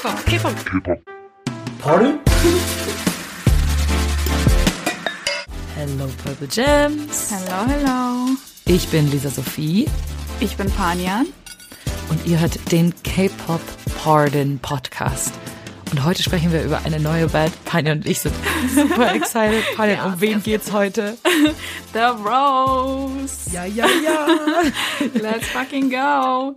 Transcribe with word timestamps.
K-Pop, 0.00 0.24
K-Pop. 0.26 0.54
K-Pop. 0.64 1.00
Pardon? 1.80 2.20
Hello, 5.74 6.08
Purple 6.22 6.46
Gems. 6.46 7.30
Hello, 7.30 7.66
hello. 7.66 8.36
Ich 8.66 8.86
bin 8.88 9.10
Lisa 9.10 9.28
Sophie 9.30 9.88
Ich 10.40 10.56
bin 10.56 10.70
Panjan. 10.70 11.26
und 12.10 12.24
ihr 12.26 12.38
hört 12.38 12.70
den 12.70 12.94
K-Pop 13.02 13.60
Pardon 14.02 14.58
Podcast. 14.60 15.32
Und 15.90 16.04
heute 16.04 16.22
sprechen 16.22 16.52
wir 16.52 16.62
über 16.62 16.80
eine 16.84 17.00
neue 17.00 17.26
Band. 17.28 17.52
Panja 17.64 17.92
und 17.92 18.06
ich 18.06 18.20
sind 18.20 18.34
super 18.74 19.14
excited. 19.14 19.64
Panja, 19.74 19.94
Ja, 19.96 20.04
um 20.06 20.20
wen 20.20 20.42
geht's 20.42 20.70
heute? 20.72 21.16
The 21.92 21.98
Rose. 22.24 23.50
Ja, 23.52 23.64
ja, 23.64 23.86
ja. 24.04 24.26
Let's 25.14 25.48
fucking 25.48 25.90
go. 25.90 26.54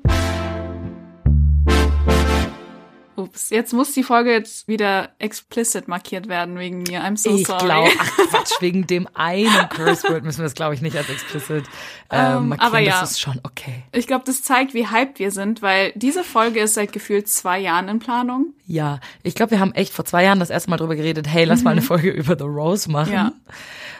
Ups, 3.15 3.49
jetzt 3.49 3.73
muss 3.73 3.91
die 3.93 4.03
Folge 4.03 4.31
jetzt 4.31 4.67
wieder 4.67 5.09
explicit 5.19 5.87
markiert 5.87 6.27
werden 6.27 6.57
wegen 6.57 6.83
mir. 6.83 7.03
I'm 7.03 7.17
so 7.17 7.35
Ich 7.35 7.45
sorry. 7.47 7.65
glaube, 7.65 7.89
ach 7.99 8.09
Quatsch, 8.29 8.51
wegen 8.61 8.87
dem 8.87 9.07
einen 9.13 9.69
Curse 9.69 10.09
Word 10.09 10.23
müssen 10.23 10.39
wir 10.39 10.43
das, 10.45 10.53
glaube 10.53 10.73
ich, 10.75 10.81
nicht 10.81 10.95
als 10.95 11.09
explicit 11.09 11.65
äh, 12.09 12.15
Ähm, 12.35 12.49
markieren. 12.49 12.59
aber 12.67 12.79
ja. 12.79 12.99
Das 13.01 13.11
ist 13.11 13.19
schon 13.21 13.39
okay. 13.43 13.83
Ich 13.91 14.07
glaube, 14.07 14.23
das 14.25 14.43
zeigt, 14.43 14.73
wie 14.73 14.87
hyped 14.87 15.19
wir 15.19 15.31
sind, 15.31 15.61
weil 15.61 15.91
diese 15.95 16.23
Folge 16.23 16.59
ist 16.61 16.73
seit 16.75 16.93
gefühlt 16.93 17.27
zwei 17.27 17.59
Jahren 17.59 17.87
in 17.89 17.99
Planung. 17.99 18.53
Ja, 18.65 18.99
ich 19.23 19.35
glaube, 19.35 19.51
wir 19.51 19.59
haben 19.59 19.73
echt 19.73 19.93
vor 19.93 20.05
zwei 20.05 20.23
Jahren 20.23 20.39
das 20.39 20.49
erste 20.49 20.69
Mal 20.69 20.77
drüber 20.77 20.95
geredet, 20.95 21.27
hey, 21.27 21.43
lass 21.45 21.63
mal 21.63 21.71
eine 21.71 21.81
Folge 21.81 22.09
über 22.09 22.37
The 22.37 22.45
Rose 22.45 22.89
machen. 22.89 23.09
Mhm. 23.09 23.15
Ja. 23.15 23.31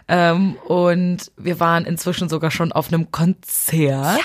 Ähm, 0.08 0.56
und 0.66 1.32
wir 1.38 1.60
waren 1.60 1.86
inzwischen 1.86 2.28
sogar 2.28 2.52
schon 2.52 2.72
auf 2.72 2.88
einem 2.88 3.12
Konzert. 3.12 4.20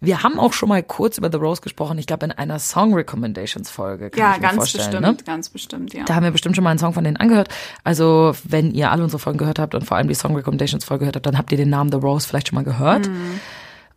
Wir 0.00 0.22
haben 0.22 0.38
auch 0.38 0.52
schon 0.52 0.68
mal 0.68 0.82
kurz 0.82 1.18
über 1.18 1.30
The 1.30 1.38
Rose 1.38 1.60
gesprochen, 1.60 1.98
ich 1.98 2.06
glaube 2.06 2.26
in 2.26 2.32
einer 2.32 2.58
Song 2.58 2.94
Recommendations 2.94 3.70
Folge. 3.70 4.10
Kann 4.10 4.18
Ja, 4.20 4.30
ich 4.34 4.36
mir 4.36 4.42
ganz 4.42 4.54
vorstellen, 4.56 4.90
bestimmt, 4.90 5.18
Ne? 5.18 5.24
ganz 5.24 5.48
bestimmt, 5.48 5.94
ja. 5.94 6.04
Da 6.04 6.14
haben 6.14 6.24
wir 6.24 6.30
bestimmt 6.30 6.54
schon 6.54 6.64
mal 6.64 6.70
einen 6.70 6.78
Song 6.78 6.92
von 6.92 7.04
denen 7.04 7.16
angehört. 7.16 7.48
Also, 7.84 8.34
wenn 8.44 8.72
ihr 8.72 8.90
alle 8.90 9.02
unsere 9.02 9.18
Folgen 9.18 9.38
gehört 9.38 9.58
habt 9.58 9.74
und 9.74 9.84
vor 9.84 9.96
allem 9.96 10.08
die 10.08 10.14
Song 10.14 10.36
Recommendations 10.36 10.84
Folge 10.84 11.00
gehört 11.00 11.16
habt, 11.16 11.26
dann 11.26 11.36
habt 11.38 11.50
ihr 11.52 11.58
den 11.58 11.70
Namen 11.70 11.90
The 11.90 11.98
Rose 11.98 12.26
vielleicht 12.28 12.48
schon 12.48 12.56
mal 12.56 12.64
gehört. 12.64 13.08
Mhm. 13.08 13.40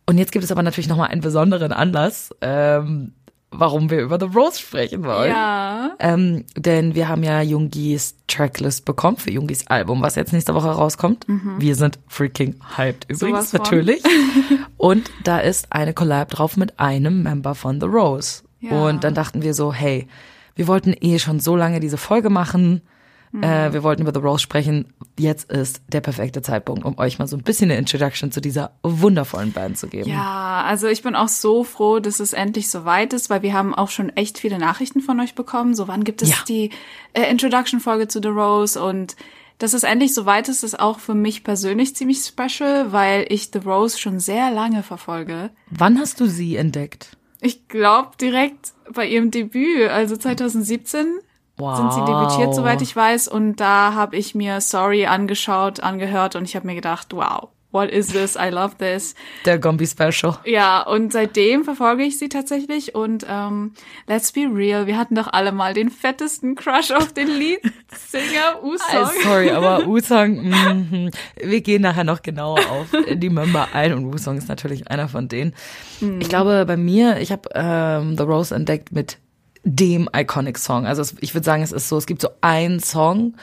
Und 0.06 0.18
jetzt 0.18 0.32
gibt 0.32 0.44
es 0.44 0.50
aber 0.50 0.62
natürlich 0.62 0.88
nochmal 0.88 1.08
einen 1.08 1.20
besonderen 1.20 1.72
Anlass, 1.72 2.30
ähm, 2.40 3.12
warum 3.52 3.90
wir 3.90 4.00
über 4.00 4.18
The 4.18 4.26
Rose 4.34 4.58
sprechen 4.58 5.04
wollen. 5.04 5.30
ja. 5.30 5.90
Ähm, 5.98 6.44
denn 6.56 6.94
wir 6.94 7.08
haben 7.08 7.22
ja 7.22 7.40
Jungis 7.42 8.16
Tracklist 8.26 8.84
bekommen 8.84 9.16
für 9.18 9.30
Jungis 9.30 9.66
Album, 9.68 10.02
was 10.02 10.14
jetzt 10.14 10.32
nächste 10.32 10.54
Woche 10.54 10.70
rauskommt. 10.70 11.26
Wir 11.58 11.76
sind 11.76 11.98
freaking 12.08 12.56
hyped 12.76 13.04
übrigens, 13.10 13.52
Mhm. 13.52 13.56
Von. 13.56 13.60
natürlich. 13.62 14.02
Und 14.76 15.10
da 15.24 15.38
ist 15.38 15.66
eine 15.70 15.92
Collab 15.94 16.30
drauf 16.30 16.56
mit 16.56 16.80
einem 16.80 17.22
Member 17.22 17.54
von 17.54 17.80
The 17.80 17.86
Rose. 17.86 18.42
Ja. 18.60 18.70
Und 18.88 19.04
dann 19.04 19.14
dachten 19.14 19.42
wir 19.42 19.54
so, 19.54 19.72
hey, 19.72 20.08
wir 20.54 20.66
wollten 20.68 20.94
eh 21.00 21.18
schon 21.18 21.40
so 21.40 21.56
lange 21.56 21.80
diese 21.80 21.96
Folge 21.98 22.30
machen. 22.30 22.80
Mhm. 23.32 23.42
Äh, 23.42 23.72
wir 23.72 23.82
wollten 23.82 24.02
über 24.02 24.12
The 24.12 24.20
Rose 24.20 24.42
sprechen. 24.42 24.92
Jetzt 25.18 25.50
ist 25.50 25.80
der 25.88 26.00
perfekte 26.02 26.42
Zeitpunkt, 26.42 26.84
um 26.84 26.98
euch 26.98 27.18
mal 27.18 27.26
so 27.26 27.36
ein 27.36 27.42
bisschen 27.42 27.70
eine 27.70 27.78
Introduction 27.78 28.30
zu 28.30 28.40
dieser 28.40 28.72
wundervollen 28.82 29.52
Band 29.52 29.78
zu 29.78 29.88
geben. 29.88 30.10
Ja, 30.10 30.62
also 30.66 30.86
ich 30.86 31.02
bin 31.02 31.14
auch 31.16 31.28
so 31.28 31.64
froh, 31.64 31.98
dass 31.98 32.20
es 32.20 32.34
endlich 32.34 32.70
soweit 32.70 33.12
ist, 33.14 33.30
weil 33.30 33.42
wir 33.42 33.54
haben 33.54 33.74
auch 33.74 33.88
schon 33.90 34.10
echt 34.10 34.38
viele 34.38 34.58
Nachrichten 34.58 35.00
von 35.00 35.18
euch 35.20 35.34
bekommen. 35.34 35.74
So, 35.74 35.88
wann 35.88 36.04
gibt 36.04 36.20
es 36.22 36.28
Ja. 36.30 36.36
die 36.46 36.70
äh, 37.14 37.30
Introduction-Folge 37.30 38.06
zu 38.08 38.20
The 38.22 38.28
Rose? 38.28 38.82
Und 38.82 39.16
dass 39.58 39.72
es 39.72 39.82
endlich 39.82 40.12
soweit 40.12 40.48
ist, 40.48 40.62
ist 40.62 40.78
auch 40.78 40.98
für 40.98 41.14
mich 41.14 41.42
persönlich 41.44 41.96
ziemlich 41.96 42.18
special, 42.18 42.92
weil 42.92 43.24
ich 43.30 43.50
The 43.52 43.60
Rose 43.60 43.98
schon 43.98 44.20
sehr 44.20 44.50
lange 44.50 44.82
verfolge. 44.82 45.50
Wann 45.70 45.98
hast 45.98 46.20
du 46.20 46.26
sie 46.26 46.56
entdeckt? 46.56 47.16
Ich 47.40 47.66
glaube 47.68 48.10
direkt 48.20 48.72
bei 48.92 49.06
ihrem 49.08 49.30
Debüt, 49.30 49.88
also 49.88 50.16
2017 50.16 51.06
Wow. 51.56 51.76
sind 51.76 51.92
sie 51.92 52.04
debütiert, 52.04 52.54
soweit 52.54 52.82
ich 52.82 52.94
weiß. 52.96 53.28
Und 53.28 53.56
da 53.56 53.94
habe 53.94 54.16
ich 54.16 54.34
mir 54.34 54.60
Sorry 54.60 55.06
angeschaut, 55.06 55.80
angehört 55.80 56.34
und 56.34 56.44
ich 56.44 56.56
habe 56.56 56.66
mir 56.66 56.74
gedacht, 56.74 57.08
wow, 57.12 57.50
what 57.72 57.90
is 57.90 58.08
this? 58.08 58.36
I 58.36 58.50
love 58.50 58.76
this. 58.78 59.14
Der 59.44 59.58
Gombi 59.58 59.86
Special. 59.86 60.38
Ja, 60.44 60.82
und 60.82 61.12
seitdem 61.12 61.64
verfolge 61.64 62.04
ich 62.04 62.18
sie 62.18 62.28
tatsächlich 62.28 62.94
und 62.94 63.26
ähm, 63.28 63.72
let's 64.06 64.32
be 64.32 64.48
real, 64.52 64.86
wir 64.86 64.96
hatten 64.96 65.14
doch 65.14 65.28
alle 65.32 65.52
mal 65.52 65.74
den 65.74 65.90
fettesten 65.90 66.54
Crush 66.54 66.90
auf 66.90 67.12
den 67.12 67.28
Leadsinger 67.28 67.72
Äh, 68.62 68.66
Usong. 68.66 69.10
Sorry, 69.22 69.50
aber 69.50 69.86
Wusong, 69.86 70.42
mhm. 70.42 71.10
wir 71.36 71.60
gehen 71.60 71.82
nachher 71.82 72.04
noch 72.04 72.22
genauer 72.22 72.58
auf 72.70 72.88
die 73.14 73.30
Member 73.30 73.68
ein 73.72 73.92
und 73.94 74.12
Wusong 74.12 74.36
ist 74.36 74.48
natürlich 74.48 74.90
einer 74.90 75.08
von 75.08 75.28
denen. 75.28 75.54
Ich 76.20 76.28
glaube, 76.28 76.64
bei 76.66 76.76
mir, 76.76 77.18
ich 77.20 77.32
habe 77.32 77.48
ähm, 77.54 78.16
The 78.16 78.24
Rose 78.24 78.54
entdeckt 78.54 78.92
mit 78.92 79.18
dem 79.64 80.08
Iconic 80.14 80.58
Song. 80.58 80.86
Also 80.86 81.02
es, 81.02 81.14
ich 81.20 81.34
würde 81.34 81.44
sagen, 81.44 81.62
es 81.62 81.72
ist 81.72 81.88
so, 81.88 81.96
es 81.96 82.06
gibt 82.06 82.20
so 82.22 82.28
einen 82.40 82.80
Song, 82.80 83.34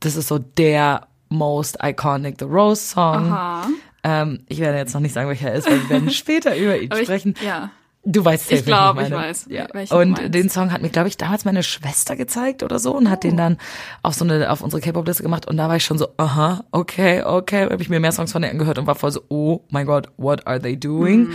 das 0.00 0.16
ist 0.16 0.28
so 0.28 0.38
der 0.38 1.06
most 1.28 1.78
iconic 1.82 2.36
The 2.38 2.44
Rose 2.46 2.82
Song. 2.82 3.32
Aha. 3.32 3.66
Ähm, 4.02 4.40
ich 4.48 4.58
werde 4.60 4.76
jetzt 4.78 4.92
noch 4.94 5.00
nicht 5.00 5.14
sagen, 5.14 5.28
welcher 5.28 5.48
er 5.50 5.54
ist, 5.54 5.66
weil 5.70 5.80
wir 5.82 5.88
werden 5.90 6.10
später 6.10 6.56
über 6.56 6.76
ihn 6.78 6.90
Aber 6.90 7.00
ich, 7.00 7.06
sprechen. 7.06 7.34
ja. 7.44 7.70
Du 8.06 8.22
weißt 8.22 8.48
safe, 8.50 8.56
Ich 8.60 8.66
glaub, 8.66 8.96
welchen 8.96 9.12
ich 9.14 9.18
weiß, 9.18 9.46
Ja. 9.48 9.66
Und 9.96 10.34
den 10.34 10.50
Song 10.50 10.70
hat 10.72 10.82
mir, 10.82 10.90
glaube 10.90 11.08
ich, 11.08 11.16
damals 11.16 11.46
meine 11.46 11.62
Schwester 11.62 12.16
gezeigt 12.16 12.62
oder 12.62 12.78
so 12.78 12.94
und 12.94 13.08
hat 13.08 13.20
Oh. 13.24 13.28
den 13.28 13.38
dann 13.38 13.56
auf 14.02 14.12
so 14.12 14.26
eine 14.26 14.50
auf 14.50 14.60
unsere 14.60 14.82
K-Pop-Liste 14.82 15.22
gemacht 15.22 15.46
und 15.48 15.56
da 15.56 15.68
war 15.68 15.76
ich 15.76 15.84
schon 15.86 15.96
so, 15.96 16.08
aha, 16.18 16.64
okay, 16.70 17.22
okay, 17.22 17.64
habe 17.64 17.80
ich 17.80 17.88
mir 17.88 18.00
mehr 18.00 18.12
Songs 18.12 18.32
von 18.32 18.42
denen 18.42 18.52
angehört 18.52 18.78
und 18.78 18.86
war 18.86 18.94
voll 18.94 19.10
so, 19.10 19.22
oh 19.30 19.60
mein 19.70 19.86
Gott, 19.86 20.08
what 20.18 20.46
are 20.46 20.60
they 20.60 20.78
doing? 20.78 21.28
Mhm. 21.28 21.34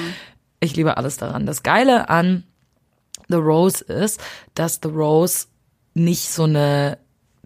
Ich 0.60 0.76
liebe 0.76 0.96
alles 0.98 1.18
daran. 1.18 1.48
Das 1.48 1.64
Geile 1.64 2.08
an 2.10 2.44
The 3.30 3.36
Rose 3.38 3.84
ist, 3.84 4.20
dass 4.56 4.80
The 4.84 4.90
Rose 4.90 5.48
nicht 5.94 6.30
so 6.30 6.44
eine 6.44 6.98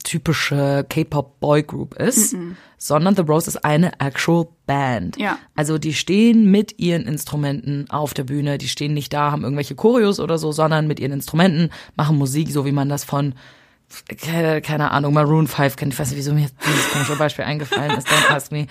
typische 0.04 0.86
K-Pop-Boy-Group 0.90 1.96
ist, 1.96 2.36
sondern 2.78 3.16
The 3.16 3.22
Rose 3.22 3.48
ist 3.50 3.64
eine 3.64 3.94
actual 4.02 4.48
Band. 4.66 5.18
Ja. 5.18 5.38
Also 5.56 5.78
die 5.78 5.94
stehen 5.94 6.52
mit 6.52 6.78
ihren 6.80 7.04
Instrumenten 7.04 7.90
auf 7.90 8.14
der 8.14 8.24
Bühne, 8.26 8.58
die 8.58 8.68
stehen 8.68 8.94
nicht 8.94 9.14
da, 9.14 9.32
haben 9.32 9.44
irgendwelche 9.44 9.76
Choreos 9.76 10.20
oder 10.20 10.38
so, 10.38 10.52
sondern 10.52 10.88
mit 10.88 11.00
ihren 11.00 11.14
Instrumenten 11.14 11.70
machen 11.96 12.18
Musik, 12.18 12.52
so 12.52 12.66
wie 12.66 12.72
man 12.74 12.90
das 12.90 13.04
von 13.06 13.34
keine, 14.22 14.62
keine 14.62 14.90
Ahnung, 14.92 15.14
Maroon 15.14 15.48
5 15.48 15.76
kennt. 15.76 15.94
Ich 15.94 16.00
weiß 16.00 16.10
nicht, 16.10 16.18
wieso 16.18 16.34
mir 16.34 16.48
dieses 16.66 16.90
komische 16.92 17.16
Beispiel 17.16 17.46
eingefallen 17.46 17.92
ist, 17.98 18.08
Don't 18.08 18.30
Ask 18.36 18.52
Me. 18.52 18.66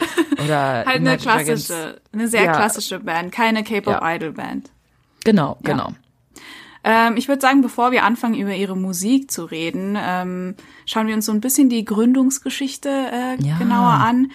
Oder 0.45 0.59
Halt 0.85 0.89
eine 0.89 1.17
Dragons. 1.17 1.23
klassische, 1.69 2.01
eine 2.13 2.29
sehr 2.29 2.43
Ja. 2.45 2.53
klassische 2.53 2.99
Band, 2.99 3.31
keine 3.33 3.63
K-Pop 3.63 4.01
Ja. 4.03 4.15
Idol 4.17 4.33
Band. 4.33 4.71
Genau, 5.25 5.59
genau. 5.63 5.93
Ähm, 6.85 7.17
ich 7.17 7.29
würde 7.29 7.41
sagen, 7.41 7.63
bevor 7.63 7.93
wir 7.93 8.05
anfangen, 8.05 8.35
über 8.35 8.55
ihre 8.55 8.77
Musik 8.77 9.31
zu 9.31 9.45
reden, 9.45 9.97
ähm, 10.01 10.55
schauen 10.87 11.07
wir 11.07 11.15
uns 11.15 11.27
so 11.27 11.33
ein 11.33 11.41
bisschen 11.41 11.69
die 11.69 11.85
Gründungsgeschichte 11.85 12.89
äh, 12.89 13.43
Ja. 13.43 13.59
genauer 13.59 13.91
an. 13.93 14.33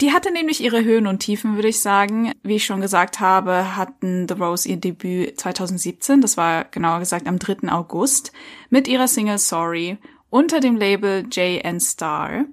Die 0.00 0.12
hatte 0.12 0.32
nämlich 0.32 0.60
ihre 0.60 0.82
Höhen 0.82 1.06
und 1.06 1.20
Tiefen, 1.20 1.54
würde 1.54 1.68
ich 1.68 1.78
sagen. 1.80 2.32
Wie 2.42 2.56
ich 2.56 2.64
schon 2.64 2.80
gesagt 2.80 3.20
habe, 3.20 3.76
hatten 3.76 4.26
The 4.28 4.34
Rose 4.34 4.68
ihr 4.68 4.76
Debüt 4.78 5.38
2017, 5.38 6.20
das 6.20 6.36
war 6.36 6.64
genauer 6.64 6.98
gesagt 6.98 7.28
am 7.28 7.38
3. 7.38 7.70
August, 7.70 8.32
mit 8.68 8.88
ihrer 8.88 9.06
Single 9.06 9.38
Sorry 9.38 9.98
unter 10.30 10.58
dem 10.58 10.76
Label 10.76 11.24
JN 11.30 11.78
Star. 11.78 12.46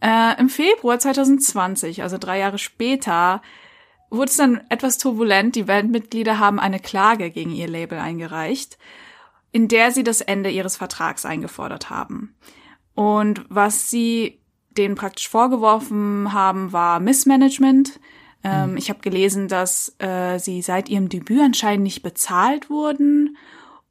Äh, 0.00 0.40
Im 0.40 0.48
Februar 0.48 0.98
2020, 0.98 2.02
also 2.02 2.18
drei 2.18 2.38
Jahre 2.40 2.58
später, 2.58 3.42
wurde 4.10 4.30
es 4.30 4.36
dann 4.36 4.60
etwas 4.68 4.98
turbulent. 4.98 5.56
Die 5.56 5.64
Bandmitglieder 5.64 6.38
haben 6.38 6.60
eine 6.60 6.80
Klage 6.80 7.30
gegen 7.30 7.50
ihr 7.50 7.68
Label 7.68 7.98
eingereicht, 7.98 8.78
in 9.52 9.68
der 9.68 9.90
sie 9.90 10.04
das 10.04 10.20
Ende 10.20 10.50
ihres 10.50 10.76
Vertrags 10.76 11.24
eingefordert 11.24 11.90
haben. 11.90 12.34
Und 12.94 13.44
was 13.48 13.90
sie 13.90 14.40
denen 14.76 14.94
praktisch 14.94 15.28
vorgeworfen 15.28 16.32
haben, 16.32 16.72
war 16.72 17.00
Missmanagement. 17.00 17.98
Ähm, 18.44 18.76
Ich 18.76 18.90
habe 18.90 19.00
gelesen, 19.00 19.48
dass 19.48 19.94
äh, 19.98 20.38
sie 20.38 20.62
seit 20.62 20.88
ihrem 20.88 21.08
Debüt 21.08 21.40
anscheinend 21.40 21.84
nicht 21.84 22.02
bezahlt 22.02 22.70
wurden. 22.70 23.36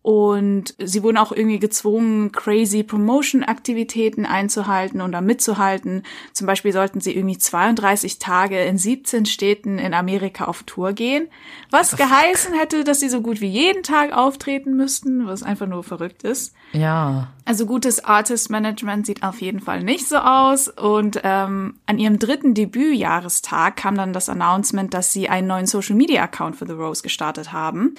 Und 0.06 0.75
sie 0.78 1.02
wurden 1.02 1.18
auch 1.18 1.31
irgendwie 1.31 1.57
gezwungen, 1.57 2.31
crazy 2.31 2.84
Promotion-Aktivitäten 2.84 4.28
einzuhalten 4.28 5.02
oder 5.02 5.19
mitzuhalten. 5.19 6.04
Zum 6.31 6.46
Beispiel 6.46 6.72
sollten 6.72 7.02
sie 7.02 7.16
irgendwie 7.16 7.40
32 7.40 8.19
Tage 8.19 8.62
in 8.66 8.78
17 8.78 9.25
Städten 9.25 9.80
in 9.80 9.96
Amerika 9.96 10.46
auf 10.46 10.62
Tour 10.62 10.94
gehen. 10.94 11.28
Was 11.72 11.98
geheißen 11.98 12.54
hätte, 12.54 12.84
dass 12.84 13.00
sie 13.00 13.10
so 13.10 13.22
gut 13.22 13.42
wie 13.42 13.48
jeden 13.48 13.81
Tag 13.81 14.16
auftreten 14.16 14.78
müssten, 14.78 15.25
was 15.25 15.42
einfach 15.42 15.66
nur 15.66 15.84
verrückt 15.84 16.22
ist. 16.22 16.54
Ja. 16.72 17.30
Also 17.46 17.66
gutes 17.66 18.06
Artist-Management 18.06 19.07
sieht 19.07 19.24
auf 19.24 19.42
jeden 19.42 19.60
Fall 19.60 19.81
nicht 19.81 20.07
so 20.07 20.18
aus. 20.18 20.68
Und 20.68 21.19
ähm, 21.24 21.80
an 21.88 21.98
ihrem 21.98 22.19
dritten 22.19 22.54
Debütjahrestag 22.54 23.78
kam 23.78 23.96
dann 23.96 24.13
das 24.13 24.30
Announcement, 24.30 24.94
dass 24.94 25.12
sie 25.12 25.30
einen 25.30 25.48
neuen 25.48 25.66
Social-Media-Account 25.66 26.57
für 26.57 26.68
The 26.68 26.74
Rose 26.74 27.02
gestartet 27.02 27.52
haben. 27.52 27.96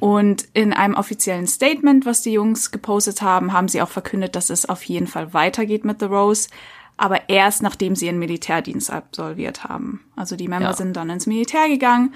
Und 0.00 0.46
in 0.54 0.72
einem 0.72 0.94
offiziellen 0.94 1.17
Statement, 1.20 2.06
was 2.06 2.22
die 2.22 2.32
Jungs 2.32 2.70
gepostet 2.70 3.22
haben, 3.22 3.52
haben 3.52 3.68
sie 3.68 3.82
auch 3.82 3.88
verkündet, 3.88 4.36
dass 4.36 4.50
es 4.50 4.68
auf 4.68 4.82
jeden 4.84 5.06
Fall 5.06 5.32
weitergeht 5.34 5.84
mit 5.84 6.00
The 6.00 6.06
Rose. 6.06 6.48
Aber 6.96 7.28
erst 7.28 7.62
nachdem 7.62 7.94
sie 7.94 8.06
ihren 8.06 8.18
Militärdienst 8.18 8.90
absolviert 8.90 9.64
haben. 9.64 10.00
Also 10.16 10.34
die 10.36 10.48
Member 10.48 10.70
Ja. 10.70 10.72
sind 10.74 10.96
dann 10.96 11.10
ins 11.10 11.26
Militär 11.26 11.68
gegangen 11.68 12.12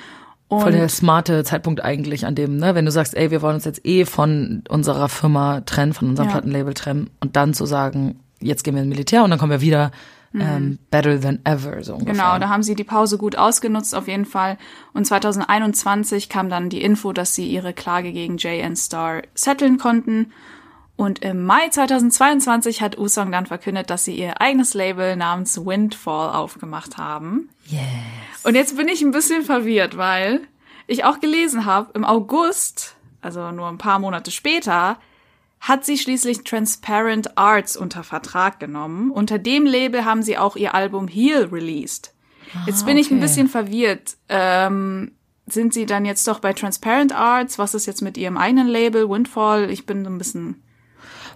Voll 0.48 0.72
der 0.72 0.90
smarte 0.90 1.44
Zeitpunkt 1.44 1.82
eigentlich 1.82 2.26
an 2.26 2.34
dem, 2.34 2.58
ne, 2.58 2.74
wenn 2.74 2.84
du 2.84 2.90
sagst, 2.90 3.14
ey, 3.16 3.30
wir 3.30 3.40
wollen 3.40 3.54
uns 3.54 3.64
jetzt 3.64 3.86
eh 3.86 4.04
von 4.04 4.62
unserer 4.68 5.08
Firma 5.08 5.62
trennen, 5.62 5.94
von 5.94 6.08
unserem 6.10 6.28
Ja. 6.28 6.32
Plattenlabel 6.32 6.74
trennen 6.74 7.08
und 7.20 7.36
dann 7.36 7.54
zu 7.54 7.64
sagen, 7.64 8.20
jetzt 8.38 8.62
gehen 8.62 8.74
wir 8.74 8.82
ins 8.82 8.90
Militär 8.90 9.24
und 9.24 9.30
dann 9.30 9.38
kommen 9.38 9.50
wir 9.52 9.62
wieder 9.62 9.92
ähm, 10.40 10.78
better 10.90 11.20
than 11.20 11.40
ever, 11.44 11.82
so 11.82 11.94
ungefähr. 11.94 12.14
Mhm. 12.14 12.18
Genau, 12.18 12.38
da 12.38 12.48
haben 12.48 12.62
sie 12.62 12.74
die 12.74 12.84
Pause 12.84 13.18
gut 13.18 13.36
ausgenutzt 13.36 13.94
auf 13.94 14.08
jeden 14.08 14.24
Fall. 14.24 14.58
Und 14.92 15.06
2021 15.06 16.28
kam 16.28 16.48
dann 16.48 16.70
die 16.70 16.82
Info, 16.82 17.12
dass 17.12 17.34
sie 17.34 17.46
ihre 17.46 17.72
Klage 17.72 18.12
gegen 18.12 18.38
JN 18.38 18.76
Star 18.76 19.22
settlen 19.34 19.78
konnten. 19.78 20.32
Und 20.96 21.20
im 21.20 21.44
Mai 21.44 21.68
2022 21.68 22.80
hat 22.80 22.98
Usong 22.98 23.32
dann 23.32 23.46
verkündet, 23.46 23.90
dass 23.90 24.04
sie 24.04 24.14
ihr 24.14 24.40
eigenes 24.40 24.74
Label 24.74 25.16
namens 25.16 25.64
Windfall 25.64 26.34
aufgemacht 26.34 26.96
haben. 26.96 27.48
Yes. 27.66 27.80
Und 28.44 28.54
jetzt 28.54 28.76
bin 28.76 28.88
ich 28.88 29.02
ein 29.02 29.10
bisschen 29.10 29.42
verwirrt, 29.42 29.96
weil 29.96 30.42
ich 30.86 31.04
auch 31.04 31.20
gelesen 31.20 31.64
habe, 31.64 31.90
im 31.94 32.04
August, 32.04 32.96
also 33.20 33.50
nur 33.50 33.68
ein 33.68 33.78
paar 33.78 33.98
Monate 33.98 34.30
später, 34.30 34.98
hat 35.62 35.84
sie 35.84 35.96
schließlich 35.96 36.42
Transparent 36.42 37.38
Arts 37.38 37.76
unter 37.76 38.02
Vertrag 38.02 38.58
genommen. 38.58 39.12
Unter 39.12 39.38
dem 39.38 39.64
Label 39.64 40.04
haben 40.04 40.22
sie 40.22 40.36
auch 40.36 40.56
ihr 40.56 40.74
Album 40.74 41.06
Heal 41.06 41.44
released. 41.44 42.12
Jetzt 42.66 42.84
bin 42.84 42.98
ich 42.98 43.10
ein 43.10 43.18
okay. 43.18 43.22
bisschen 43.22 43.48
verwirrt. 43.48 44.16
Ähm, 44.28 45.12
sind 45.46 45.72
sie 45.72 45.86
dann 45.86 46.04
jetzt 46.04 46.26
doch 46.26 46.40
bei 46.40 46.52
Transparent 46.52 47.14
Arts? 47.14 47.58
Was 47.58 47.74
ist 47.74 47.86
jetzt 47.86 48.02
mit 48.02 48.18
ihrem 48.18 48.36
eigenen 48.36 48.66
Label, 48.66 49.08
Windfall? 49.08 49.70
Ich 49.70 49.86
bin 49.86 50.04
so 50.04 50.10
ein 50.10 50.18
bisschen 50.18 50.62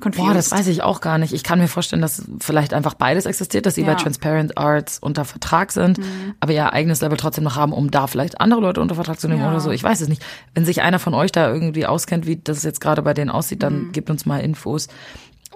confused. 0.00 0.26
Boah, 0.28 0.34
das 0.34 0.50
weiß 0.52 0.66
ich 0.68 0.82
auch 0.82 1.00
gar 1.00 1.18
nicht. 1.18 1.32
Ich 1.32 1.42
kann 1.44 1.58
mir 1.58 1.68
vorstellen, 1.68 2.02
dass 2.02 2.24
vielleicht 2.40 2.74
einfach 2.74 2.94
beides 2.94 3.26
existiert, 3.26 3.66
dass 3.66 3.74
sie 3.74 3.82
Ja. 3.82 3.88
Mhm. 3.88 3.96
bei 3.96 4.02
Transparent 4.02 4.58
Arts 4.58 4.98
unter 4.98 5.24
Vertrag 5.24 5.72
sind, 5.72 6.00
aber 6.40 6.52
ihr 6.52 6.72
eigenes 6.72 7.00
Level 7.00 7.16
trotzdem 7.16 7.44
noch 7.44 7.56
haben, 7.56 7.72
um 7.72 7.90
da 7.90 8.06
vielleicht 8.06 8.40
andere 8.40 8.60
Leute 8.60 8.80
unter 8.80 8.94
Vertrag 8.94 9.20
zu 9.20 9.28
nehmen 9.28 9.40
Ja. 9.40 9.50
oder 9.50 9.60
so. 9.60 9.70
Ich 9.70 9.82
weiß 9.82 10.00
es 10.00 10.08
nicht. 10.08 10.24
Wenn 10.54 10.64
sich 10.64 10.82
einer 10.82 10.98
von 10.98 11.14
euch 11.14 11.32
da 11.32 11.52
irgendwie 11.52 11.86
auskennt, 11.86 12.26
wie 12.26 12.36
das 12.36 12.62
jetzt 12.62 12.80
gerade 12.80 13.02
bei 13.02 13.14
denen 13.14 13.30
aussieht, 13.30 13.62
dann 13.62 13.88
Mhm. 13.88 13.92
gebt 13.92 14.10
uns 14.10 14.26
mal 14.26 14.38
Infos. 14.38 14.88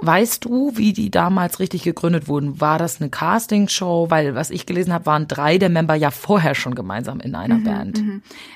Weißt 0.03 0.47
du, 0.47 0.73
wie 0.77 0.95
die 0.95 1.11
damals 1.11 1.59
richtig 1.59 1.83
gegründet 1.83 2.27
wurden? 2.27 2.59
War 2.59 2.79
das 2.79 3.01
eine 3.03 3.11
Castingshow? 3.11 4.07
Weil 4.09 4.35
was 4.35 4.49
ich 4.51 4.65
gelesen 4.65 4.95
habe, 4.95 5.05
waren 5.05 5.29
drei 5.29 5.59
der 5.59 5.69
Member 5.69 5.95
ja 5.95 6.11
vorher 6.11 6.55
schon 6.55 6.75
gemeinsam 6.75 7.21
in 7.21 7.35
einer 7.35 7.57
Mhm, 7.59 7.65
Band. 7.65 8.03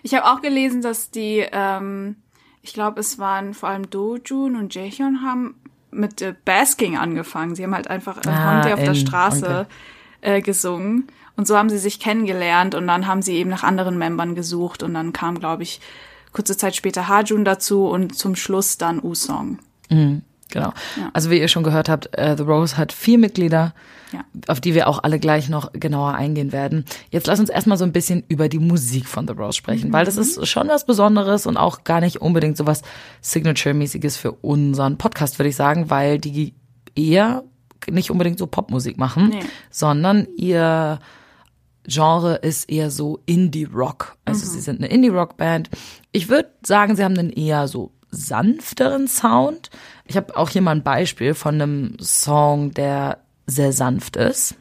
Ich 0.03 0.15
habe 0.15 0.25
auch 0.27 0.41
gelesen, 0.41 0.81
dass 0.81 1.11
die, 1.11 1.45
ähm, 1.53 2.17
ich 2.63 2.73
glaube, 2.73 3.01
es 3.01 3.19
waren 3.19 3.53
vor 3.53 3.69
allem 3.69 3.91
Dojun 3.91 4.57
und 4.57 4.75
Jaehyun 4.75 5.21
haben 5.23 5.57
mit 5.95 6.21
äh, 6.23 6.35
Basking 6.45 6.97
angefangen. 6.99 7.55
Sie 7.55 7.63
haben 7.65 7.75
halt 7.75 7.89
einfach 7.89 8.19
Ah, 8.27 8.57
Honte 8.57 8.75
auf 8.75 8.81
der 8.81 8.95
Straße 8.95 9.67
äh, 10.21 10.41
gesungen. 10.41 11.07
Und 11.37 11.47
so 11.47 11.57
haben 11.57 11.69
sie 11.69 11.79
sich 11.79 11.99
kennengelernt 11.99 12.75
und 12.75 12.87
dann 12.87 13.07
haben 13.07 13.23
sie 13.23 13.35
eben 13.37 13.51
nach 13.51 13.65
anderen 13.65 13.99
Membern 13.99 14.35
gesucht 14.35 14.83
und 14.83 14.95
dann 14.95 15.13
kam, 15.13 15.39
glaube 15.41 15.65
ich, 15.65 15.81
kurze 16.33 16.57
Zeit 16.57 16.77
später 16.77 17.09
Hajun 17.09 17.45
dazu 17.45 17.87
und 17.87 18.17
zum 18.17 18.37
Schluss 18.37 18.79
dann 18.79 19.03
Usong. 19.03 19.59
Genau. 20.55 20.73
Also 21.13 21.31
wie 21.31 21.39
ihr 21.41 21.49
schon 21.49 21.63
gehört 21.65 21.89
habt, 21.91 22.17
äh, 22.17 22.35
The 22.37 22.43
Rose 22.45 22.77
hat 22.79 22.93
vier 22.93 23.19
Mitglieder, 23.19 23.75
Ja. 24.13 24.21
auf 24.47 24.61
die 24.61 24.75
wir 24.75 24.89
auch 24.89 25.03
alle 25.03 25.19
gleich 25.19 25.49
noch 25.49 25.73
genauer 25.73 26.15
eingehen 26.15 26.53
werden. 26.53 26.85
Jetzt 27.11 27.27
lass 27.27 27.41
uns 27.41 27.51
erstmal 27.51 27.77
so 27.77 27.85
ein 27.85 27.93
bisschen 27.93 28.23
über 28.29 28.49
die 28.49 28.61
Musik 28.61 29.07
von 29.07 29.27
The 29.27 29.35
Rose 29.35 29.57
sprechen, 29.59 29.93
weil 29.93 30.05
das 30.07 30.17
ist 30.17 30.47
schon 30.49 30.69
was 30.69 30.87
Besonderes 30.87 31.47
und 31.47 31.57
auch 31.57 31.85
gar 31.85 32.01
nicht 32.01 32.23
unbedingt 32.23 32.57
so 32.57 32.67
was 32.67 32.83
Signature-mäßiges 33.21 34.17
für 34.17 34.33
unseren 34.33 34.97
Podcast, 34.97 35.39
würde 35.39 35.49
ich 35.49 35.57
sagen, 35.57 35.91
weil 35.91 36.19
die 36.19 36.55
eher 36.95 37.43
nicht 37.91 38.11
unbedingt 38.11 38.39
so 38.39 38.47
Popmusik 38.47 38.97
machen, 38.97 39.31
Nee. 39.31 39.41
sondern 39.71 40.27
ihr 40.37 41.01
Genre 41.87 42.37
ist 42.37 42.71
eher 42.71 42.91
so 42.91 43.21
Indie-Rock. 43.27 44.17
Also 44.25 44.47
sie 44.47 44.61
sind 44.61 44.79
eine 44.79 44.87
Indie-Rock-Band. 44.87 45.69
Ich 46.13 46.31
würde 46.31 46.49
sagen, 46.65 46.97
sie 46.97 47.05
haben 47.05 47.19
einen 47.19 47.29
eher 47.31 47.69
so 47.69 47.91
sanfteren 48.15 49.09
Sound. 49.09 49.71
Ich 50.07 50.17
habe 50.17 50.37
auch 50.37 50.49
hier 50.49 50.63
mal 50.63 50.73
ein 50.73 50.83
Beispiel 50.83 51.35
von 51.35 51.61
einem 51.61 51.97
Song, 52.01 52.73
der 52.73 53.19
sehr 53.47 53.73
sanft 53.73 54.17
ist. 54.17 54.55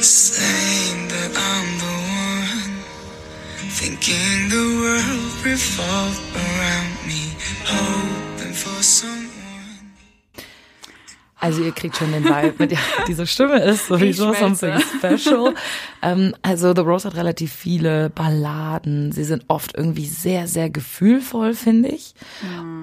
Saying 0.00 1.08
that 1.08 1.32
I'm 1.34 1.78
the 1.78 1.86
one, 1.86 2.82
thinking 3.70 4.50
the 4.50 4.64
world 4.82 5.44
revolved 5.44 6.20
around 6.34 7.06
me, 7.06 7.34
hoping 7.64 8.52
for 8.52 8.82
someone. 8.82 9.23
Also 11.44 11.62
ihr 11.62 11.72
kriegt 11.72 11.94
schon 11.94 12.10
den 12.10 12.24
Vibe 12.24 12.54
mit, 12.56 12.72
ja, 12.72 12.78
diese 13.06 13.26
Stimme 13.26 13.62
ist 13.62 13.88
sowieso 13.88 14.32
something 14.32 14.80
special. 14.80 15.52
ähm, 16.00 16.34
also 16.40 16.74
The 16.74 16.80
Rose 16.80 17.06
hat 17.06 17.16
relativ 17.16 17.52
viele 17.52 18.08
Balladen. 18.08 19.12
Sie 19.12 19.24
sind 19.24 19.44
oft 19.48 19.76
irgendwie 19.76 20.06
sehr, 20.06 20.48
sehr 20.48 20.70
gefühlvoll, 20.70 21.52
finde 21.52 21.90
ich. 21.90 22.14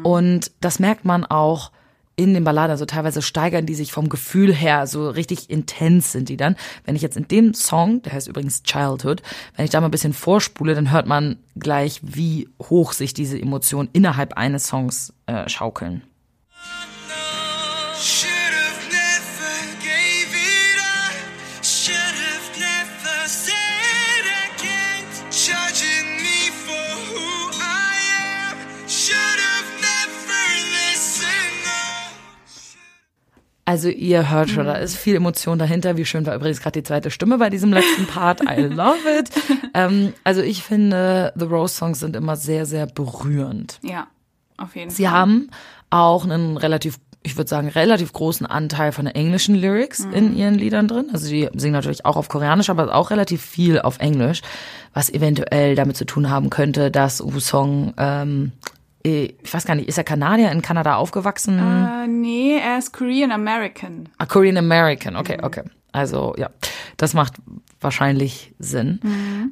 Und 0.04 0.52
das 0.62 0.78
merkt 0.78 1.06
man 1.06 1.26
auch 1.26 1.72
in 2.16 2.36
den 2.36 2.44
Balladen. 2.44 2.70
Also 2.70 2.86
teilweise 2.86 3.24
steigern 3.24 3.66
die 3.66 3.74
sich 3.74 3.92
vom 3.92 4.10
Gefühl 4.10 4.54
her, 4.54 4.86
so 4.86 5.10
richtig 5.10 5.50
intens 5.50 6.12
sind 6.12 6.30
die 6.30 6.38
dann. 6.38 6.56
Wenn 6.86 6.96
ich 6.96 7.02
jetzt 7.02 7.18
in 7.18 7.28
dem 7.28 7.56
Song, 7.56 8.04
der 8.04 8.14
heißt 8.14 8.28
übrigens 8.28 8.62
Childhood, 8.62 9.24
wenn 9.56 9.66
ich 9.66 9.72
da 9.72 9.82
mal 9.82 9.88
ein 9.88 9.92
bisschen 9.92 10.14
vorspule, 10.14 10.76
dann 10.76 10.92
hört 10.92 11.08
man 11.08 11.38
gleich, 11.56 12.00
wie 12.04 12.48
hoch 12.62 12.94
sich 12.94 13.16
diese 13.16 13.42
Emotionen 13.42 13.90
innerhalb 13.92 14.34
eines 14.34 14.68
Songs 14.68 15.16
äh, 15.26 15.50
schaukeln. 15.50 16.04
Should 18.02 18.31
Also 33.66 33.90
ihr 33.90 34.30
hört 34.30 34.50
schon, 34.50 34.66
da 34.66 34.74
ist 34.74 34.98
viel 34.98 35.16
Emotion 35.16 35.60
dahinter. 35.60 35.96
Wie 35.96 36.06
schön 36.06 36.26
war 36.26 36.36
übrigens 36.36 36.62
gerade 36.62 36.80
die 36.82 36.84
zweite 36.84 37.12
Stimme 37.12 37.38
bei 37.38 37.50
diesem 37.50 37.72
letzten 37.72 38.08
Part. 38.08 38.42
I 38.42 38.62
love 38.62 38.98
it. 39.20 39.30
ähm, 39.74 40.14
also 40.24 40.42
ich 40.42 40.64
finde, 40.64 41.32
The 41.36 41.46
Rose 41.46 41.76
Songs 41.76 42.00
sind 42.00 42.16
immer 42.16 42.36
sehr, 42.36 42.66
sehr 42.66 42.88
berührend. 42.88 43.80
Ja, 43.84 44.08
auf 44.58 44.76
jeden 44.76 44.90
Sie 44.90 45.04
Fall. 45.04 45.12
haben 45.12 45.50
auch 45.92 46.24
einen 46.24 46.58
relativ, 46.58 47.00
ich 47.22 47.38
würde 47.38 47.50
sagen, 47.50 47.68
relativ 47.68 48.14
großen 48.14 48.46
Anteil 48.48 48.92
von 48.92 49.06
den 49.06 49.14
englischen 49.14 49.56
Lyrics 49.56 50.08
in 50.12 50.36
ihren 50.36 50.56
Liedern 50.56 50.88
drin. 50.88 51.10
Also 51.14 51.30
die 51.30 51.48
singen 51.54 51.74
natürlich 51.74 52.06
auch 52.06 52.16
auf 52.16 52.30
Koreanisch, 52.30 52.70
aber 52.70 52.96
auch 52.96 53.12
relativ 53.12 53.42
viel 53.44 53.80
auf 53.80 54.00
Englisch, 54.00 54.42
was 54.94 55.10
eventuell 55.10 55.76
damit 55.76 55.98
zu 55.98 56.06
tun 56.06 56.30
haben 56.30 56.50
könnte, 56.50 56.90
dass 56.90 57.22
Woo-Song, 57.22 57.94
ähm, 57.98 58.52
eh, 58.56 58.81
ich 59.04 59.54
weiß 59.54 59.66
gar 59.66 59.76
nicht, 59.76 59.88
ist 59.88 59.98
er 59.98 60.04
Kanadier 60.04 60.52
in 60.52 60.62
Kanada 60.62 60.96
aufgewachsen? 60.96 61.60
Äh, 61.60 62.08
nee, 62.08 62.58
er 62.58 62.78
ist 62.78 62.94
Korean 62.94 63.32
American. 63.32 64.10
Ah, 64.18 64.26
Korean 64.26 64.58
American, 64.58 65.16
okay, 65.16 65.38
okay. 65.42 65.64
Also 65.92 66.34
ja, 66.38 66.50
das 66.98 67.14
macht 67.14 67.34
wahrscheinlich 67.82 68.54
Sinn. 68.60 69.00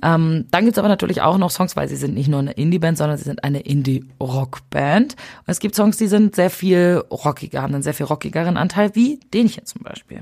Ähm, 0.04 0.46
dann 0.52 0.64
gibt's 0.64 0.78
aber 0.78 0.88
natürlich 0.88 1.22
auch 1.22 1.38
noch 1.38 1.52
Songs, 1.52 1.76
weil 1.76 1.90
sie 1.90 1.96
sind 1.96 2.14
nicht 2.14 2.30
nur 2.30 2.40
eine 2.40 2.52
Indie-Band, 2.52 2.98
sondern 2.98 3.18
sie 3.18 3.24
sind 3.24 3.44
eine 3.44 3.60
Indie-Rock-Band. 3.62 5.14
Und 5.14 5.52
es 5.52 5.60
gibt 5.60 5.76
Songs, 5.76 5.98
die 5.98 6.08
sind 6.08 6.36
sehr 6.36 6.50
viel 6.50 7.04
rockiger, 7.12 7.62
haben 7.62 7.74
einen 7.74 7.84
sehr 7.84 7.94
viel 7.94 8.06
rockigeren 8.06 8.56
Anteil, 8.56 8.96
wie 8.96 9.20
den 9.34 9.48
hier 9.48 9.66
zum 9.66 9.82
Beispiel. 9.82 10.22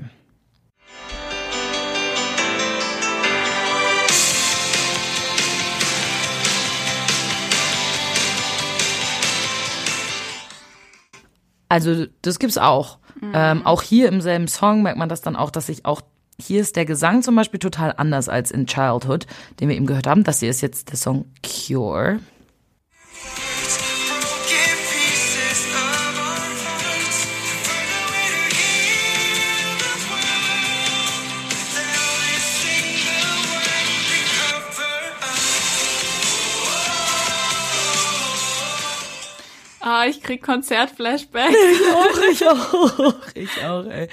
Also 11.68 12.06
das 12.22 12.38
gibt's 12.38 12.58
auch. 12.58 12.98
Ähm, 13.34 13.66
auch 13.66 13.82
hier 13.82 14.08
im 14.08 14.20
selben 14.20 14.48
Song 14.48 14.82
merkt 14.82 14.98
man 14.98 15.08
das 15.08 15.22
dann 15.22 15.36
auch, 15.36 15.50
dass 15.50 15.66
sich 15.66 15.84
auch 15.84 16.02
hier 16.40 16.60
ist 16.60 16.76
der 16.76 16.84
Gesang 16.84 17.22
zum 17.22 17.34
Beispiel 17.34 17.58
total 17.58 17.94
anders 17.96 18.28
als 18.28 18.52
in 18.52 18.66
Childhood, 18.66 19.26
den 19.58 19.68
wir 19.68 19.76
eben 19.76 19.86
gehört 19.86 20.06
haben. 20.06 20.22
Das 20.22 20.38
hier 20.38 20.50
ist 20.50 20.60
jetzt 20.60 20.90
der 20.90 20.96
Song 20.96 21.24
Cure. 21.42 22.20
Ah, 39.98 40.06
ich 40.06 40.22
krieg 40.22 40.40
Konzertflashback. 40.42 41.50
auch, 41.94 42.30
ich 42.30 42.46
auch, 42.46 43.14
ich 43.34 43.64
auch, 43.64 43.84
ey. 43.86 44.08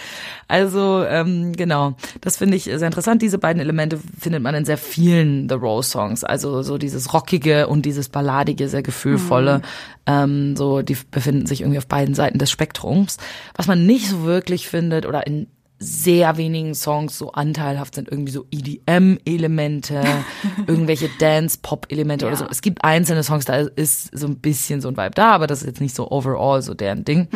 Also, 0.48 1.04
ähm, 1.08 1.54
genau, 1.54 1.94
das 2.22 2.38
finde 2.38 2.58
ich 2.58 2.64
sehr 2.64 2.82
interessant. 2.82 3.22
Diese 3.22 3.38
beiden 3.38 3.62
Elemente 3.62 4.00
findet 4.20 4.42
man 4.42 4.56
in 4.56 4.66
sehr 4.66 4.80
vielen 4.80 5.48
The 5.48 5.54
Rose 5.54 5.92
Songs. 5.92 6.24
Also 6.24 6.64
so 6.64 6.80
dieses 6.80 7.14
rockige 7.14 7.68
und 7.68 7.86
dieses 7.86 8.10
balladige, 8.10 8.68
sehr 8.68 8.82
gefühlvolle. 8.82 9.62
Ähm, 10.08 10.56
so, 10.56 10.82
die 10.82 10.98
befinden 11.12 11.46
sich 11.46 11.62
irgendwie 11.62 11.78
auf 11.78 11.88
beiden 11.88 12.16
Seiten 12.16 12.40
des 12.40 12.50
Spektrums. 12.50 13.18
Was 13.56 13.68
man 13.68 13.86
nicht 13.86 14.10
so 14.10 14.24
wirklich 14.24 14.68
findet 14.68 15.06
oder 15.06 15.28
in 15.28 15.46
sehr 15.78 16.38
wenigen 16.38 16.74
Songs 16.74 17.18
so 17.18 17.32
anteilhaft 17.34 17.96
sind, 17.96 18.10
irgendwie 18.10 18.32
so 18.32 18.46
EDM-Elemente, 18.52 20.02
irgendwelche 20.68 21.10
Dance-Pop-Elemente 21.20 22.26
oder 22.26 22.34
Ja. 22.36 22.40
so. 22.40 22.48
Es 22.50 22.62
gibt 22.62 22.84
einzelne 22.84 23.24
Songs, 23.24 23.46
da 23.46 23.56
ist 23.58 24.18
so 24.18 24.28
ein 24.28 24.38
bisschen 24.38 24.82
so 24.82 24.88
ein 24.90 24.98
Vibe 24.98 25.12
da, 25.16 25.32
aber 25.32 25.48
das 25.48 25.62
ist 25.62 25.68
jetzt 25.68 25.82
nicht 25.82 25.96
so 25.96 26.10
overall 26.12 26.62
so 26.62 26.74
deren 26.74 27.04
Ding. 27.06 27.28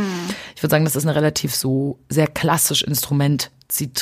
Ich 0.56 0.64
würde 0.64 0.72
sagen, 0.72 0.86
das 0.86 0.96
ist 0.96 1.06
eine 1.06 1.16
relativ 1.16 1.54
so 1.56 2.00
sehr 2.10 2.28
klassisch 2.28 2.84
Instrument 2.84 3.52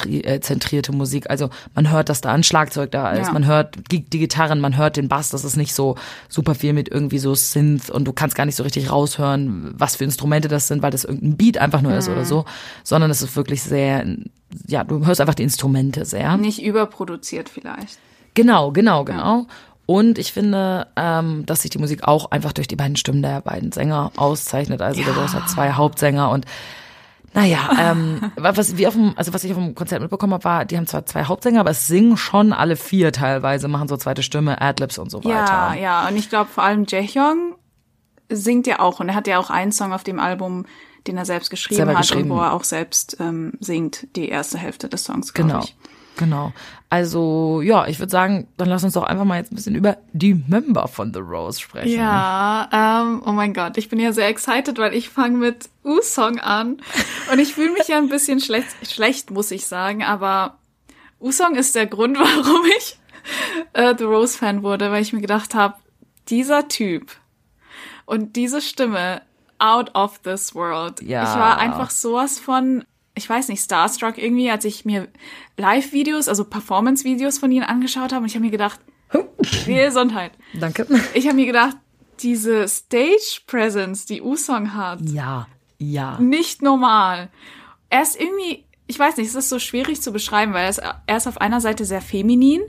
äh, 0.05 0.39
zentrierte 0.39 0.91
Musik. 0.91 1.29
Also 1.29 1.49
man 1.75 1.91
hört, 1.91 2.09
dass 2.09 2.21
da 2.21 2.31
ein 2.31 2.43
Schlagzeug 2.43 2.91
da 2.91 3.11
ist, 3.11 3.27
Ja. 3.27 3.33
man 3.33 3.45
hört 3.45 3.75
die, 3.91 4.03
Gitarren, 4.03 4.59
man 4.61 4.77
hört 4.77 4.97
den 4.97 5.07
Bass, 5.09 5.29
das 5.29 5.43
ist 5.43 5.57
nicht 5.57 5.73
so 5.73 5.95
super 6.29 6.55
viel 6.55 6.73
mit 6.73 6.89
irgendwie 6.89 7.19
so 7.19 7.35
Synth 7.35 7.89
und 7.89 8.05
du 8.05 8.13
kannst 8.13 8.35
gar 8.35 8.45
nicht 8.45 8.55
so 8.55 8.63
richtig 8.63 8.91
raushören, 8.91 9.73
was 9.77 9.97
für 9.97 10.05
Instrumente 10.05 10.47
das 10.47 10.67
sind, 10.67 10.81
weil 10.81 10.91
das 10.91 11.03
irgendein 11.03 11.37
Beat 11.37 11.57
einfach 11.57 11.81
nur 11.81 11.93
ist 11.95 12.07
oder 12.09 12.25
so, 12.25 12.45
sondern 12.83 13.11
es 13.11 13.21
ist 13.21 13.35
wirklich 13.35 13.61
sehr, 13.61 14.05
ja, 14.67 14.83
du 14.83 15.05
hörst 15.05 15.19
einfach 15.21 15.35
die 15.35 15.43
Instrumente 15.43 16.05
sehr. 16.05 16.37
Nicht 16.37 16.63
überproduziert 16.63 17.49
vielleicht. 17.49 17.99
Genau, 18.33 18.71
genau, 18.71 19.03
genau. 19.03 19.47
Und 19.85 20.17
ich 20.17 20.33
finde, 20.33 20.87
ähm, 20.97 21.45
dass 21.45 21.61
sich 21.61 21.71
die 21.71 21.77
Musik 21.77 22.03
auch 22.03 22.31
einfach 22.31 22.51
durch 22.51 22.67
die 22.67 22.75
beiden 22.75 22.97
Stimmen 22.97 23.21
der 23.21 23.39
beiden 23.41 23.71
Sänger 23.71 24.11
auszeichnet. 24.17 24.81
Also 24.81 25.01
der 25.01 25.15
Rose 25.15 25.33
hat 25.33 25.49
zwei 25.49 25.71
Hauptsänger 25.71 26.29
und 26.29 26.45
naja, 27.33 27.69
ähm, 27.79 28.31
was, 28.35 28.77
wie 28.77 28.87
auf 28.87 28.93
dem, 28.93 29.13
also 29.15 29.33
was 29.33 29.43
ich 29.43 29.51
auf 29.51 29.57
dem 29.57 29.75
Konzert 29.75 30.01
mitbekommen 30.01 30.33
habe, 30.33 30.43
war, 30.43 30.65
die 30.65 30.77
haben 30.77 30.87
zwar 30.87 31.05
zwei 31.05 31.25
Hauptsänger, 31.25 31.59
aber 31.59 31.69
es 31.71 31.87
singen 31.87 32.17
schon 32.17 32.53
alle 32.53 32.75
vier 32.75 33.11
teilweise, 33.11 33.67
machen 33.67 33.87
so 33.87 33.97
zweite 33.97 34.23
Stimme, 34.23 34.59
Adlibs 34.61 34.97
und 34.97 35.11
so 35.11 35.19
Ja, 35.21 35.69
weiter. 35.69 35.79
ja. 35.81 36.07
Und 36.07 36.15
ich 36.17 36.29
glaube 36.29 36.49
vor 36.49 36.63
allem 36.63 36.85
Jaehyung 36.87 37.55
singt 38.29 38.67
ja 38.67 38.79
auch. 38.79 38.99
Und 38.99 39.09
er 39.09 39.15
hat 39.15 39.27
ja 39.27 39.37
auch 39.39 39.49
einen 39.49 39.71
Song 39.71 39.93
auf 39.93 40.03
dem 40.03 40.19
Album, 40.19 40.65
den 41.05 41.17
er 41.17 41.25
selbst 41.25 41.49
geschrieben 41.49 41.77
Selber 41.77 41.93
hat 41.93 42.01
geschrieben. 42.01 42.31
und 42.31 42.37
wo 42.37 42.41
er 42.41 42.53
auch 42.53 42.63
selbst 42.63 43.17
ähm, 43.19 43.53
singt, 43.59 44.07
die 44.15 44.27
erste 44.29 44.57
Hälfte 44.57 44.89
des 44.89 45.03
Songs, 45.05 45.33
Genau. 45.33 45.59
ich. 45.59 45.75
Genau. 46.17 46.53
Also, 46.89 47.61
ja, 47.61 47.87
ich 47.87 47.99
würde 47.99 48.11
sagen, 48.11 48.47
dann 48.57 48.69
lass 48.69 48.83
uns 48.83 48.93
doch 48.93 49.03
einfach 49.03 49.25
mal 49.25 49.37
jetzt 49.37 49.51
ein 49.51 49.55
bisschen 49.55 49.75
über 49.75 49.97
die 50.13 50.33
Member 50.33 50.87
von 50.87 51.13
The 51.13 51.19
Rose 51.19 51.59
sprechen. 51.59 51.97
Ja, 51.97 52.69
ähm, 52.71 53.21
oh 53.25 53.31
mein 53.31 53.53
Gott, 53.53 53.77
ich 53.77 53.89
bin 53.89 53.99
ja 53.99 54.13
sehr 54.13 54.27
excited, 54.27 54.77
weil 54.77 54.93
ich 54.93 55.09
fange 55.09 55.37
mit 55.37 55.69
U-Song 55.83 56.39
an. 56.39 56.77
Und 57.31 57.39
ich 57.39 57.53
fühle 57.53 57.71
mich 57.71 57.87
ja 57.87 57.97
ein 57.97 58.09
bisschen 58.09 58.39
schlecht, 58.39 58.69
schlecht, 58.89 59.31
muss 59.31 59.51
ich 59.51 59.67
sagen, 59.67 60.03
aber 60.03 60.57
U-Song 61.19 61.55
ist 61.55 61.75
der 61.75 61.87
Grund, 61.87 62.17
warum 62.19 62.65
ich 62.77 62.97
äh, 63.73 63.93
The 63.97 64.05
Rose-Fan 64.05 64.63
wurde, 64.63 64.91
weil 64.91 65.01
ich 65.01 65.13
mir 65.13 65.21
gedacht 65.21 65.55
habe, 65.55 65.75
dieser 66.29 66.67
Typ 66.67 67.11
und 68.05 68.35
diese 68.35 68.61
Stimme 68.61 69.21
out 69.59 69.93
of 69.95 70.19
this 70.19 70.55
world. 70.55 71.01
Ja. 71.01 71.23
Ich 71.23 71.39
war 71.39 71.57
einfach 71.57 71.89
sowas 71.89 72.39
von, 72.39 72.85
ich 73.17 73.29
weiß 73.29 73.49
nicht, 73.49 73.63
starstruck 73.63 74.17
irgendwie, 74.17 74.49
als 74.49 74.63
ich 74.65 74.85
mir 74.85 75.07
Live-Videos, 75.57 76.27
also 76.27 76.45
Performance-Videos 76.45 77.39
von 77.39 77.51
ihnen 77.51 77.63
angeschaut 77.65 78.13
habe 78.13 78.21
und 78.21 78.27
ich 78.27 78.35
habe 78.35 78.45
mir 78.45 78.51
gedacht, 78.51 78.79
Gesundheit. 79.65 80.31
Danke. 80.53 80.85
Ich 81.13 81.25
habe 81.27 81.35
mir 81.35 81.45
gedacht, 81.45 81.77
diese 82.19 82.67
Stage 82.67 83.41
Presence, 83.45 84.05
die 84.05 84.21
Usong 84.21 84.73
hat, 84.73 85.01
Ja, 85.01 85.47
ja. 85.77 86.19
nicht 86.19 86.61
normal. 86.61 87.29
Er 87.89 88.01
ist 88.01 88.19
irgendwie, 88.19 88.65
ich 88.87 88.97
weiß 88.97 89.17
nicht, 89.17 89.27
es 89.27 89.35
ist 89.35 89.49
so 89.49 89.59
schwierig 89.59 90.01
zu 90.01 90.11
beschreiben, 90.11 90.53
weil 90.53 90.63
er 90.63 90.69
ist, 90.69 90.81
er 91.05 91.17
ist 91.17 91.27
auf 91.27 91.39
einer 91.39 91.61
Seite 91.61 91.85
sehr 91.85 92.01
feminin, 92.01 92.61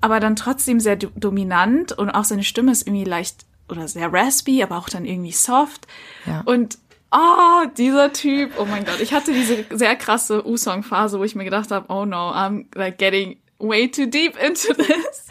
aber 0.00 0.20
dann 0.20 0.36
trotzdem 0.36 0.80
sehr 0.80 0.96
do 0.96 1.08
dominant 1.14 1.92
und 1.92 2.10
auch 2.10 2.24
seine 2.24 2.42
Stimme 2.44 2.72
ist 2.72 2.86
irgendwie 2.86 3.04
leicht 3.04 3.46
oder 3.68 3.86
sehr 3.86 4.12
raspy, 4.12 4.62
aber 4.62 4.78
auch 4.78 4.88
dann 4.88 5.04
irgendwie 5.04 5.32
soft. 5.32 5.86
Ja. 6.26 6.42
Und 6.44 6.78
oh, 7.12 7.66
dieser 7.76 8.12
Typ, 8.12 8.52
oh 8.58 8.64
mein 8.64 8.84
Gott, 8.84 9.00
ich 9.00 9.12
hatte 9.12 9.32
diese 9.32 9.64
sehr 9.70 9.96
krasse 9.96 10.46
U-Song-Phase, 10.46 11.18
wo 11.18 11.24
ich 11.24 11.34
mir 11.34 11.44
gedacht 11.44 11.70
habe, 11.70 11.86
oh 11.92 12.04
no, 12.04 12.30
I'm 12.30 12.66
like 12.74 12.98
getting 12.98 13.36
way 13.58 13.88
too 13.88 14.06
deep 14.06 14.36
into 14.42 14.72
this. 14.74 15.26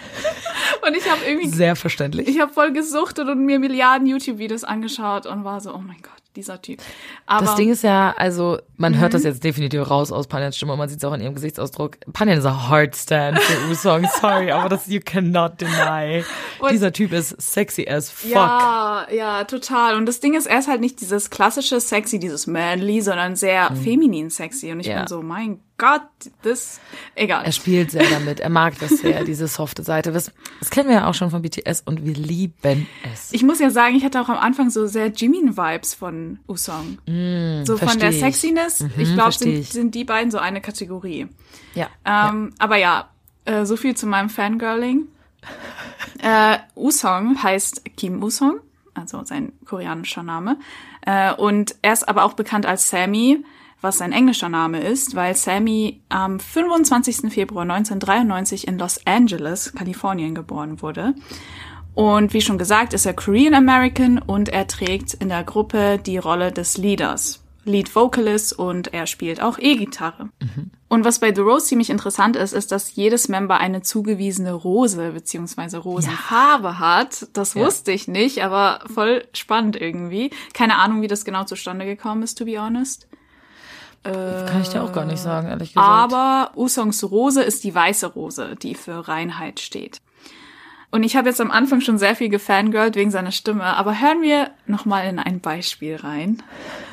Und 0.85 0.95
ich 0.95 1.09
habe 1.09 1.23
irgendwie 1.25 1.49
Sehr 1.49 1.75
verständlich. 1.75 2.27
ich 2.27 2.39
habe 2.39 2.53
voll 2.53 2.71
gesuchtet 2.71 3.27
und 3.27 3.45
mir 3.45 3.59
Milliarden 3.59 4.07
YouTube-Videos 4.07 4.63
angeschaut 4.63 5.25
und 5.25 5.43
war 5.43 5.59
so, 5.61 5.73
oh 5.73 5.79
mein 5.79 6.01
Gott, 6.01 6.21
dieser 6.35 6.61
Typ. 6.61 6.79
Aber 7.25 7.45
Das 7.45 7.55
Ding 7.55 7.69
ist 7.71 7.83
ja, 7.83 8.13
also 8.17 8.59
man 8.77 8.97
hört 8.97 9.11
Mhm. 9.11 9.13
das 9.13 9.23
jetzt 9.23 9.43
definitiv 9.43 9.89
raus 9.89 10.11
aus 10.11 10.27
Panyans 10.27 10.55
Stimme, 10.55 10.75
man 10.77 10.87
sieht 10.87 10.99
es 10.99 11.03
auch 11.03 11.13
in 11.13 11.21
ihrem 11.21 11.33
Gesichtsausdruck. 11.35 11.97
Panyan 12.13 12.37
ist 12.37 12.45
a 12.45 12.69
hard 12.69 12.95
stand 12.95 13.39
für 13.39 13.71
U-Song, 13.71 14.07
sorry, 14.21 14.51
aber 14.51 14.69
das 14.69 14.87
you 14.87 14.99
cannot 15.03 15.59
deny. 15.59 16.23
Und- 16.59 16.71
Dieser 16.71 16.93
Typ 16.93 17.11
ist 17.13 17.29
sexy 17.41 17.87
as 17.89 18.09
fuck. 18.11 18.31
ja, 18.31 19.07
ja, 19.11 19.43
total. 19.45 19.95
Und 19.95 20.05
das 20.05 20.19
Ding 20.19 20.35
ist, 20.35 20.45
er 20.45 20.59
ist 20.59 20.67
halt 20.67 20.81
nicht 20.81 21.01
dieses 21.01 21.29
klassische 21.29 21.79
sexy, 21.79 22.19
dieses 22.19 22.47
manly, 22.47 23.01
sondern 23.01 23.35
sehr 23.35 23.73
feminin 23.83 24.29
sexy. 24.29 24.71
Und 24.71 24.79
ich 24.81 24.87
Mhm. 24.87 24.91
Ja. 24.93 24.99
bin 24.99 25.07
so, 25.07 25.21
mein 25.21 25.59
Gott, 25.77 26.01
das, 26.41 26.81
egal. 27.15 27.45
Er 27.45 27.53
spielt 27.53 27.91
sehr 27.91 28.03
damit, 28.09 28.41
er 28.41 28.49
mag 28.49 28.77
das 28.79 28.89
sehr, 28.97 29.23
diese 29.23 29.47
softe 29.47 29.81
Seite. 29.81 30.11
Das, 30.11 30.29
das 30.59 30.69
kennen 30.69 30.89
wir 30.89 30.95
ja 30.97 31.07
auch 31.09 31.13
schon 31.13 31.31
von 31.31 31.41
BTS 31.41 31.83
und 31.85 32.03
wir 32.05 32.13
lieben 32.15 32.85
es. 33.13 33.31
Ich 33.31 33.43
muss 33.43 33.59
ja 33.59 33.69
sagen, 33.69 33.95
ich 33.95 34.03
hatte 34.03 34.19
auch 34.21 34.27
am 34.27 34.37
Anfang 34.37 34.69
so 34.71 34.87
sehr 34.87 35.07
Jimin-Vibes 35.07 35.93
von 35.95 36.18
Usong. 36.47 36.97
so 37.65 37.77
von 37.77 37.99
der. 37.99 38.11
Sexiness. 38.11 38.81
ich 38.97 39.13
glaube, 39.13 39.29
Mhm, 39.29 39.31
sind, 39.31 39.65
sind 39.65 39.95
die 39.95 40.03
beiden 40.03 40.31
so 40.31 40.37
eine 40.37 40.61
Kategorie. 40.61 41.27
Ja. 41.75 41.87
Ähm, 42.05 42.53
Aber 42.59 42.77
ja, 42.77 43.09
äh, 43.45 43.65
so 43.65 43.75
viel 43.77 43.95
zu 43.95 44.07
meinem 44.07 44.29
Fangirling. 44.29 45.07
Äh, 46.21 46.57
Usong 46.75 47.41
heißt 47.41 47.95
Kim 47.95 48.21
Usong, 48.21 48.59
also 48.93 49.23
sein 49.23 49.53
koreanischer 49.65 50.21
Name. 50.23 50.57
Äh, 51.05 51.33
und 51.33 51.75
er 51.81 51.93
ist 51.93 52.09
aber 52.09 52.25
auch 52.25 52.33
bekannt 52.33 52.65
als 52.65 52.89
Sammy, 52.89 53.43
was 53.81 53.99
sein 53.99 54.11
englischer 54.11 54.49
Name 54.49 54.81
ist, 54.81 55.15
weil 55.15 55.33
Sammy 55.35 56.01
am 56.09 56.39
25. 56.41 57.31
Februar 57.31 57.63
1993 57.63 58.67
in 58.67 58.77
Los 58.77 58.99
Angeles, 59.05 59.71
Kalifornien 59.73 60.35
geboren 60.35 60.81
wurde. 60.81 61.15
Und 61.95 62.33
wie 62.33 62.41
schon 62.41 62.57
gesagt, 62.57 62.93
ist 62.93 63.05
er 63.05 63.13
Korean 63.13 63.53
American 63.53 64.19
und 64.19 64.49
er 64.49 64.67
trägt 64.67 65.15
in 65.15 65.29
der 65.29 65.43
Gruppe 65.43 65.99
die 66.03 66.17
Rolle 66.17 66.51
des 66.51 66.77
Leaders, 66.77 67.43
Lead 67.65 67.93
Vocalist 67.93 68.57
und 68.57 68.93
er 68.93 69.05
spielt 69.05 69.41
auch 69.41 69.57
E-Gitarre. 69.59 70.29
Und 70.87 71.05
was 71.05 71.19
bei 71.19 71.33
The 71.33 71.41
Rose 71.41 71.65
ziemlich 71.65 71.89
interessant 71.89 72.35
ist, 72.35 72.53
ist, 72.53 72.71
dass 72.71 72.95
jedes 72.95 73.27
Member 73.27 73.59
eine 73.59 73.81
zugewiesene 73.81 74.53
Rose 74.53 75.11
bzw. 75.11 75.77
Rosenfarbe 75.77 76.79
hat. 76.79 77.27
Das 77.33 77.55
wusste 77.55 77.91
ich 77.91 78.07
nicht, 78.07 78.43
aber 78.43 78.79
voll 78.91 79.25
spannend 79.33 79.75
irgendwie. 79.75 80.31
Keine 80.53 80.77
Ahnung, 80.77 81.01
wie 81.01 81.07
das 81.07 81.25
genau 81.25 81.43
zustande 81.43 81.85
gekommen 81.85 82.23
ist, 82.23 82.37
to 82.37 82.45
be 82.45 82.59
honest. 82.59 83.07
Kann 84.03 84.61
ich 84.61 84.69
dir 84.69 84.81
auch 84.81 84.93
gar 84.93 85.05
nicht 85.05 85.19
sagen, 85.19 85.49
ehrlich 85.49 85.73
gesagt. 85.73 85.87
Aber 85.87 86.51
Usongs 86.55 87.03
Rose 87.03 87.43
ist 87.43 87.63
die 87.63 87.75
weiße 87.75 88.07
Rose, 88.07 88.55
die 88.55 88.73
für 88.73 89.07
Reinheit 89.07 89.59
steht. 89.59 89.99
Und 90.91 91.03
ich 91.03 91.15
habe 91.15 91.29
jetzt 91.29 91.39
am 91.39 91.51
Anfang 91.51 91.81
schon 91.81 91.99
sehr 91.99 92.15
viel 92.15 92.29
gefangirlt 92.29 92.95
wegen 92.95 93.11
seiner 93.11 93.31
Stimme, 93.31 93.63
aber 93.63 94.01
hören 94.01 94.21
wir 94.21 94.49
noch 94.65 94.85
mal 94.85 95.01
in 95.07 95.19
ein 95.19 95.39
Beispiel 95.39 95.95
rein. 95.97 96.41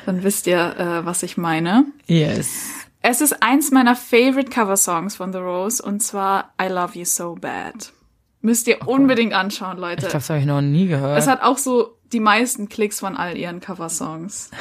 Dann 0.05 0.23
wisst 0.23 0.45
ihr, 0.45 0.75
äh, 0.77 1.05
was 1.05 1.23
ich 1.23 1.37
meine. 1.37 1.85
yes. 2.05 2.73
Es 3.01 3.21
ist 3.21 3.41
eins 3.41 3.71
meiner 3.71 3.95
favorite 3.95 4.49
Cover-Songs 4.49 5.15
von 5.15 5.31
The 5.31 5.37
Rose 5.37 5.81
und 5.81 6.01
zwar 6.01 6.53
I 6.61 6.67
Love 6.67 6.97
You 6.99 7.05
So 7.05 7.35
Bad. 7.35 7.93
Müsst 8.41 8.67
ihr 8.67 8.87
unbedingt 8.87 9.33
anschauen, 9.33 9.77
Leute. 9.77 9.93
Ich 9.93 9.99
glaube, 9.99 10.13
das 10.13 10.29
habe 10.29 10.39
ich 10.39 10.45
noch 10.45 10.61
nie 10.61 10.87
gehört. 10.87 11.17
es 11.17 11.27
hat 11.27 11.41
auch 11.41 11.57
so 11.57 11.97
die 12.11 12.19
meisten 12.19 12.69
Klicks 12.69 12.99
von 12.99 13.15
all 13.15 13.37
ihren 13.37 13.61
Cover-Songs. 13.61 14.51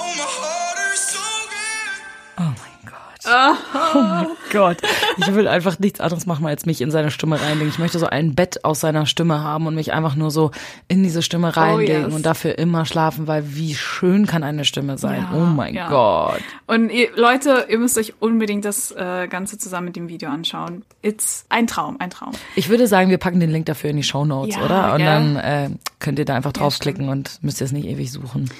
Oh, 0.00 0.14
my 0.18 0.28
heart 0.38 0.78
is 0.94 1.00
so 1.00 1.26
good. 1.54 1.92
Oh 2.38 2.54
mein 2.62 2.80
Gott. 2.84 3.20
Oh 3.26 4.02
mein 4.02 4.36
Gott. 4.54 4.78
Ich 5.18 5.34
will 5.34 5.48
einfach 5.48 5.78
nichts 5.78 6.00
anderes 6.00 6.26
machen, 6.26 6.46
als 6.46 6.64
mich 6.64 6.80
in 6.80 6.90
seine 6.90 7.10
Stimme 7.10 7.40
reinlegen. 7.40 7.68
Ich 7.68 7.78
möchte 7.78 7.98
so 7.98 8.06
ein 8.06 8.34
Bett 8.34 8.64
aus 8.64 8.80
seiner 8.80 9.06
Stimme 9.06 9.42
haben 9.42 9.66
und 9.66 9.74
mich 9.74 9.92
einfach 9.92 10.14
nur 10.14 10.30
so 10.30 10.50
in 10.88 11.02
diese 11.02 11.22
Stimme 11.22 11.56
reinlegen 11.56 12.04
yes. 12.04 12.14
und 12.14 12.24
dafür 12.24 12.58
immer 12.58 12.86
schlafen, 12.86 13.26
weil 13.26 13.54
wie 13.54 13.74
schön 13.74 14.26
kann 14.26 14.42
eine 14.42 14.64
Stimme 14.64 14.96
sein. 14.96 15.26
Ja, 15.30 15.36
oh 15.36 15.44
mein 15.44 15.74
ja. 15.74 15.88
Gott. 15.88 16.40
Und 16.66 16.90
ihr, 16.90 17.08
Leute, 17.16 17.66
ihr 17.68 17.78
müsst 17.78 17.98
euch 17.98 18.14
unbedingt 18.20 18.64
das 18.64 18.92
äh, 18.92 19.28
Ganze 19.28 19.58
zusammen 19.58 19.86
mit 19.86 19.96
dem 19.96 20.08
Video 20.08 20.30
anschauen. 20.30 20.84
It's 21.02 21.44
ein 21.48 21.66
Traum, 21.66 21.96
ein 21.98 22.10
Traum. 22.10 22.32
Ich 22.56 22.68
würde 22.68 22.86
sagen, 22.86 23.10
wir 23.10 23.18
packen 23.18 23.40
den 23.40 23.50
Link 23.50 23.66
dafür 23.66 23.90
in 23.90 23.96
die 23.96 24.02
Show 24.02 24.24
Notes, 24.24 24.56
Ja, 24.56 24.64
oder? 24.64 24.92
Und 24.92 24.98
gell? 24.98 25.06
dann 25.06 25.36
äh, 25.36 25.70
könnt 25.98 26.18
ihr 26.18 26.24
da 26.24 26.34
einfach 26.34 26.52
draufklicken 26.52 27.08
und 27.08 27.38
müsst 27.42 27.60
ihr 27.60 27.66
es 27.66 27.72
nicht 27.72 27.86
ewig 27.86 28.10
suchen. 28.10 28.50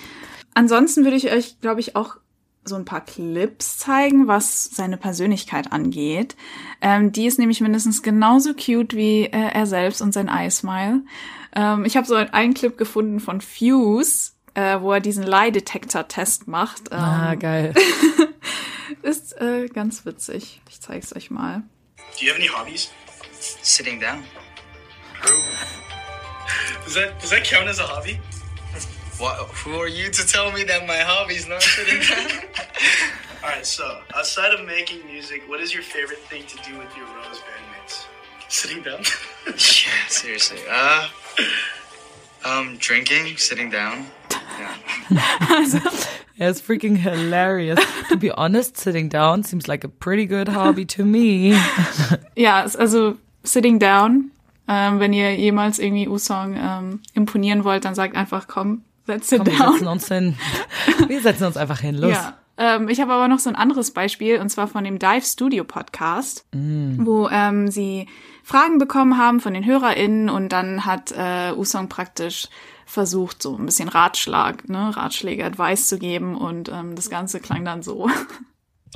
Ansonsten 0.55 1.05
würde 1.05 1.17
ich 1.17 1.33
euch, 1.33 1.61
glaube 1.61 1.81
ich, 1.81 1.97
auch 1.97 2.17
so 2.65 2.77
ein 2.77 2.85
paar 2.85 3.03
Clips 3.05 3.79
zeigen, 3.79 4.27
was 4.27 4.65
seine 4.65 4.97
Persönlichkeit 4.97 5.73
angeht. 5.73 6.37
Ähm, 6.81 7.13
die 7.13 7.27
ist 7.27 7.39
nämlich 7.39 7.61
mindestens 7.61 8.03
genauso 8.03 8.55
cute 8.55 8.95
wie 8.97 9.25
äh, 9.25 9.31
er 9.53 9.67
selbst 9.67 10.01
und 10.03 10.13
sein 10.13 10.29
Eye-Smile. 10.29 11.03
Ähm, 11.55 11.85
ich 11.85 11.97
habe 11.97 12.07
so 12.07 12.15
einen 12.15 12.55
Clip 12.55 12.77
gefunden 12.77 13.21
von 13.21 13.41
Fuse, 13.41 14.33
äh, 14.55 14.81
wo 14.81 14.93
er 14.93 15.01
diesen 15.01 15.25
Lie-Detector-Test 15.25 16.49
macht. 16.49 16.91
Ähm, 16.91 16.99
Ah, 16.99 17.35
geil. 17.35 17.75
ist 19.03 19.41
äh, 19.41 19.67
ganz 19.69 20.05
witzig. 20.07 20.61
Ich 20.69 20.81
zeig's 20.81 21.15
euch 21.15 21.31
mal. 21.31 21.63
Do 22.19 22.25
you 22.25 22.33
have 22.33 22.41
any 22.41 22.49
hobbies? 22.49 22.91
Sitting 23.63 24.01
down. 24.01 24.23
Does 26.85 26.95
that 26.95 27.21
does 27.21 27.31
that 27.31 27.45
count 27.45 27.69
as 27.69 27.79
a 27.81 27.85
hobby? 27.85 28.19
What, 29.19 29.37
who 29.63 29.75
are 29.81 29.89
you 29.89 30.11
to 30.11 30.27
tell 30.27 30.51
me 30.53 30.65
that 30.65 30.87
my 30.87 30.99
hobby's 30.99 31.47
not 31.49 31.63
sitting 31.63 32.01
down? 32.09 32.41
All 33.43 33.49
right. 33.51 33.65
So 33.67 34.01
outside 34.15 34.53
of 34.53 34.67
making 34.67 35.07
music, 35.07 35.43
what 35.49 35.61
is 35.61 35.73
your 35.73 35.83
favorite 35.83 36.19
thing 36.29 36.45
to 36.47 36.57
do 36.69 36.77
with 36.79 36.95
your 36.97 37.07
Rose 37.07 37.41
bandmates? 37.47 38.07
Sitting 38.49 38.83
down. 38.83 39.03
yeah, 39.47 40.09
seriously. 40.09 40.59
Uh, 40.71 41.09
um, 42.45 42.77
drinking, 42.79 43.37
sitting 43.37 43.71
down. 43.71 44.07
Yeah. 44.57 44.77
Yeah, 46.37 46.49
it's 46.51 46.61
freaking 46.61 46.97
hilarious. 46.97 47.79
To 48.09 48.17
be 48.17 48.31
honest, 48.33 48.77
sitting 48.77 49.09
down 49.09 49.43
seems 49.43 49.67
like 49.69 49.83
a 49.85 49.89
pretty 49.89 50.27
good 50.27 50.49
hobby 50.49 50.85
to 50.87 51.05
me. 51.05 51.51
Ja, 52.37 52.63
es- 52.65 52.77
also 52.77 53.19
Sitting 53.45 53.79
Down. 53.81 54.31
Ähm, 54.69 54.99
wenn 55.01 55.13
ihr 55.13 55.35
jemals 55.35 55.79
irgendwie 55.81 56.07
U-Song 56.09 56.55
ähm, 56.57 57.01
imponieren 57.15 57.65
wollt, 57.65 57.85
dann 57.85 57.95
sagt 57.97 58.17
einfach, 58.17 58.47
komm, 58.49 58.83
setz 59.07 59.29
sit 59.29 59.39
Komm, 59.39 59.47
wir 59.47 59.59
down. 59.59 59.73
setzen 59.73 59.87
uns 59.89 60.09
hin. 60.09 60.39
Wir 61.09 61.21
setzen 61.23 61.45
uns 61.45 61.57
einfach 61.57 61.81
hin. 61.81 61.97
Los. 61.97 62.13
Ja. 62.13 62.39
Ähm, 62.57 62.89
ich 62.89 63.01
habe 63.01 63.13
aber 63.13 63.29
noch 63.29 63.41
so 63.41 63.49
ein 63.51 63.57
anderes 63.57 63.91
Beispiel, 63.91 64.39
und 64.39 64.49
zwar 64.49 64.69
von 64.69 64.85
dem 64.85 64.99
Dive 64.99 65.25
Studio 65.25 65.65
Podcast, 65.65 66.47
wo 66.53 67.29
ähm, 67.29 67.71
sie 67.71 68.09
Fragen 68.45 68.79
bekommen 68.79 69.19
haben 69.19 69.41
von 69.41 69.55
den 69.55 69.65
HörerInnen 69.65 70.29
und 70.29 70.51
dann 70.51 70.85
hat 70.85 71.13
äh, 71.17 71.53
Usong 71.53 71.89
praktisch 71.89 72.49
versucht, 72.87 73.43
so 73.43 73.57
ein 73.57 73.67
bisschen 73.67 73.89
Ratschlag, 73.89 74.69
ne, 74.69 74.95
Ratschläge, 74.95 75.45
Advice 75.45 75.89
zu 75.89 75.99
geben 75.99 76.37
und 76.37 76.69
ähm, 76.69 76.95
das 76.95 77.11
Ganze 77.11 77.41
klang 77.41 77.65
dann 77.65 77.83
so. 77.83 78.09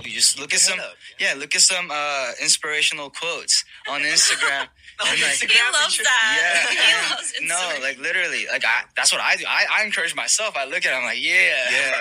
You 0.05 0.13
just 0.13 0.39
look 0.39 0.53
at 0.55 0.61
some, 0.61 0.81
yeah, 1.21 1.35
look 1.35 1.57
at 1.57 1.61
some 1.61 1.89
uh, 1.91 2.33
inspirational 2.45 3.11
quotes 3.11 3.65
on 3.89 4.03
Instagram. 4.05 4.69
On 5.01 5.09
and, 5.13 5.21
like, 5.21 5.31
Instagram? 5.33 5.49
He 5.73 5.83
loves 5.83 5.99
that. 5.99 6.37
Yeah, 6.39 6.71
He 6.71 6.93
and- 6.93 7.11
loves 7.11 7.33
no, 7.43 7.83
like 7.87 7.99
literally, 7.99 8.47
like 8.51 8.65
I, 8.65 8.83
that's 8.97 9.13
what 9.13 9.21
I 9.21 9.37
do. 9.37 9.45
I, 9.49 9.65
I 9.81 9.85
encourage 9.85 10.15
myself. 10.15 10.57
I 10.57 10.65
look 10.65 10.85
at, 10.85 10.93
it, 10.93 10.97
I'm 10.97 11.05
like, 11.05 11.23
yeah, 11.23 11.55
Yeah. 11.71 11.95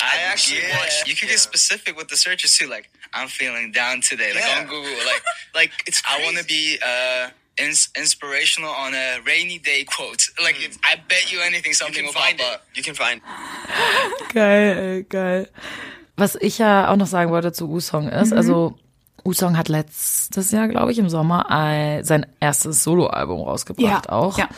I 0.00 0.18
actually 0.32 0.60
yeah. 0.62 0.78
watched- 0.78 1.06
You 1.08 1.14
can 1.14 1.28
yeah. 1.28 1.34
get 1.34 1.40
specific 1.40 1.96
with 1.96 2.08
the 2.08 2.16
searches 2.16 2.56
too. 2.56 2.68
Like, 2.68 2.90
I'm 3.12 3.28
feeling 3.28 3.72
down 3.72 4.00
today. 4.00 4.32
Like 4.34 4.44
Yeah. 4.44 4.60
on 4.60 4.66
Google, 4.66 4.96
like, 5.06 5.22
like 5.54 5.72
It's 5.86 6.02
I 6.08 6.22
want 6.24 6.36
to 6.38 6.44
be 6.44 6.78
uh, 6.84 7.28
ins- 7.58 7.88
inspirational 7.96 8.70
on 8.70 8.94
a 8.94 9.18
rainy 9.26 9.58
day 9.58 9.84
quote. 9.84 10.22
Like, 10.42 10.56
it's, 10.64 10.78
I 10.84 10.96
bet 11.08 11.30
you 11.32 11.40
anything, 11.40 11.72
something 11.74 11.96
can 11.96 12.06
will 12.06 12.12
find 12.12 12.38
pop 12.38 12.46
it. 12.46 12.54
up. 12.54 12.64
You 12.74 12.82
can 12.82 12.94
find. 12.94 13.20
Geil, 14.32 14.78
ey, 14.78 15.02
geil. 15.04 15.48
Was 16.16 16.34
ich 16.40 16.58
ja 16.58 16.88
auch 16.90 16.96
noch 16.96 17.06
sagen 17.06 17.30
wollte 17.30 17.52
zu 17.52 17.68
Usong 17.70 18.08
ist, 18.08 18.32
also 18.32 18.76
Usong 19.24 19.56
hat 19.56 19.68
letztes 19.68 20.50
Jahr, 20.50 20.68
glaube 20.68 20.92
ich, 20.92 20.98
im 20.98 21.08
Sommer 21.08 21.50
ein, 21.50 22.04
sein 22.04 22.26
erstes 22.40 22.84
Soloalbum 22.84 23.40
rausgebracht 23.42 24.10
auch. 24.10 24.38
ja. 24.38 24.48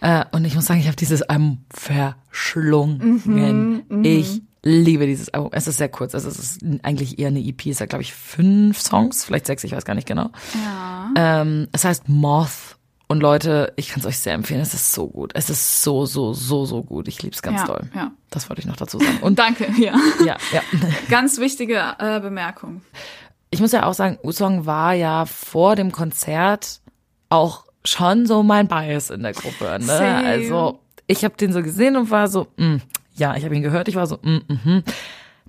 Äh, 0.00 0.24
und 0.30 0.44
ich 0.44 0.54
muss 0.54 0.66
sagen, 0.66 0.78
ich 0.78 0.86
habe 0.86 0.96
dieses 0.96 1.22
Album 1.22 1.64
verschlungen. 1.70 3.82
ich 4.04 4.42
liebe 4.62 5.06
dieses 5.06 5.28
Album. 5.30 5.50
Es 5.52 5.66
ist 5.66 5.78
sehr 5.78 5.88
kurz. 5.88 6.14
Also 6.14 6.28
es 6.28 6.38
ist 6.38 6.60
eigentlich 6.82 7.18
eher 7.18 7.28
eine 7.28 7.40
EP. 7.40 7.66
Es 7.66 7.80
hat, 7.80 7.88
glaube 7.88 8.02
ich, 8.02 8.12
fünf 8.14 8.80
Songs, 8.80 9.24
vielleicht 9.24 9.46
sechs, 9.46 9.64
ich 9.64 9.72
weiß 9.72 9.84
gar 9.84 9.94
nicht 9.94 10.06
genau. 10.06 10.30
Ja. 10.54 11.40
Ähm, 11.42 11.68
es 11.72 11.84
heißt 11.84 12.08
Moth. 12.08 12.76
Und 13.10 13.20
Leute, 13.20 13.72
ich 13.76 13.88
kann 13.88 14.00
es 14.00 14.06
euch 14.06 14.18
sehr 14.18 14.34
empfehlen. 14.34 14.60
Es 14.60 14.74
ist 14.74 14.92
so 14.92 15.08
gut. 15.08 15.32
Es 15.34 15.48
ist 15.48 15.82
so, 15.82 16.04
so, 16.04 16.34
so, 16.34 16.66
so 16.66 16.82
gut. 16.82 17.08
Ich 17.08 17.22
liebe 17.22 17.34
es 17.34 17.40
ganz 17.40 17.60
Ja, 17.62 17.66
doll. 17.66 17.90
ja. 17.94 18.12
Das 18.28 18.50
wollte 18.50 18.60
ich 18.60 18.66
noch 18.66 18.76
dazu 18.76 18.98
sagen. 18.98 19.18
Und 19.22 19.38
Danke, 19.38 19.66
ja. 19.78 19.94
ja, 20.24 20.36
ja. 20.52 20.60
Ganz 21.08 21.38
wichtige 21.38 21.80
äh, 21.98 22.20
Bemerkung. 22.20 22.82
Ich 23.50 23.60
muss 23.60 23.72
ja 23.72 23.86
auch 23.86 23.94
sagen, 23.94 24.18
Usong 24.22 24.66
war 24.66 24.92
ja 24.92 25.24
vor 25.26 25.76
dem 25.76 25.92
Konzert 25.92 26.80
auch 27.28 27.64
schon 27.84 28.26
so 28.26 28.42
mein 28.42 28.68
Bias 28.68 29.10
in 29.10 29.22
der 29.22 29.32
Gruppe. 29.32 29.78
Ne? 29.78 29.84
Same. 29.84 30.24
Also 30.26 30.80
ich 31.06 31.24
habe 31.24 31.36
den 31.36 31.52
so 31.52 31.62
gesehen 31.62 31.96
und 31.96 32.10
war 32.10 32.28
so, 32.28 32.48
mm, 32.56 32.76
ja, 33.14 33.36
ich 33.36 33.44
habe 33.44 33.56
ihn 33.56 33.62
gehört, 33.62 33.88
ich 33.88 33.96
war 33.96 34.06
so, 34.06 34.18
mm, 34.22 34.40
mhm. 34.48 34.84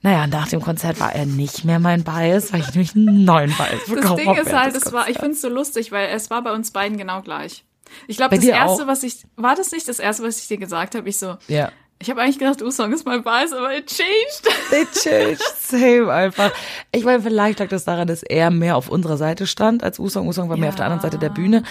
Naja, 0.01 0.27
nach 0.27 0.47
dem 0.47 0.61
Konzert 0.61 0.99
war 1.01 1.13
er 1.13 1.25
nicht 1.25 1.65
mehr 1.65 1.79
mein 1.79 2.03
Bias, 2.03 2.53
weil 2.53 2.61
ich 2.61 2.69
nämlich 2.73 2.95
einen 2.95 3.25
neuen 3.25 3.51
Bias 3.51 3.81
Das 3.85 3.95
bekommen 3.95 4.17
Ding 4.17 4.27
habe 4.29 4.39
ist 4.39 4.45
während 4.45 4.63
halt, 4.63 4.75
des 4.75 4.85
es 4.85 4.93
war, 4.93 5.09
ich 5.09 5.17
finde 5.17 5.33
es 5.33 5.41
so 5.41 5.49
lustig, 5.49 5.91
weil 5.91 6.07
es 6.09 6.29
war 6.29 6.41
bei 6.41 6.53
uns 6.53 6.71
beiden 6.71 6.97
genau 6.97 7.21
gleich. 7.21 7.65
Ich 8.07 8.17
glaube, 8.17 8.35
das 8.35 8.45
erste, 8.45 8.83
auch? 8.83 8.87
was 8.87 9.03
ich, 9.03 9.25
war 9.35 9.55
das 9.55 9.71
nicht 9.71 9.87
das 9.87 9.99
erste, 9.99 10.23
was 10.23 10.39
ich 10.39 10.47
dir 10.47 10.57
gesagt 10.57 10.95
habe? 10.95 11.09
Ich 11.09 11.17
so, 11.19 11.37
Ja. 11.47 11.71
Ich 12.01 12.09
habe 12.09 12.21
eigentlich 12.21 12.39
gedacht, 12.39 12.61
U-Song 12.61 12.93
ist 12.93 13.05
mein 13.05 13.23
Bias, 13.23 13.51
aber 13.53 13.75
it 13.75 13.87
changed. 13.87 14.47
They 14.69 14.85
changed 14.93 15.41
same 15.59 16.11
einfach. 16.11 16.51
Ich 16.91 17.03
meine, 17.03 17.21
vielleicht 17.21 17.59
lag 17.59 17.67
das 17.67 17.83
daran, 17.85 18.07
dass 18.07 18.23
er 18.23 18.51
mehr 18.51 18.77
auf 18.77 18.89
unserer 18.89 19.17
Seite 19.17 19.45
stand 19.47 19.83
als 19.83 19.99
Usong. 19.99 20.27
Usong 20.27 20.49
war 20.49 20.57
mehr 20.57 20.69
auf 20.69 20.75
der 20.75 20.85
anderen 20.85 21.01
Seite 21.01 21.17
der 21.17 21.29
Bühne. 21.29 21.63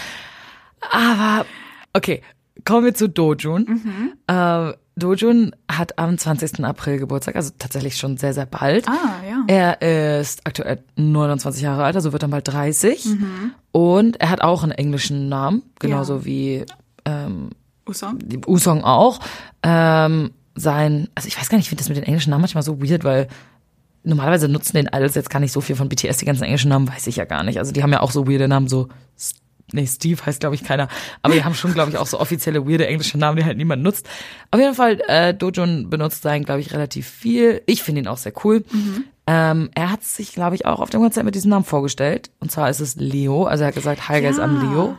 Aber, 0.91 1.45
okay, 1.93 2.21
kommen 2.65 2.85
wir 2.85 2.93
zu 2.93 3.09
Dojun. 3.09 4.13
Äh, 4.27 4.73
Dojun 4.95 5.55
hat 5.71 5.97
am 5.97 6.17
20. 6.17 6.63
April 6.63 6.99
Geburtstag, 6.99 7.35
also 7.35 7.51
tatsächlich 7.57 7.97
schon 7.97 8.17
sehr, 8.17 8.33
sehr 8.33 8.45
bald. 8.45 8.87
Ah, 8.87 9.21
ja. 9.27 9.43
Er 9.79 10.19
ist 10.19 10.45
aktuell 10.45 10.83
29 10.97 11.63
Jahre 11.63 11.83
alt, 11.85 11.95
also 11.95 12.11
wird 12.11 12.21
dann 12.23 12.31
bald 12.31 12.47
30. 12.47 13.07
Und 13.71 14.19
er 14.21 14.29
hat 14.29 14.41
auch 14.41 14.63
einen 14.63 14.73
englischen 14.73 15.29
Namen, 15.29 15.63
genauso 15.79 16.17
Ja. 16.17 16.25
wie 16.25 16.65
U-Song? 17.89 18.19
Usong 18.47 18.83
auch. 18.83 19.19
Ähm, 19.63 20.31
sein, 20.55 21.07
also 21.15 21.27
ich 21.27 21.39
weiß 21.39 21.49
gar 21.49 21.57
nicht, 21.57 21.65
ich 21.65 21.69
finde 21.69 21.81
das 21.81 21.89
mit 21.89 21.97
den 21.97 22.05
englischen 22.05 22.29
Namen 22.31 22.41
manchmal 22.41 22.63
so 22.63 22.81
weird, 22.81 23.03
weil 23.03 23.27
normalerweise 24.03 24.47
nutzen 24.47 24.75
den 24.75 24.87
Idols 24.87 25.15
jetzt 25.15 25.29
gar 25.29 25.39
nicht 25.39 25.51
so 25.51 25.61
viel 25.61 25.75
von 25.75 25.89
BTS, 25.89 26.17
die 26.17 26.25
ganzen 26.25 26.43
englischen 26.43 26.69
Namen 26.69 26.87
weiß 26.87 27.07
ich 27.07 27.17
ja 27.17 27.25
gar 27.25 27.43
nicht. 27.43 27.59
Also 27.59 27.71
die 27.71 27.83
haben 27.83 27.91
ja 27.91 28.01
auch 28.01 28.11
so 28.11 28.27
weirde 28.27 28.47
Namen, 28.47 28.67
so, 28.67 28.87
nee, 29.71 29.85
Steve 29.85 30.25
heißt 30.25 30.39
glaube 30.39 30.55
ich 30.55 30.63
keiner, 30.63 30.87
aber 31.21 31.33
die 31.33 31.43
haben 31.43 31.53
schon 31.53 31.73
glaube 31.73 31.91
ich 31.91 31.97
auch 31.97 32.07
so 32.07 32.19
offizielle 32.19 32.67
weirde 32.67 32.87
englische 32.87 33.17
Namen, 33.17 33.37
die 33.37 33.45
halt 33.45 33.57
niemand 33.57 33.83
nutzt. 33.83 34.07
Auf 34.51 34.59
jeden 34.59 34.75
Fall, 34.75 35.01
äh, 35.07 35.33
Dojun 35.33 35.89
benutzt 35.89 36.23
seinen 36.23 36.45
glaube 36.45 36.61
ich 36.61 36.73
relativ 36.73 37.07
viel. 37.07 37.61
Ich 37.65 37.83
finde 37.83 38.01
ihn 38.01 38.07
auch 38.07 38.17
sehr 38.17 38.33
cool. 38.43 38.63
Ähm, 39.27 39.69
er 39.75 39.91
hat 39.91 40.03
sich 40.03 40.33
glaube 40.33 40.55
ich 40.55 40.65
auch 40.65 40.79
auf 40.79 40.89
dem 40.89 41.01
Konzert 41.01 41.25
mit 41.25 41.35
diesem 41.35 41.51
Namen 41.51 41.65
vorgestellt 41.65 42.31
und 42.39 42.51
zwar 42.51 42.69
ist 42.69 42.79
es 42.79 42.95
Leo, 42.95 43.45
also 43.45 43.63
er 43.63 43.67
hat 43.67 43.75
gesagt, 43.75 44.09
hi 44.09 44.21
guys, 44.21 44.39
I'm 44.39 44.59
Leo. 44.59 44.97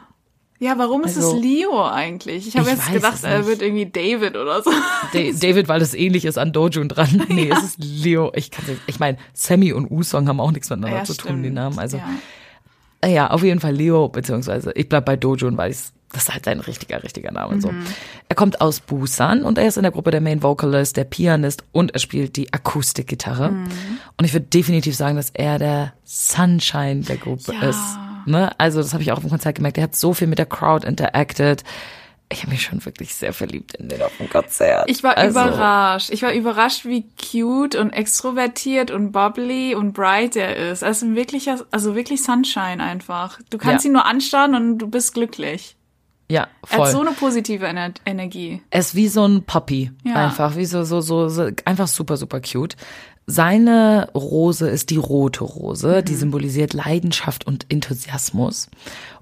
Ja, 0.62 0.76
warum 0.76 1.04
ist 1.04 1.16
Also- 1.16 1.36
es 1.38 1.42
Leo 1.42 1.84
eigentlich? 1.88 2.46
Ich 2.46 2.54
habe 2.56 2.68
Ich 2.70 2.76
jetzt 2.76 2.92
gedacht, 2.92 3.14
es 3.14 3.24
er 3.24 3.46
wird 3.46 3.62
irgendwie 3.62 3.86
David 3.86 4.36
oder 4.36 4.62
so. 4.62 4.70
Da- 4.70 5.18
David, 5.32 5.68
weil 5.68 5.80
das 5.80 5.94
ähnlich 5.94 6.26
ist 6.26 6.36
an 6.36 6.52
Dojun 6.52 6.88
dran. 6.90 7.24
Nee, 7.30 7.50
es 7.50 7.62
ist 7.64 7.78
Leo. 7.78 8.30
Ich 8.34 8.50
kann 8.50 8.64
ich 8.86 9.00
meine, 9.00 9.16
Sammy 9.32 9.72
und 9.72 9.90
Usong 9.90 10.28
haben 10.28 10.38
auch 10.38 10.52
nichts 10.52 10.68
miteinander 10.68 10.98
Ja, 10.98 11.04
zu 11.04 11.14
tun, 11.14 11.28
stimmt. 11.30 11.44
die 11.46 11.50
Namen. 11.50 11.78
Also 11.78 11.98
Ja. 13.02 13.08
ja. 13.08 13.30
auf 13.30 13.42
jeden 13.42 13.58
Fall 13.60 13.74
Leo, 13.74 14.08
beziehungsweise 14.10 14.72
ich 14.74 14.86
bleib 14.88 15.06
bei 15.06 15.16
Dojun, 15.16 15.56
weil 15.56 15.70
ich's, 15.70 15.94
das 16.12 16.24
ist 16.24 16.34
halt 16.34 16.44
sein 16.44 16.60
richtiger, 16.60 17.02
richtiger 17.02 17.30
Name. 17.32 17.58
So. 17.62 17.72
Mhm. 17.72 17.82
Er 18.28 18.36
kommt 18.36 18.60
aus 18.60 18.80
Busan 18.80 19.44
und 19.44 19.56
er 19.56 19.66
ist 19.66 19.78
in 19.78 19.82
der 19.84 19.92
Gruppe 19.92 20.10
der 20.10 20.20
Main 20.20 20.42
Vocalist, 20.42 20.96
der 20.98 21.04
Pianist 21.04 21.64
und 21.72 21.92
er 21.94 22.00
spielt 22.00 22.36
die 22.36 22.52
Akustikgitarre. 22.52 23.50
Mhm. 23.52 23.68
Und 24.18 24.24
ich 24.26 24.34
würde 24.34 24.46
definitiv 24.46 24.94
sagen, 24.94 25.16
dass 25.16 25.30
er 25.30 25.58
der 25.58 25.94
Sunshine 26.04 27.00
der 27.00 27.16
Gruppe 27.16 27.54
Ja. 27.54 27.70
ist. 27.70 27.78
Ne? 28.26 28.50
Also 28.58 28.80
das 28.80 28.92
habe 28.92 29.02
ich 29.02 29.12
auch 29.12 29.16
auf 29.16 29.22
dem 29.22 29.30
Konzert 29.30 29.56
gemerkt. 29.56 29.78
Er 29.78 29.84
hat 29.84 29.96
so 29.96 30.12
viel 30.14 30.26
mit 30.26 30.38
der 30.38 30.46
Crowd 30.46 30.86
interacted. 30.86 31.64
Ich 32.32 32.42
habe 32.42 32.52
mich 32.52 32.62
schon 32.62 32.84
wirklich 32.84 33.14
sehr 33.16 33.32
verliebt 33.32 33.74
in 33.74 33.88
den 33.88 34.00
auf 34.02 34.16
dem 34.18 34.30
Konzert. 34.30 34.88
Ich 34.88 35.02
war 35.02 35.16
also, 35.16 35.40
überrascht. 35.40 36.10
Ich 36.10 36.22
war 36.22 36.32
überrascht, 36.32 36.84
wie 36.84 37.04
cute 37.20 37.74
und 37.74 37.90
extrovertiert 37.90 38.92
und 38.92 39.10
bubbly 39.10 39.74
und 39.74 39.94
bright 39.94 40.36
er 40.36 40.54
ist. 40.54 40.82
Er 40.82 40.90
ist 40.90 41.02
ein 41.02 41.16
wirklicher, 41.16 41.64
also 41.72 41.96
wirklich 41.96 42.22
Sunshine 42.22 42.80
einfach. 42.80 43.40
Du 43.50 43.58
kannst 43.58 43.84
Ja. 43.84 43.88
ihn 43.90 43.94
nur 43.94 44.06
anstarren 44.06 44.54
und 44.54 44.78
du 44.78 44.86
bist 44.88 45.12
glücklich. 45.14 45.76
Ja, 46.30 46.46
Er 46.62 46.68
voll. 46.68 46.86
hat 46.86 46.92
so 46.92 47.00
eine 47.00 47.10
positive 47.10 47.66
Ener 47.66 47.90
Energie. 48.06 48.62
Er 48.70 48.78
ist 48.78 48.94
wie 48.94 49.08
so 49.08 49.26
ein 49.26 49.42
Puppy. 49.42 49.90
Ja. 50.04 50.14
Einfach, 50.14 50.54
wie 50.54 50.64
so, 50.66 50.84
so, 50.84 51.00
so, 51.00 51.28
so, 51.28 51.50
einfach 51.64 51.88
super, 51.88 52.16
super 52.16 52.40
cute. 52.40 52.76
Seine 53.30 54.08
Rose 54.14 54.68
ist 54.68 54.90
die 54.90 54.96
rote 54.96 55.44
Rose, 55.44 56.02
die 56.02 56.16
symbolisiert 56.16 56.72
Leidenschaft 56.72 57.46
und 57.46 57.66
Enthusiasmus. 57.68 58.68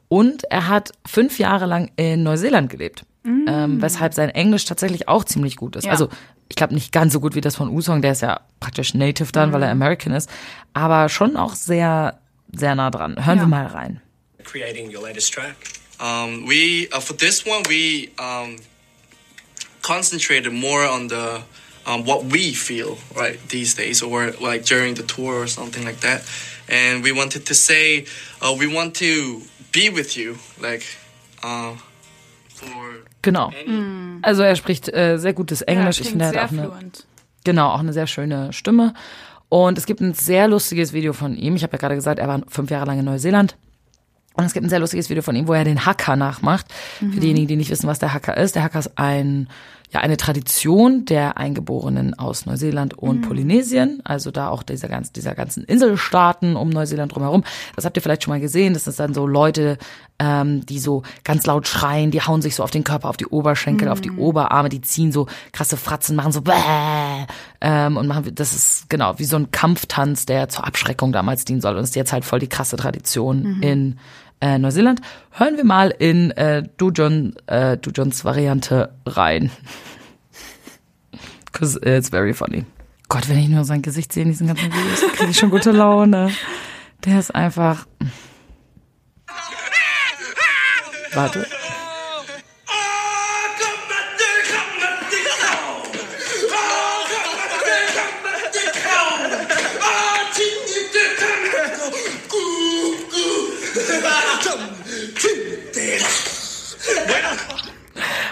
Und 0.08 0.44
er 0.44 0.68
hat 0.68 0.92
fünf 1.06 1.38
Jahre 1.38 1.66
lang 1.66 1.90
in 1.96 2.22
Neuseeland 2.22 2.70
gelebt, 2.70 3.04
ähm, 3.26 3.82
weshalb 3.82 4.14
sein 4.14 4.30
Englisch 4.30 4.64
tatsächlich 4.64 5.08
auch 5.08 5.24
ziemlich 5.24 5.56
gut 5.56 5.76
ist. 5.76 5.84
Ja. 5.84 5.90
Also 5.92 6.08
ich 6.48 6.56
glaube 6.56 6.72
nicht 6.72 6.90
ganz 6.92 7.12
so 7.12 7.20
gut 7.20 7.34
wie 7.34 7.42
das 7.42 7.56
von 7.56 7.68
Usong, 7.68 8.00
der 8.00 8.12
ist 8.12 8.22
ja 8.22 8.40
praktisch 8.60 8.94
native 8.94 9.30
dann, 9.32 9.52
weil 9.52 9.62
er 9.62 9.70
American 9.70 10.14
ist, 10.14 10.30
aber 10.72 11.10
schon 11.10 11.36
auch 11.36 11.54
sehr, 11.54 12.18
sehr 12.50 12.74
nah 12.74 12.90
dran. 12.90 13.16
Hören 13.26 13.36
Ja. 13.38 13.44
wir 13.44 13.48
mal 13.48 13.66
rein. 13.66 14.00
creating 14.44 14.88
your 14.94 15.02
latest 15.02 15.34
track? 15.34 15.54
Um, 16.00 16.48
we 16.48 16.88
uh, 16.96 17.00
for 17.00 17.14
this 17.14 17.44
one 17.44 17.62
we 17.68 18.08
um, 18.18 18.56
concentrated 19.82 20.52
more 20.52 20.88
on 20.88 21.08
the 21.10 21.42
um, 21.88 22.04
what 22.04 22.24
we 22.32 22.52
feel 22.52 22.98
right 23.16 23.38
these 23.48 23.74
days, 23.74 24.02
or 24.02 24.32
like 24.40 24.64
during 24.64 24.94
the 24.94 25.02
tour 25.02 25.42
or 25.42 25.46
something 25.48 25.84
like 25.84 26.00
that. 26.00 26.22
And 26.68 27.02
we 27.02 27.12
wanted 27.12 27.46
to 27.46 27.54
say, 27.54 28.04
uh, 28.42 28.54
we 28.58 28.66
want 28.66 28.94
to 28.96 29.42
be 29.72 29.88
with 29.88 30.16
you, 30.16 30.36
like, 30.60 30.84
uh, 31.42 31.72
for 32.48 32.68
Genau. 33.22 33.52
Also 34.22 34.42
er 34.42 34.54
spricht 34.56 34.88
äh, 34.88 35.18
sehr 35.18 35.32
gutes 35.32 35.62
Englisch. 35.62 35.98
Ja, 35.98 36.02
ich 36.02 36.10
finde, 36.10 36.26
er 36.26 36.28
hat 36.28 36.36
auch 36.36 36.52
eine, 36.52 36.62
fluent. 36.68 37.06
genau, 37.44 37.70
auch 37.70 37.80
eine 37.80 37.92
sehr 37.92 38.06
schöne 38.06 38.52
Stimme. 38.52 38.94
Und 39.48 39.78
es 39.78 39.86
gibt 39.86 40.00
ein 40.00 40.12
sehr 40.12 40.46
lustiges 40.46 40.92
Video 40.92 41.12
von 41.12 41.34
ihm. 41.34 41.56
Ich 41.56 41.62
habe 41.62 41.72
ja 41.72 41.78
gerade 41.78 41.94
gesagt, 41.94 42.18
er 42.18 42.28
war 42.28 42.42
fünf 42.48 42.70
Jahre 42.70 42.86
lang 42.86 42.98
in 42.98 43.04
Neuseeland. 43.06 43.56
Und 44.34 44.44
es 44.44 44.52
gibt 44.52 44.64
ein 44.64 44.68
sehr 44.68 44.78
lustiges 44.78 45.10
Video 45.10 45.22
von 45.22 45.34
ihm, 45.34 45.48
wo 45.48 45.54
er 45.54 45.64
den 45.64 45.84
Hacker 45.84 46.14
nachmacht. 46.14 46.66
Für 46.98 47.06
diejenigen, 47.20 47.48
die 47.48 47.56
nicht 47.56 47.70
wissen, 47.70 47.88
was 47.88 47.98
der 47.98 48.12
Hacker 48.14 48.36
ist. 48.36 48.54
Der 48.54 48.62
Hacker 48.62 48.78
ist 48.78 48.96
ein, 48.96 49.48
ja, 49.90 50.00
eine 50.00 50.16
Tradition 50.18 51.06
der 51.06 51.38
Eingeborenen 51.38 52.12
aus 52.18 52.44
Neuseeland 52.44 52.94
und 52.94 53.22
Polynesien. 53.22 54.00
Also 54.04 54.30
da 54.30 54.50
auch 54.50 54.62
dieser, 54.62 54.88
ganz, 54.88 55.12
dieser 55.12 55.34
ganzen 55.34 55.64
Inselstaaten 55.64 56.56
um 56.56 56.68
Neuseeland 56.68 57.14
drumherum. 57.14 57.42
Das 57.74 57.84
habt 57.84 57.96
ihr 57.96 58.02
vielleicht 58.02 58.24
schon 58.24 58.32
mal 58.32 58.40
gesehen. 58.40 58.74
Das 58.74 58.84
sind 58.84 58.98
dann 58.98 59.14
so 59.14 59.26
Leute, 59.26 59.78
ähm, 60.18 60.66
die 60.66 60.78
so 60.78 61.04
ganz 61.24 61.46
laut 61.46 61.66
schreien, 61.66 62.10
die 62.10 62.20
hauen 62.20 62.42
sich 62.42 62.54
so 62.54 62.62
auf 62.62 62.70
den 62.70 62.84
Körper, 62.84 63.08
auf 63.08 63.16
die 63.16 63.26
Oberschenkel, 63.26 63.88
auf 63.88 64.00
die 64.00 64.10
Oberarme, 64.10 64.68
die 64.68 64.80
ziehen 64.80 65.12
so 65.12 65.26
krasse 65.52 65.76
Fratzen, 65.76 66.16
machen 66.16 66.32
so 66.32 66.42
bäh, 66.42 66.52
ähm, 67.60 67.96
und 67.96 68.06
machen, 68.08 68.34
das 68.34 68.52
ist 68.52 68.90
genau 68.90 69.18
wie 69.18 69.24
so 69.24 69.36
ein 69.36 69.50
Kampftanz, 69.52 70.26
der 70.26 70.48
zur 70.48 70.66
Abschreckung 70.66 71.12
damals 71.12 71.44
dienen 71.44 71.60
soll. 71.60 71.76
Und 71.76 71.84
ist 71.84 71.96
jetzt 71.96 72.12
halt 72.12 72.24
voll 72.24 72.40
die 72.40 72.48
krasse 72.48 72.76
Tradition 72.76 73.62
in 73.62 73.98
äh, 74.40 74.58
Neuseeland. 74.58 75.00
Hören 75.30 75.56
wir 75.56 75.64
mal 75.64 75.90
in 75.90 76.30
äh, 76.32 76.62
Dujon, 76.76 77.34
äh, 77.46 77.76
Dujons 77.76 78.24
Variante 78.24 78.94
rein. 79.06 79.50
Cause 81.52 81.78
it's 81.82 82.10
very 82.10 82.34
funny. 82.34 82.64
Gott, 83.08 83.28
wenn 83.28 83.38
ich 83.38 83.48
nur 83.48 83.64
sein 83.64 83.82
Gesicht 83.82 84.12
sehe 84.12 84.22
in 84.22 84.28
diesen 84.30 84.46
ganzen 84.46 84.72
Videos, 84.72 85.00
kriege 85.16 85.30
ich 85.30 85.38
schon 85.38 85.50
gute 85.50 85.72
Laune. 85.72 86.30
Der 87.04 87.18
ist 87.18 87.34
einfach. 87.34 87.86
Warte. 91.14 91.46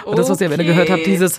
Und 0.07 0.19
das, 0.19 0.29
was 0.29 0.41
ihr 0.41 0.47
am 0.47 0.53
Ende 0.53 0.65
gehört 0.65 0.91
habt, 0.91 1.05
dieses, 1.07 1.39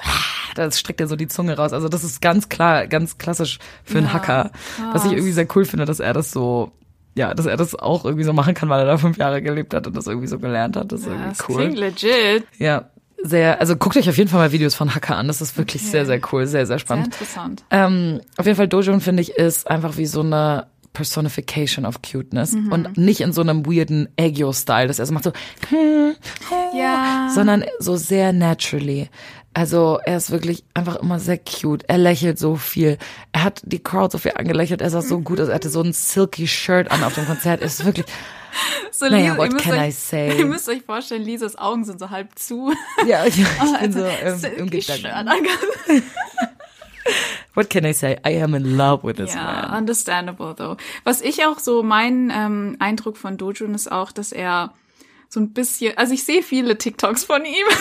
das 0.56 0.80
streckt 0.80 1.02
er 1.02 1.08
so 1.08 1.16
die 1.16 1.28
Zunge 1.28 1.56
raus. 1.58 1.74
Also 1.74 1.90
das 1.90 2.04
ist 2.04 2.22
ganz 2.22 2.50
klar, 2.50 2.88
ganz 2.88 3.18
klassisch 3.18 3.60
für 3.84 3.98
einen 4.00 4.14
Hacker. 4.14 4.52
Was 4.94 5.06
ich 5.06 5.12
irgendwie 5.14 5.32
sehr 5.32 5.48
cool 5.56 5.66
finde, 5.66 5.86
dass 5.86 6.00
er 6.00 6.14
das 6.14 6.32
so, 6.32 6.72
ja, 7.16 7.34
dass 7.34 7.46
er 7.46 7.58
das 7.58 7.76
auch 7.76 8.06
irgendwie 8.06 8.24
so 8.24 8.34
machen 8.34 8.54
kann, 8.54 8.70
weil 8.70 8.80
er 8.82 8.86
da 8.86 8.98
fünf 8.98 9.18
Jahre 9.18 9.42
gelebt 9.42 9.74
hat 9.74 9.88
und 9.88 9.96
das 9.96 10.08
irgendwie 10.08 10.28
so 10.28 10.38
gelernt 10.40 10.76
hat. 10.76 10.92
Das 10.92 11.02
ist 11.02 11.08
Das 11.08 11.40
irgendwie 11.40 11.54
klingt 11.54 11.74
cool. 11.78 11.80
legit. 11.80 12.44
Ja, 12.58 12.90
sehr, 13.24 13.60
also 13.60 13.76
guckt 13.76 13.98
euch 13.98 14.08
auf 14.10 14.18
jeden 14.18 14.30
Fall 14.30 14.40
mal 14.40 14.52
Videos 14.52 14.76
von 14.76 14.94
Hacker 14.94 15.16
an. 15.18 15.28
Das 15.28 15.42
ist 15.42 15.58
wirklich 15.58 15.82
sehr, 15.82 16.06
sehr 16.06 16.20
cool, 16.32 16.46
sehr, 16.46 16.62
sehr 16.62 16.66
Sehr 16.68 16.80
spannend. 16.80 17.08
interessant. 17.08 17.64
Ähm, 17.72 18.22
auf 18.38 18.46
jeden 18.46 18.56
Fall 18.58 18.68
Dojun, 18.68 19.02
finde 19.02 19.22
ich, 19.24 19.32
ist 19.32 19.68
einfach 19.70 19.98
wie 19.98 20.06
so 20.06 20.22
eine 20.22 20.68
Personification 20.98 21.86
of 21.86 22.02
Cuteness 22.02 22.56
und 22.56 22.98
nicht 22.98 23.22
in 23.22 23.32
so 23.32 23.42
einem 23.42 23.66
weirden 23.68 24.10
Aegyo-Style, 24.20 24.88
dass 24.88 24.98
er 24.98 25.06
so 25.06 25.14
macht 25.14 25.26
so, 25.26 25.32
Ja. 26.76 27.30
sondern 27.34 27.64
so 27.80 27.96
sehr 27.98 28.34
naturally. 28.34 29.10
Also 29.54 30.00
er 30.06 30.18
ist 30.18 30.32
wirklich 30.32 30.64
einfach 30.74 30.96
immer 30.98 31.20
sehr 31.20 31.38
cute. 31.38 31.84
Er 31.88 31.98
lächelt 32.00 32.38
so 32.40 32.56
viel. 32.56 32.98
Er 33.32 33.44
hat 33.44 33.62
die 33.64 33.80
Crowd 33.82 34.12
so 34.12 34.18
viel 34.18 34.32
angelächelt. 34.36 34.82
Er 34.82 34.90
sah 34.90 35.02
so 35.02 35.20
gut 35.20 35.40
aus. 35.40 35.50
Er 35.50 35.56
hatte 35.56 35.70
so 35.70 35.82
ein 35.82 35.94
silky 35.94 36.48
Shirt 36.48 36.92
an 36.92 37.04
auf 37.04 37.14
dem 37.16 37.26
Konzert. 37.26 37.62
Er 37.62 37.68
ist 37.68 37.84
wirklich, 37.86 38.06
So, 38.92 39.06
Naja, 39.08 39.34
Lisa, 39.34 39.38
what 39.38 39.58
can 39.62 39.74
euch, 39.74 39.88
I 39.90 39.92
say? 39.92 40.38
Ihr 40.40 40.46
müsst 40.46 40.68
euch 40.70 40.82
vorstellen, 40.84 41.24
Lisas 41.24 41.56
Augen 41.58 41.86
sind 41.86 42.00
so 42.00 42.10
halb 42.10 42.38
zu. 42.40 42.74
ja, 43.08 43.26
ich, 43.26 43.40
ich 43.40 43.48
Oh, 43.62 43.80
bin 43.80 43.92
so 43.94 44.06
im, 44.06 44.58
im 44.58 44.70
Gedanken. 44.70 45.48
What 47.54 47.70
can 47.70 47.86
I 47.86 47.94
say? 47.94 48.18
I 48.26 48.42
am 48.42 48.54
in 48.56 48.78
love 48.78 49.04
with 49.04 49.16
this 49.18 49.34
Ja, 49.34 49.68
man. 49.70 49.78
understandable 49.80 50.54
though. 50.56 50.78
Was 51.04 51.22
ich 51.22 51.46
auch 51.46 51.60
so, 51.60 51.84
mein 51.84 52.32
ähm, 52.36 52.76
Eindruck 52.80 53.18
von 53.18 53.38
Dojun 53.38 53.74
ist 53.74 53.92
auch, 53.92 54.12
dass 54.12 54.32
er 54.32 54.74
so 55.30 55.40
ein 55.40 55.52
bisschen, 55.54 55.98
also 55.98 56.14
ich 56.14 56.24
sehe 56.24 56.42
viele 56.44 56.78
TikToks 56.78 57.24
von 57.24 57.44
ihm. 57.46 57.66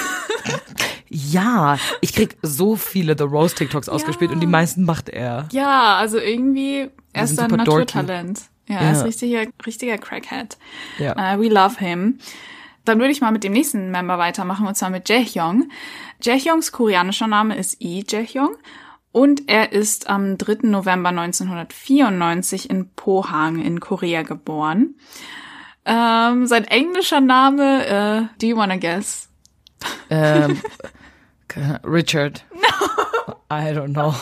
Ja, 1.08 1.78
ich 2.00 2.12
krieg 2.14 2.36
so 2.42 2.74
viele 2.74 3.14
The 3.16 3.24
Rose 3.24 3.54
TikToks 3.54 3.88
ausgespielt 3.88 4.32
und 4.32 4.40
die 4.40 4.46
meisten 4.48 4.84
macht 4.84 5.08
er. 5.08 5.48
ja, 5.52 5.94
also 5.96 6.18
irgendwie, 6.18 6.90
er 7.12 7.24
ist 7.24 7.38
ein 7.38 7.48
dorky. 7.48 7.56
Naturtalent. 7.58 8.42
Ja, 8.68 8.74
Ja. 8.74 8.80
er 8.82 8.92
ist 8.92 9.04
richtiger, 9.04 9.44
richtiger 9.64 9.98
Crackhead. 9.98 10.58
Ja. 10.98 11.12
Uh, 11.12 11.40
we 11.40 11.48
love 11.48 11.78
him. 11.78 12.18
Dann 12.84 12.98
würde 12.98 13.12
ich 13.12 13.20
mal 13.20 13.30
mit 13.30 13.44
dem 13.44 13.52
nächsten 13.52 13.90
Member 13.92 14.18
weitermachen, 14.18 14.66
und 14.66 14.76
zwar 14.76 14.90
mit 14.90 15.08
Jaehyung. 15.08 15.70
Jaehyungs 16.22 16.72
koreanischer 16.72 17.28
Name 17.28 17.56
ist 17.56 17.80
Lee 17.80 18.04
Jaehyung 18.06 18.56
und 19.16 19.48
er 19.48 19.72
ist 19.72 20.10
am 20.10 20.36
3. 20.36 20.68
November 20.68 21.08
1994 21.08 22.68
in 22.68 22.90
Pohang 22.90 23.64
in 23.64 23.80
Korea 23.80 24.20
geboren. 24.20 24.96
Ähm, 25.86 26.46
sein 26.46 26.64
englischer 26.64 27.22
Name, 27.22 27.86
äh, 27.86 28.38
do 28.38 28.46
you 28.46 28.58
wanna 28.58 28.76
guess? 28.76 29.30
Ähm, 30.10 30.60
Richard. 31.82 32.44
No. 32.52 33.36
I 33.50 33.72
don't 33.72 33.94
know. 33.94 34.14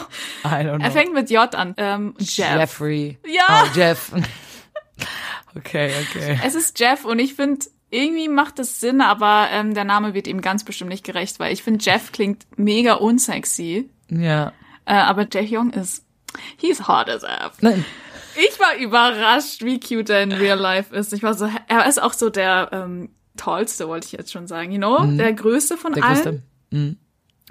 I 0.45 0.63
don't 0.63 0.79
know. 0.79 0.85
Er 0.85 0.93
fängt 0.93 1.13
mit 1.13 1.29
J 1.29 1.53
an. 1.57 1.75
Ähm, 1.77 2.15
Jeff. 2.21 2.57
Jeffrey. 2.57 3.19
Ja. 3.27 3.65
Oh, 3.65 3.69
Jeff. 3.75 4.13
okay, 5.57 5.91
okay. 6.03 6.39
Es 6.45 6.55
ist 6.55 6.79
Jeff 6.79 7.05
und 7.05 7.19
ich 7.19 7.35
finde, 7.35 7.67
irgendwie 7.91 8.29
macht 8.29 8.61
es 8.61 8.79
Sinn, 8.79 9.01
aber 9.01 9.49
ähm, 9.51 9.75
der 9.75 9.83
Name 9.83 10.15
wird 10.15 10.29
ihm 10.29 10.41
ganz 10.41 10.63
bestimmt 10.63 10.91
nicht 10.91 11.05
gerecht, 11.05 11.41
weil 11.41 11.53
ich 11.53 11.65
finde, 11.65 11.85
Jeff 11.85 12.13
klingt 12.13 12.47
mega 12.57 12.93
unsexy. 12.95 13.91
Ja. 14.09 14.53
Äh, 14.87 14.95
aber 14.95 15.27
Jaehyung 15.31 15.71
ist, 15.71 16.05
he's 16.57 16.87
hot 16.89 17.09
as 17.09 17.23
F. 17.23 17.53
Nein. 17.61 17.85
Ich 18.37 18.59
war 18.59 18.77
überrascht, 18.77 19.63
wie 19.63 19.79
cute 19.79 20.11
er 20.11 20.23
in 20.23 20.33
real 20.33 20.59
life 20.59 20.95
ist. 20.95 21.13
Ich 21.13 21.23
war 21.23 21.35
so, 21.35 21.49
er 21.69 21.87
ist 21.87 22.03
auch 22.03 22.13
so 22.13 22.31
der 22.31 22.71
ähm, 22.73 23.11
tallste, 23.37 23.87
wollte 23.89 24.07
ich 24.07 24.13
jetzt 24.13 24.33
schon 24.33 24.47
sagen, 24.49 24.73
you 24.73 24.79
know, 24.79 25.05
der 25.17 25.33
größte 25.33 25.77
von 25.77 25.93
Mhm. 25.93 25.95
Der 25.95 26.05
allen. 26.05 26.15
größte. 26.23 26.43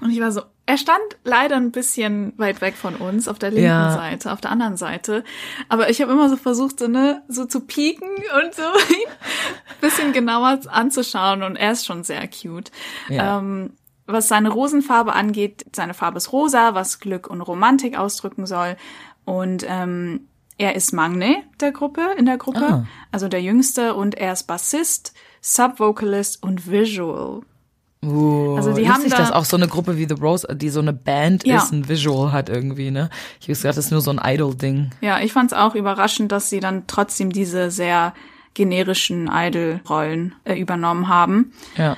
Und 0.02 0.10
ich 0.12 0.20
war 0.20 0.32
so, 0.32 0.42
er 0.66 0.78
stand 0.78 1.00
leider 1.24 1.56
ein 1.56 1.72
bisschen 1.72 2.34
weit 2.38 2.60
weg 2.62 2.76
von 2.76 2.96
uns, 2.96 3.28
auf 3.28 3.38
der 3.40 3.52
linken 3.52 3.66
Ja. 3.68 3.92
Seite, 3.94 4.32
auf 4.34 4.42
der 4.42 4.52
anderen 4.52 4.76
Seite. 4.76 5.24
Aber 5.70 5.90
ich 5.90 6.02
habe 6.02 6.12
immer 6.12 6.30
so 6.30 6.36
versucht, 6.36 6.80
so, 6.80 6.88
ne, 6.88 7.22
so 7.28 7.46
zu 7.46 7.62
pieken 7.62 8.10
und 8.10 8.54
so 8.54 8.62
ein 8.90 9.80
bisschen 9.82 10.12
genauer 10.14 10.60
anzuschauen. 10.68 11.44
Und 11.44 11.56
er 11.58 11.74
ist 11.74 11.86
schon 11.86 12.04
sehr 12.04 12.28
cute. 12.28 12.72
Ja. 13.08 13.40
Ähm, 13.40 13.74
was 14.06 14.28
seine 14.28 14.50
Rosenfarbe 14.50 15.14
angeht, 15.14 15.66
seine 15.74 15.94
Farbe 15.94 16.18
ist 16.18 16.32
rosa, 16.32 16.74
was 16.76 17.00
Glück 17.00 17.28
und 17.28 17.42
Romantik 17.42 17.98
ausdrücken 17.98 18.46
soll. 18.46 18.76
Und 19.26 19.66
ähm, 19.68 20.22
er 20.58 20.76
ist 20.76 20.92
Magne 20.94 21.38
der 21.60 21.72
Gruppe, 21.72 22.02
in 22.18 22.26
der 22.26 22.38
Gruppe, 22.38 22.62
Ah. 22.66 22.86
also 23.12 23.28
der 23.28 23.42
Jüngste. 23.42 23.94
Und 23.96 24.16
er 24.16 24.34
ist 24.34 24.44
Bassist, 24.44 25.14
Subvocalist 25.42 26.44
und 26.44 26.70
Visual. 26.70 27.42
Uh, 28.06 28.56
Also 28.58 28.74
die 28.74 28.90
haben 28.90 29.10
da- 29.10 29.16
dass 29.16 29.32
auch 29.32 29.46
so 29.46 29.56
eine 29.56 29.70
Gruppe 29.70 29.98
wie 29.98 30.06
The 30.06 30.16
Rose, 30.22 30.46
die 30.56 30.70
so 30.70 30.82
eine 30.82 30.92
Band 30.92 31.46
Ja. 31.48 31.56
ist, 31.58 31.72
ein 31.72 31.88
Visual 31.88 32.34
hat 32.34 32.50
irgendwie, 32.50 32.92
ne? 32.92 33.10
Ich 33.40 33.48
wusste 33.48 33.64
gerade, 33.64 33.78
das 33.78 33.86
ist 33.86 33.92
nur 33.92 34.02
so 34.02 34.12
ein 34.12 34.20
Idol-Ding. 34.22 34.92
Ja, 35.00 35.22
ich 35.22 35.32
fand 35.32 35.54
es 35.54 35.58
auch 35.58 35.74
überraschend, 35.74 36.34
dass 36.34 36.50
sie 36.50 36.60
dann 36.60 36.84
trotzdem 36.88 37.32
diese 37.32 37.72
sehr 37.72 38.14
generischen 38.56 39.30
Idol-Rollen 39.34 40.36
äh, 40.44 40.56
übernommen 40.60 41.08
haben. 41.08 41.54
Ja. 41.78 41.96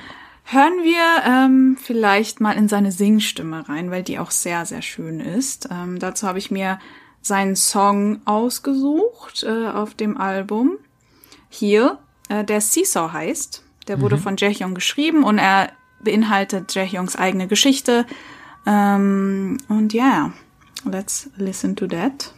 Hören 0.48 0.84
wir 0.84 1.24
ähm, 1.24 1.76
vielleicht 1.76 2.40
mal 2.40 2.52
in 2.52 2.68
seine 2.68 2.92
Singstimme 2.92 3.68
rein, 3.68 3.90
weil 3.90 4.04
die 4.04 4.20
auch 4.20 4.30
sehr, 4.30 4.64
sehr 4.64 4.80
schön 4.80 5.18
ist. 5.18 5.68
Ähm, 5.72 5.98
dazu 5.98 6.28
habe 6.28 6.38
ich 6.38 6.52
mir 6.52 6.78
seinen 7.20 7.56
Song 7.56 8.20
ausgesucht 8.26 9.42
äh, 9.42 9.66
auf 9.66 9.94
dem 9.94 10.16
Album 10.16 10.78
Here, 11.50 11.98
äh, 12.28 12.44
der 12.44 12.60
Seesaw 12.60 13.12
heißt. 13.12 13.64
Der 13.88 14.00
wurde 14.00 14.18
von 14.18 14.36
Jaehyung 14.36 14.74
geschrieben 14.74 15.24
und 15.24 15.38
er 15.38 15.72
beinhaltet 16.00 16.72
Jaehyungs 16.74 17.16
eigene 17.16 17.48
Geschichte. 17.48 18.06
Ähm, 18.66 19.58
und 19.68 19.92
ja, 19.92 20.32
let's 20.84 21.28
listen 21.36 21.74
to 21.74 21.88
that. 21.88 22.32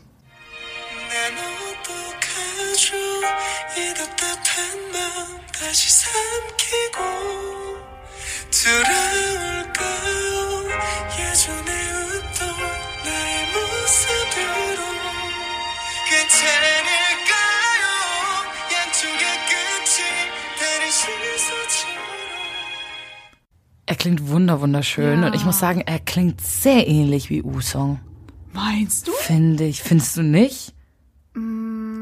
돌아올까요 8.68 10.34
예전에 11.20 11.72
웃던 11.72 12.42
나의 13.06 13.46
모습으로 13.54 14.82
괜찮을까요 16.10 17.86
양쪽의 18.74 19.24
끝이 19.50 19.98
다른 20.60 20.82
시소처럼 20.92 22.04
Er 23.86 23.96
klingt 23.98 24.22
wunder 24.30 24.60
wunderschön 24.62 25.22
Ja. 25.22 25.28
und 25.28 25.36
ich 25.36 25.46
muss 25.46 25.60
sagen, 25.60 25.82
er 25.82 26.00
klingt 26.00 26.40
sehr 26.42 26.88
ähnlich 26.88 27.30
wie 27.30 27.42
Usong. 27.44 28.00
Meinst 28.54 29.08
du? 29.08 29.12
Finde 29.14 29.66
ich. 29.66 29.82
Findest 29.84 30.16
du 30.18 30.22
nicht? 30.24 30.74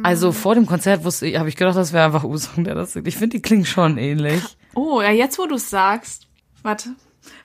Also 0.04 0.32
vor 0.32 0.56
dem 0.56 0.66
Konzert 0.66 1.04
wusste 1.06 1.26
ich, 1.28 1.38
habe 1.38 1.48
ich 1.50 1.56
gedacht, 1.56 1.76
das 1.78 1.94
wäre 1.94 2.04
einfach 2.06 2.24
Usong, 2.24 2.64
der 2.66 2.76
das 2.76 2.94
singt. 2.94 3.08
Ich 3.08 3.16
finde, 3.16 3.38
die 3.38 3.42
klingen 3.42 3.66
schon 3.66 3.98
ähnlich. 3.98 4.44
Oh, 4.76 5.02
ja, 5.02 5.12
jetzt 5.12 5.38
wo 5.40 5.46
du 5.48 5.56
es 5.56 5.70
sagst. 5.70 6.25
Warte. 6.67 6.89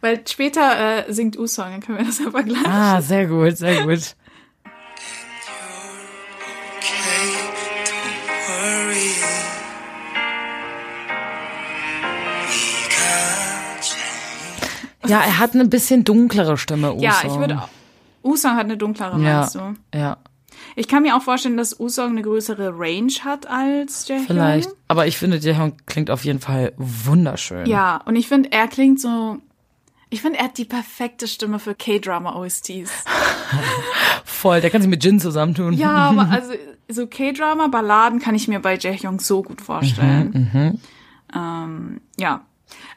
Weil 0.01 0.27
später 0.27 1.07
äh, 1.07 1.13
singt 1.13 1.37
U-Song, 1.37 1.65
dann 1.69 1.79
können 1.79 1.99
wir 1.99 2.05
das 2.05 2.17
ja 2.17 2.31
vergleichen. 2.31 2.65
Ah, 2.65 2.99
sehr 3.03 3.27
gut, 3.27 3.55
sehr 3.55 3.83
gut. 3.85 4.15
Ja, 15.07 15.19
er 15.21 15.39
hat 15.39 15.53
eine 15.55 15.65
bisschen 15.65 16.03
dunklere 16.03 16.57
Stimme, 16.57 16.89
Usong. 16.93 17.01
ja, 17.03 17.15
ich 17.25 17.33
würde 17.35 17.59
auch. 17.61 17.69
U-Song 18.23 18.51
hat 18.55 18.65
eine 18.65 18.77
dunklere, 18.77 19.19
Ja, 19.19 19.39
meinst 19.39 19.55
du? 19.55 19.73
ja, 19.95 20.17
Ich 20.75 20.87
kann 20.87 21.03
mir 21.03 21.15
auch 21.15 21.21
vorstellen, 21.21 21.57
dass 21.57 21.79
U-Song 21.79 22.11
eine 22.11 22.21
größere 22.21 22.73
Range 22.77 23.11
hat 23.23 23.47
als 23.47 24.07
Jaehyung. 24.07 24.27
vielleicht. 24.27 24.69
Aber 24.87 25.07
ich 25.07 25.17
finde, 25.17 25.37
Jaehyung 25.37 25.73
klingt 25.85 26.09
auf 26.09 26.23
jeden 26.23 26.39
Fall 26.39 26.73
wunderschön. 26.77 27.65
Ja, 27.65 27.97
und 28.05 28.15
ich 28.15 28.27
finde, 28.27 28.51
er 28.51 28.67
klingt 28.67 28.99
so. 28.99 29.37
Ich 30.09 30.21
finde, 30.21 30.39
er 30.39 30.45
hat 30.45 30.57
die 30.57 30.65
perfekte 30.65 31.25
Stimme 31.25 31.57
für 31.57 31.73
K-Drama-OSTs. 31.73 32.91
Voll, 34.25 34.59
der 34.59 34.69
kann 34.69 34.81
sich 34.81 34.89
mit 34.89 35.01
Jin 35.03 35.21
zusammentun. 35.21 35.73
Ja, 35.73 36.09
aber 36.09 36.27
also 36.31 36.51
so 36.89 37.07
K-Drama-Balladen 37.07 38.19
kann 38.19 38.35
ich 38.35 38.49
mir 38.49 38.59
bei 38.59 38.77
Jaehyung 38.77 39.21
so 39.21 39.41
gut 39.41 39.61
vorstellen. 39.61 40.79
Ähm, 41.33 42.01
ja. 42.17 42.45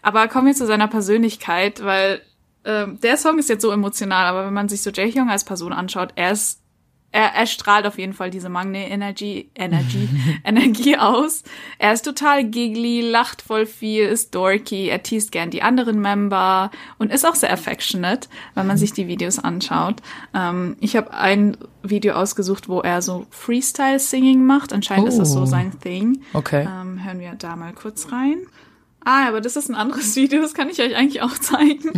Aber 0.03 0.27
kommen 0.29 0.49
wir 0.49 0.55
zu 0.55 0.67
seiner 0.67 0.89
Persönlichkeit, 0.89 1.85
weil 1.85 2.21
ähm, 2.65 2.99
der 3.01 3.17
Song 3.17 3.39
ist 3.39 3.49
jetzt 3.49 3.63
so 3.63 3.71
emotional, 3.71 4.27
aber 4.27 4.47
wenn 4.47 4.55
man 4.55 4.69
sich 4.69 4.83
so 4.83 4.91
Jaehyung 4.91 5.31
als 5.31 5.45
Person 5.45 5.73
anschaut, 5.73 6.13
er 6.17 6.33
ist 6.33 6.61
er, 7.15 7.33
er 7.35 7.47
strahlt 7.47 7.87
auf 7.87 7.97
jeden 7.97 8.13
Fall 8.13 8.31
diese 8.31 8.49
Magne 8.49 8.91
Energy, 8.91 9.49
Energy, 9.55 10.09
Energie 10.45 10.97
aus. 10.99 11.45
Er 11.79 11.93
ist 11.93 12.05
total 12.05 12.43
giggly, 12.45 13.03
lacht 13.03 13.41
voll 13.41 13.67
viel, 13.67 14.05
ist 14.07 14.35
dorky, 14.35 14.89
er 14.89 15.01
teast 15.05 15.31
gern 15.31 15.51
die 15.51 15.63
anderen 15.63 16.01
Member 16.01 16.73
und 16.99 17.13
ist 17.13 17.25
auch 17.25 17.37
sehr 17.37 17.53
affectionate, 17.53 18.29
wenn 18.57 18.67
man 18.67 18.77
sich 18.77 18.93
die 18.93 19.07
Videos 19.07 19.39
anschaut. 19.39 20.03
Ähm, 20.35 20.77
ich 20.81 20.97
habe 20.97 21.15
ein 21.15 21.57
Video 21.85 22.15
ausgesucht, 22.15 22.69
wo 22.69 22.81
er 22.81 23.01
so 23.01 23.27
Freestyle-Singing 23.31 24.45
macht. 24.45 24.73
Anscheinend 24.73 25.07
ist 25.09 25.19
das 25.19 25.33
so 25.33 25.43
Oh. 25.43 25.47
sein 25.47 25.79
Thing. 25.81 26.21
Okay. 26.33 26.63
Ähm, 26.69 27.05
hören 27.05 27.21
wir 27.21 27.35
da 27.35 27.55
mal 27.55 27.73
kurz 27.75 28.11
rein. 28.11 28.39
Ah, 29.05 29.29
aber 29.29 29.41
das 29.41 29.55
ist 29.55 29.69
ein 29.69 29.75
anderes 29.77 30.17
Video, 30.17 30.41
das 30.43 30.55
kann 30.55 30.69
ich 30.69 30.81
euch 30.81 30.97
eigentlich 30.97 31.23
auch 31.23 31.39
zeigen. 31.39 31.91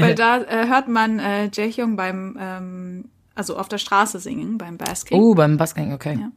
Weil 0.00 0.14
da 0.14 0.38
äh, 0.42 0.68
hört 0.68 0.88
man 0.88 1.18
äh, 1.18 1.50
Jaehyung 1.52 1.96
beim, 1.96 2.38
ähm, 2.40 3.04
also 3.34 3.56
auf 3.56 3.68
der 3.68 3.78
Straße 3.78 4.18
singen, 4.18 4.58
beim 4.58 4.78
Basking. 4.78 5.18
Oh, 5.20 5.34
beim 5.34 5.56
Bassgang, 5.56 5.92
okay. 5.92 6.18
Ja. 6.20 6.30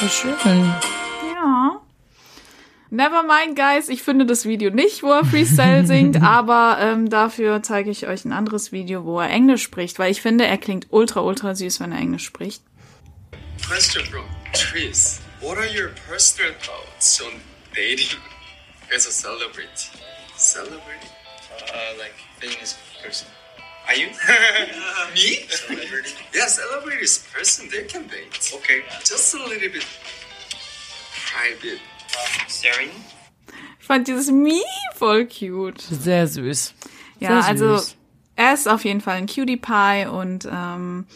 So 0.00 0.08
schön. 0.08 0.34
Ja. 1.34 1.80
Never 2.88 3.22
mind, 3.22 3.54
guys. 3.54 3.88
Ich 3.90 4.02
finde 4.02 4.24
das 4.24 4.46
Video 4.46 4.70
nicht, 4.70 5.02
wo 5.02 5.12
er 5.12 5.24
Freestyle 5.24 5.86
singt, 5.86 6.22
aber 6.22 6.78
ähm, 6.80 7.10
dafür 7.10 7.62
zeige 7.62 7.90
ich 7.90 8.06
euch 8.06 8.24
ein 8.24 8.32
anderes 8.32 8.72
Video, 8.72 9.04
wo 9.04 9.20
er 9.20 9.28
Englisch 9.28 9.62
spricht, 9.62 9.98
weil 9.98 10.10
ich 10.10 10.22
finde, 10.22 10.46
er 10.46 10.56
klingt 10.56 10.86
ultra, 10.90 11.20
ultra 11.20 11.54
süß, 11.54 11.80
wenn 11.80 11.92
er 11.92 11.98
Englisch 11.98 12.24
spricht. 12.24 12.62
Question 13.62 14.04
from 14.06 14.24
Tris. 14.52 15.20
What 15.40 15.56
are 15.58 15.66
your 15.66 15.90
personal 16.08 16.52
thoughts 16.60 17.20
on 17.22 17.40
dating 17.74 18.20
as 18.94 19.06
a 19.06 19.12
celebrity? 19.12 19.88
Celebrity? 20.36 21.08
Uh, 21.72 21.98
like 21.98 22.12
famous 22.38 22.76
person. 23.02 23.28
Are 23.88 23.94
you? 23.94 24.08
Me? 25.14 25.46
Celebrity? 25.48 26.10
Yeah, 26.34 26.46
celebrity 26.46 27.02
is 27.02 27.26
person 27.32 27.68
they 27.70 27.84
can 27.84 28.02
date. 28.06 28.52
Okay. 28.56 28.82
Just 29.04 29.34
a 29.34 29.38
little 29.38 29.68
bit 29.70 29.86
private. 31.30 31.80
Staring. 32.48 32.90
Ich 33.80 33.86
fand 33.86 34.06
dieses 34.08 34.30
Mii 34.30 34.62
voll 34.94 35.26
cute. 35.26 35.80
Sehr 35.80 36.26
süß. 36.26 36.74
Ja, 37.18 37.40
Sehr 37.40 37.48
also 37.48 37.76
süß. 37.78 37.96
er 38.36 38.54
ist 38.54 38.68
auf 38.68 38.84
jeden 38.84 39.00
Fall 39.00 39.16
ein 39.16 39.26
Cutie 39.26 39.56
Pie 39.56 40.06
und 40.06 40.46
ähm, 40.50 41.06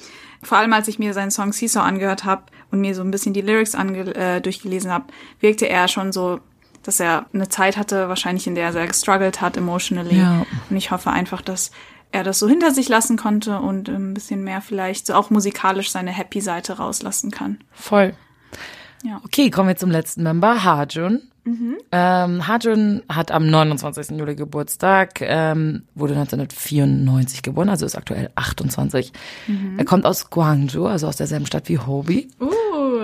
vor 0.42 0.58
allem 0.58 0.72
als 0.72 0.88
ich 0.88 0.98
mir 0.98 1.12
seinen 1.14 1.30
Song 1.30 1.52
Seesaw 1.52 1.84
angehört 1.84 2.24
habe 2.24 2.44
und 2.74 2.80
mir 2.80 2.94
so 2.94 3.02
ein 3.02 3.10
bisschen 3.10 3.32
die 3.32 3.40
Lyrics 3.40 3.74
ange 3.74 4.14
äh, 4.14 4.40
durchgelesen 4.40 4.90
habe, 4.90 5.06
wirkte 5.40 5.68
er 5.68 5.86
schon 5.88 6.12
so, 6.12 6.40
dass 6.82 7.00
er 7.00 7.26
eine 7.32 7.48
Zeit 7.48 7.76
hatte, 7.76 8.08
wahrscheinlich 8.08 8.46
in 8.46 8.56
der 8.56 8.64
er 8.64 8.72
sehr 8.72 8.86
gestruggelt 8.86 9.40
hat 9.40 9.56
emotionally. 9.56 10.18
Ja. 10.18 10.44
Und 10.68 10.76
ich 10.76 10.90
hoffe 10.90 11.10
einfach, 11.10 11.40
dass 11.40 11.70
er 12.10 12.24
das 12.24 12.38
so 12.38 12.48
hinter 12.48 12.72
sich 12.72 12.88
lassen 12.88 13.16
konnte 13.16 13.58
und 13.60 13.88
ein 13.88 14.12
bisschen 14.12 14.42
mehr 14.44 14.60
vielleicht 14.60 15.06
so 15.06 15.14
auch 15.14 15.30
musikalisch 15.30 15.90
seine 15.90 16.10
Happy 16.10 16.40
Seite 16.40 16.74
rauslassen 16.74 17.30
kann. 17.30 17.58
Voll. 17.72 18.14
Ja. 19.04 19.20
Okay, 19.24 19.50
kommen 19.50 19.68
wir 19.68 19.76
zum 19.76 19.90
letzten 19.90 20.22
Member, 20.22 20.64
Harjun. 20.64 21.20
Ähm, 21.92 22.46
Harjun 22.48 23.02
hat 23.06 23.30
am 23.30 23.50
29. 23.50 24.16
Juli 24.18 24.34
Geburtstag, 24.34 25.20
ähm, 25.20 25.82
wurde 25.94 26.14
1994 26.14 27.42
geboren, 27.42 27.68
also 27.68 27.84
ist 27.84 27.96
aktuell 27.96 28.30
28. 28.34 29.12
Er 29.76 29.84
kommt 29.84 30.06
aus 30.06 30.30
Gwangju, 30.30 30.86
also 30.86 31.06
aus 31.06 31.16
derselben 31.16 31.44
Stadt 31.44 31.68
wie 31.68 31.78
Hobie. 31.78 32.28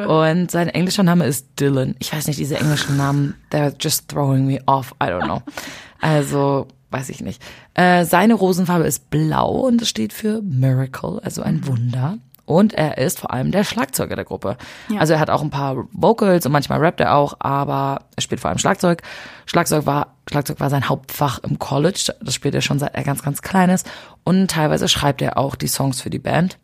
Und 0.08 0.50
sein 0.50 0.68
englischer 0.68 1.02
Name 1.02 1.26
ist 1.26 1.48
Dylan. 1.60 1.94
Ich 1.98 2.14
weiß 2.14 2.26
nicht, 2.28 2.38
diese 2.38 2.56
englischen 2.56 2.96
Namen, 2.96 3.34
they're 3.52 3.74
just 3.78 4.08
throwing 4.08 4.46
me 4.46 4.58
off. 4.64 4.94
I 5.02 5.06
don't 5.08 5.24
know. 5.24 5.42
Also, 6.00 6.66
weiß 6.90 7.10
ich 7.10 7.20
nicht. 7.20 7.42
Äh, 7.74 8.06
seine 8.06 8.32
Rosenfarbe 8.34 8.84
ist 8.86 9.10
blau 9.10 9.50
und 9.66 9.82
es 9.82 9.90
steht 9.90 10.14
für 10.14 10.40
Miracle, 10.40 11.20
also 11.22 11.42
ein 11.42 11.66
Wunder. 11.66 12.16
Und 12.44 12.74
er 12.74 12.98
ist 12.98 13.20
vor 13.20 13.32
allem 13.32 13.50
der 13.50 13.64
Schlagzeuger 13.64 14.16
der 14.16 14.24
Gruppe. 14.24 14.56
Also 14.98 15.12
er 15.14 15.20
hat 15.20 15.30
auch 15.30 15.42
ein 15.42 15.50
paar 15.50 15.86
Vocals 15.92 16.44
und 16.46 16.52
manchmal 16.52 16.80
rappt 16.80 17.00
er 17.00 17.14
auch, 17.14 17.36
aber 17.38 18.02
er 18.16 18.22
spielt 18.22 18.40
vor 18.40 18.50
allem 18.50 18.58
Schlagzeug. 18.58 19.02
Schlagzeug 19.46 19.86
war, 19.86 20.16
Schlagzeug 20.28 20.60
war 20.60 20.70
sein 20.70 20.88
Hauptfach 20.88 21.38
im 21.40 21.58
College. 21.58 22.14
Das 22.20 22.34
spielt 22.34 22.54
er 22.54 22.60
schon 22.60 22.78
seit 22.78 22.94
er 22.94 23.04
ganz, 23.04 23.22
ganz 23.22 23.42
klein 23.42 23.70
ist. 23.70 23.88
Und 24.24 24.50
teilweise 24.50 24.88
schreibt 24.88 25.22
er 25.22 25.38
auch 25.38 25.54
die 25.54 25.68
Songs 25.68 26.00
für 26.00 26.10
die 26.10 26.18
Band. 26.18 26.58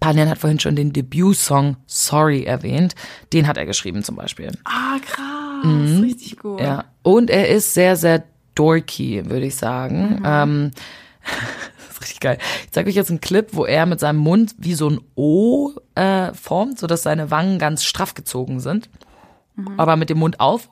Panjan 0.00 0.28
hat 0.28 0.38
vorhin 0.38 0.60
schon 0.60 0.76
den 0.76 0.92
Debütsong 0.92 1.76
Sorry 1.86 2.44
erwähnt. 2.44 2.94
Den 3.32 3.46
hat 3.46 3.56
er 3.56 3.66
geschrieben 3.66 4.02
zum 4.02 4.16
Beispiel. 4.16 4.50
Ah, 4.64 4.98
krass, 5.04 6.02
richtig 6.02 6.38
gut. 6.38 6.60
Mhm. 6.60 6.66
Ja. 6.66 6.84
Und 7.02 7.30
er 7.30 7.48
ist 7.48 7.74
sehr, 7.74 7.96
sehr 7.96 8.24
dorky, 8.54 9.22
würde 9.26 9.46
ich 9.46 9.56
sagen. 9.56 10.22
Ähm, 10.24 10.70
das 11.24 11.32
ist 11.73 11.73
richtig 12.04 12.20
geil. 12.20 12.38
Ich 12.64 12.70
zeige 12.70 12.88
euch 12.88 12.96
jetzt 12.96 13.10
einen 13.10 13.20
Clip, 13.20 13.48
wo 13.52 13.64
er 13.64 13.86
mit 13.86 14.00
seinem 14.00 14.18
Mund 14.18 14.54
wie 14.58 14.74
so 14.74 14.88
ein 14.88 15.00
O 15.14 15.72
äh, 15.94 16.32
formt, 16.34 16.78
sodass 16.78 17.02
seine 17.02 17.30
Wangen 17.30 17.58
ganz 17.58 17.84
straff 17.84 18.14
gezogen 18.14 18.60
sind. 18.60 18.88
Aber 19.76 19.96
mit 19.96 20.10
dem 20.10 20.18
Mund 20.18 20.40
auf. 20.40 20.70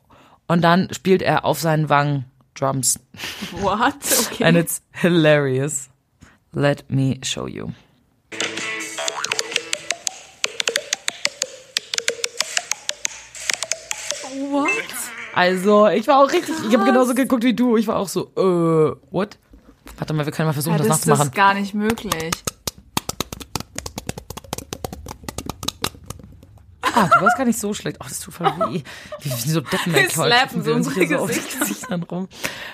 Und 0.49 0.63
dann 0.63 0.89
spielt 0.93 1.23
er 1.23 1.45
auf 1.45 1.61
seinen 1.61 1.89
Wangen 1.89 2.25
Drums. 2.55 2.99
What? 3.53 3.95
Okay. 4.33 4.45
And 4.45 4.57
it's 4.57 4.83
hilarious. 4.93 5.89
Let 6.53 6.85
me 6.91 7.19
show 7.23 7.47
you. 7.47 7.69
What? 14.51 14.69
Also, 15.35 15.89
ich 15.89 16.07
war 16.07 16.19
auch 16.19 16.31
richtig, 16.31 16.55
ich 16.69 16.75
habe 16.75 16.85
genauso 16.85 17.15
geguckt 17.15 17.45
wie 17.45 17.55
du. 17.55 17.77
Ich 17.77 17.87
war 17.87 17.97
auch 17.97 18.09
so, 18.09 18.31
äh, 18.37 18.97
what? 19.11 19.39
Warte 19.98 20.14
mal, 20.14 20.26
wir 20.26 20.32
können 20.34 20.48
mal 20.48 20.54
versuchen, 20.54 20.74
Ja, 20.74 20.78
das 20.80 20.88
das, 20.88 21.00
das 21.02 21.08
nachzumachen. 21.08 21.30
ist 21.30 21.36
gar 21.36 21.54
nicht 21.56 21.74
möglich. 21.74 22.32
Ah, 26.82 27.08
du 27.14 27.22
warst 27.26 27.38
gar 27.38 27.46
nicht 27.46 27.60
so 27.60 27.74
schlecht. 27.76 27.98
Oh, 28.02 28.06
das 28.08 28.20
tut 28.22 28.34
voll 28.34 28.48
weh. 28.48 28.82
Wie, 29.22 29.30
wie 29.32 29.50
so 29.50 29.62
Deppen 29.62 29.94
Wir 29.94 30.10
slappen 30.10 30.64
so 30.64 30.74
uns 30.74 30.88
unsere 30.88 31.06
hier 31.06 31.18
so 31.18 31.24
auf 31.26 31.30
die 31.32 31.36
Gesichter. 31.38 31.60
Gesichtern 31.60 32.04
rum. 32.04 32.28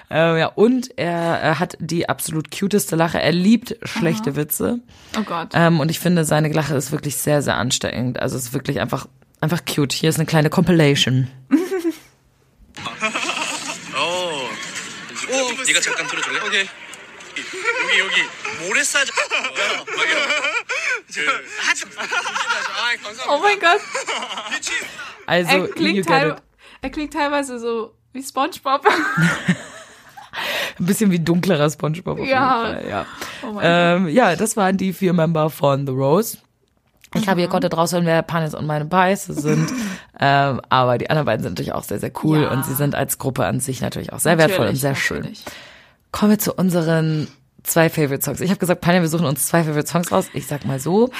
Äh, 0.09 0.39
ja, 0.39 0.47
und 0.47 0.97
er, 0.97 1.11
er 1.41 1.59
hat 1.59 1.75
die 1.79 2.07
absolut 2.07 2.49
cuteste 2.57 2.95
Lache. 2.95 3.21
Er 3.21 3.33
liebt 3.33 3.75
schlechte 3.83 4.35
Witze. 4.37 4.79
Oh 5.17 5.23
Gott. 5.23 5.49
Ähm, 5.53 5.79
und 5.81 5.91
ich 5.91 5.99
finde, 5.99 6.23
seine 6.23 6.47
Lache 6.53 6.75
ist 6.75 6.91
wirklich 6.93 7.17
sehr, 7.17 7.41
sehr 7.41 7.57
ansteckend. 7.57 8.17
Also 8.19 8.37
es 8.37 8.43
ist 8.45 8.53
wirklich 8.53 8.79
einfach, 8.79 9.07
einfach 9.41 9.61
cute. 9.65 9.91
Hier 9.93 10.09
ist 10.09 10.15
eine 10.17 10.25
kleine 10.25 10.49
Compilation. 10.49 11.27
어. 13.95 14.49
오, 15.29 15.65
네가 15.65 15.79
잠깐 15.81 16.07
들어줄래? 16.07 16.39
오 16.43 16.49
케이. 17.37 17.43
여기 17.99 17.99
여기 17.99 18.67
모래사장. 18.67 19.15
야, 19.17 19.83
막 19.85 20.09
이런. 20.09 20.29
그 21.13 21.21
하지. 21.67 21.85
아, 21.97 22.95
감사합니다. 23.03 23.31
Oh 23.31 23.39
mein 23.41 23.59
Gott. 23.59 23.81
Also, 25.27 25.51
Er 25.51 25.57
you 25.59 25.67
klingt, 25.73 25.95
get 25.95 26.07
teil, 26.07 26.29
it. 26.31 26.37
er 26.81 26.89
klingt 26.89 27.13
teilweise 27.13 27.59
so 27.59 27.93
wie 28.13 28.21
SpongeBob. 28.23 28.85
Ein 30.79 30.85
bisschen 30.85 31.11
wie 31.11 31.19
dunklerer 31.19 31.69
Spongebob. 31.69 32.19
Auf 32.19 32.25
Ja. 32.27 32.67
Jeden 32.67 32.79
Fall, 32.81 32.89
ja. 32.89 33.05
Oh 33.43 33.51
mein 33.53 33.63
Ähm, 33.63 34.07
ja, 34.09 34.35
das 34.35 34.57
waren 34.57 34.77
die 34.77 34.91
vier 34.93 35.13
Member 35.13 35.49
von 35.49 35.85
The 35.85 35.93
Rose. 35.93 36.37
Ich 37.15 37.21
glaube, 37.21 37.41
ihr 37.41 37.47
konntet 37.47 37.77
raushören, 37.77 38.07
wer 38.07 38.23
Panis 38.23 38.55
und 38.55 38.65
meine 38.65 38.85
Pies 38.85 39.25
sind. 39.25 39.71
ähm, 40.19 40.61
aber 40.69 40.97
die 40.97 41.09
anderen 41.11 41.25
beiden 41.27 41.43
sind 41.43 41.51
natürlich 41.53 41.73
auch 41.73 41.83
sehr, 41.83 41.99
sehr 41.99 42.11
cool 42.23 42.41
Ja. 42.41 42.49
und 42.51 42.65
sie 42.65 42.73
sind 42.73 42.95
als 42.95 43.19
Gruppe 43.19 43.45
an 43.45 43.59
sich 43.59 43.81
natürlich 43.81 44.11
auch 44.11 44.19
sehr 44.19 44.39
wertvoll 44.39 44.65
und 44.67 44.73
Natürlich, 44.73 44.81
sehr 44.81 44.95
schön. 44.95 45.31
Kommen 46.12 46.32
wir 46.32 46.38
zu 46.38 46.54
unseren 46.54 47.28
zwei 47.62 47.90
Favorite 47.90 48.22
Songs. 48.22 48.40
Ich 48.40 48.50
habe 48.50 48.60
gesagt, 48.60 48.80
Panja, 48.80 49.02
wir 49.02 49.08
suchen 49.08 49.26
uns 49.26 49.46
zwei 49.46 49.62
Favorite 49.64 49.88
Songs 49.88 50.10
raus. 50.10 50.26
Ich 50.32 50.46
sag 50.46 50.64
mal 50.64 50.80
so, 50.80 51.10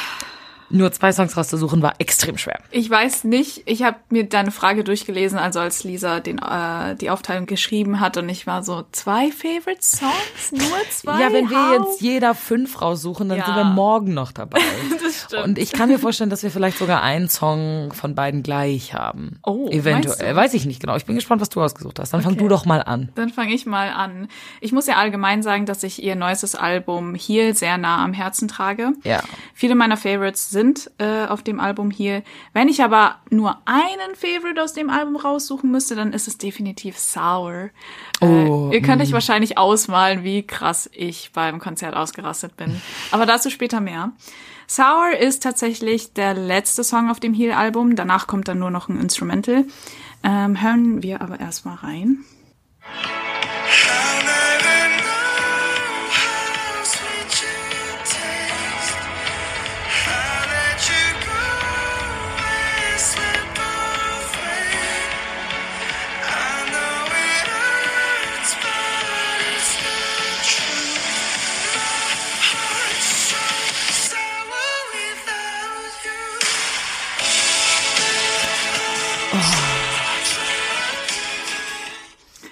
nur 0.71 0.93
zwei 0.93 1.13
Songs 1.13 1.37
rauszusuchen 1.37 1.83
war 1.83 1.95
extrem 1.99 2.37
schwer. 2.39 2.59
Ich 2.71 2.89
weiß 2.91 3.25
nicht, 3.25 3.63
ich 3.67 3.83
habe 3.83 3.97
mir 4.11 4.29
deine 4.29 4.51
Frage 4.51 4.85
durchgelesen, 4.85 5.39
also 5.39 5.61
als 5.61 5.85
Lisa 5.85 6.21
den, 6.21 6.39
äh, 6.39 6.95
die 6.97 7.11
Aufteilung 7.11 7.47
geschrieben 7.47 8.01
hat 8.01 8.17
und 8.17 8.29
ich 8.29 8.47
war 8.47 8.63
so, 8.63 8.85
zwei 8.93 9.31
Favorite 9.31 9.81
Songs? 9.83 10.13
Nur 10.53 10.61
zwei? 10.91 11.21
Ja, 11.21 11.33
wenn 11.33 11.49
wir 11.51 11.71
How? 11.79 11.89
jetzt 11.89 12.01
jeder 12.03 12.35
fünf 12.35 12.81
raussuchen, 12.83 13.29
dann 13.29 13.39
Ja. 13.39 13.47
sind 13.47 13.55
wir 13.57 13.65
morgen 13.65 14.15
noch 14.15 14.33
dabei. 14.33 14.61
Das 15.03 15.25
stimmt. 15.25 15.45
Und 15.45 15.59
ich 15.59 15.73
kann 15.73 15.89
mir 15.89 15.99
vorstellen, 15.99 16.29
dass 16.31 16.43
wir 16.43 16.51
vielleicht 16.51 16.79
sogar 16.79 17.03
einen 17.03 17.29
Song 17.29 17.93
von 17.95 18.15
beiden 18.15 18.43
gleich 18.43 18.95
haben. 18.95 19.39
Oh, 19.45 19.69
Eventuell. 19.71 20.35
Weiß 20.37 20.53
ich 20.55 20.67
nicht 20.67 20.81
genau. 20.81 20.97
Ich 20.97 21.05
bin 21.07 21.15
gespannt, 21.15 21.41
was 21.41 21.49
du 21.51 21.63
ausgesucht 21.63 21.99
hast. 21.99 22.13
Dann 22.13 22.21
fang 22.23 22.33
Okay. 22.33 22.43
du 22.43 22.49
doch 22.49 22.65
mal 22.67 22.83
an. 22.83 23.11
Dann 23.15 23.31
fange 23.31 23.55
ich 23.55 23.65
mal 23.65 23.91
an. 23.91 24.29
Ich 24.61 24.73
muss 24.73 24.87
ja 24.87 24.97
allgemein 24.97 25.43
sagen, 25.43 25.67
dass 25.67 25.83
ich 25.83 26.03
ihr 26.03 26.15
neuestes 26.17 26.55
Album 26.55 27.15
Heal 27.15 27.55
sehr 27.55 27.79
nah 27.79 28.03
am 28.05 28.13
Herzen 28.13 28.49
trage. 28.49 28.93
Ja. 29.05 29.23
Viele 29.55 29.75
meiner 29.75 29.97
Favorites 29.97 30.51
sind 30.51 30.58
äh, 30.99 31.27
auf 31.27 31.43
dem 31.43 31.61
Album 31.61 31.91
Heal. 31.91 32.23
Wenn 32.53 32.69
ich 32.69 32.83
aber 32.83 33.17
nur 33.31 33.59
einen 33.65 34.15
Favorite 34.15 34.63
aus 34.63 34.73
dem 34.73 34.91
Album 34.91 35.17
raussuchen 35.17 35.71
müsste, 35.71 35.95
dann 35.95 36.13
ist 36.13 36.29
es 36.29 36.39
definitiv 36.39 36.99
Sour. 36.99 37.71
Oh, 38.21 38.71
äh, 38.71 38.77
ihr 38.77 38.83
könnt 38.83 39.03
euch 39.03 39.13
wahrscheinlich 39.13 39.59
ausmalen, 39.59 40.25
wie 40.25 40.47
krass 40.47 40.89
ich 40.93 41.33
beim 41.33 41.59
Konzert 41.59 41.95
ausgerastet 41.95 42.57
bin. 42.57 42.81
Aber 43.11 43.27
dazu 43.27 43.51
später 43.51 43.81
mehr. 43.81 44.13
Sour 44.67 45.17
ist 45.19 45.43
tatsächlich 45.43 46.13
der 46.13 46.35
letzte 46.35 46.85
Song 46.85 47.11
auf 47.11 47.21
dem 47.21 47.33
Heal-Album. 47.33 47.97
Danach 47.97 48.27
kommt 48.27 48.49
dann 48.49 48.59
nur 48.59 48.71
noch 48.71 48.89
ein 48.89 49.01
Instrumental. 49.01 49.65
Ähm, 50.23 50.61
hören 50.61 51.03
wir 51.03 51.23
aber 51.23 51.41
erstmal 51.41 51.77
rein. 51.77 52.25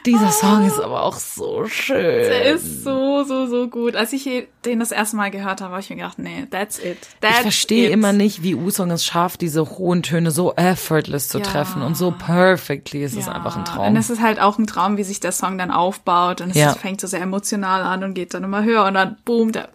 Dieser 0.06 0.30
Song 0.30 0.64
ist 0.66 0.80
aber 0.80 1.02
auch 1.02 1.16
so 1.18 1.66
schön. 1.66 1.96
Der 2.02 2.44
ist 2.54 2.84
so, 2.84 3.24
so, 3.24 3.46
so 3.46 3.68
gut. 3.68 3.96
Als 3.96 4.12
ich 4.12 4.28
den 4.64 4.78
das 4.80 4.92
erste 4.92 5.16
Mal 5.16 5.30
gehört 5.30 5.60
habe, 5.60 5.72
habe 5.72 5.80
ich 5.80 5.90
mir 5.90 5.96
gedacht, 5.96 6.18
nee, 6.18 6.46
that's 6.50 6.78
it. 6.78 6.96
That's 7.20 7.36
ich 7.36 7.42
verstehe 7.42 7.86
it. 7.88 7.92
immer 7.92 8.12
nicht, 8.12 8.42
wie 8.42 8.54
Usong 8.54 8.90
es 8.92 9.04
schafft, 9.04 9.40
diese 9.40 9.68
hohen 9.78 10.02
Töne 10.02 10.30
so 10.30 10.54
effortless 10.54 11.28
zu 11.28 11.38
Ja. 11.38 11.44
treffen 11.44 11.82
und 11.82 11.96
so 11.96 12.12
perfectly. 12.12 13.02
Es 13.02 13.14
ist 13.14 13.26
Ja. 13.26 13.32
einfach 13.32 13.54
ein 13.56 13.60
Und 13.60 13.68
Traum. 13.68 13.96
es 13.96 14.08
ist 14.10 14.20
halt 14.22 14.40
auch 14.40 14.58
ein 14.58 14.66
Traum, 14.66 14.96
wie 14.96 15.04
sich 15.04 15.20
der 15.20 15.32
Song 15.32 15.58
dann 15.58 15.70
aufbaut. 15.70 16.40
Und 16.40 16.50
es 16.50 16.56
Ja. 16.56 16.72
fängt 16.74 17.00
so 17.00 17.06
sehr 17.06 17.20
emotional 17.20 17.82
an 17.82 18.04
und 18.04 18.14
geht 18.14 18.32
dann 18.32 18.44
immer 18.44 18.62
höher 18.64 18.84
und 18.84 18.94
dann 18.94 19.16
boom, 19.24 19.52
der 19.52 19.68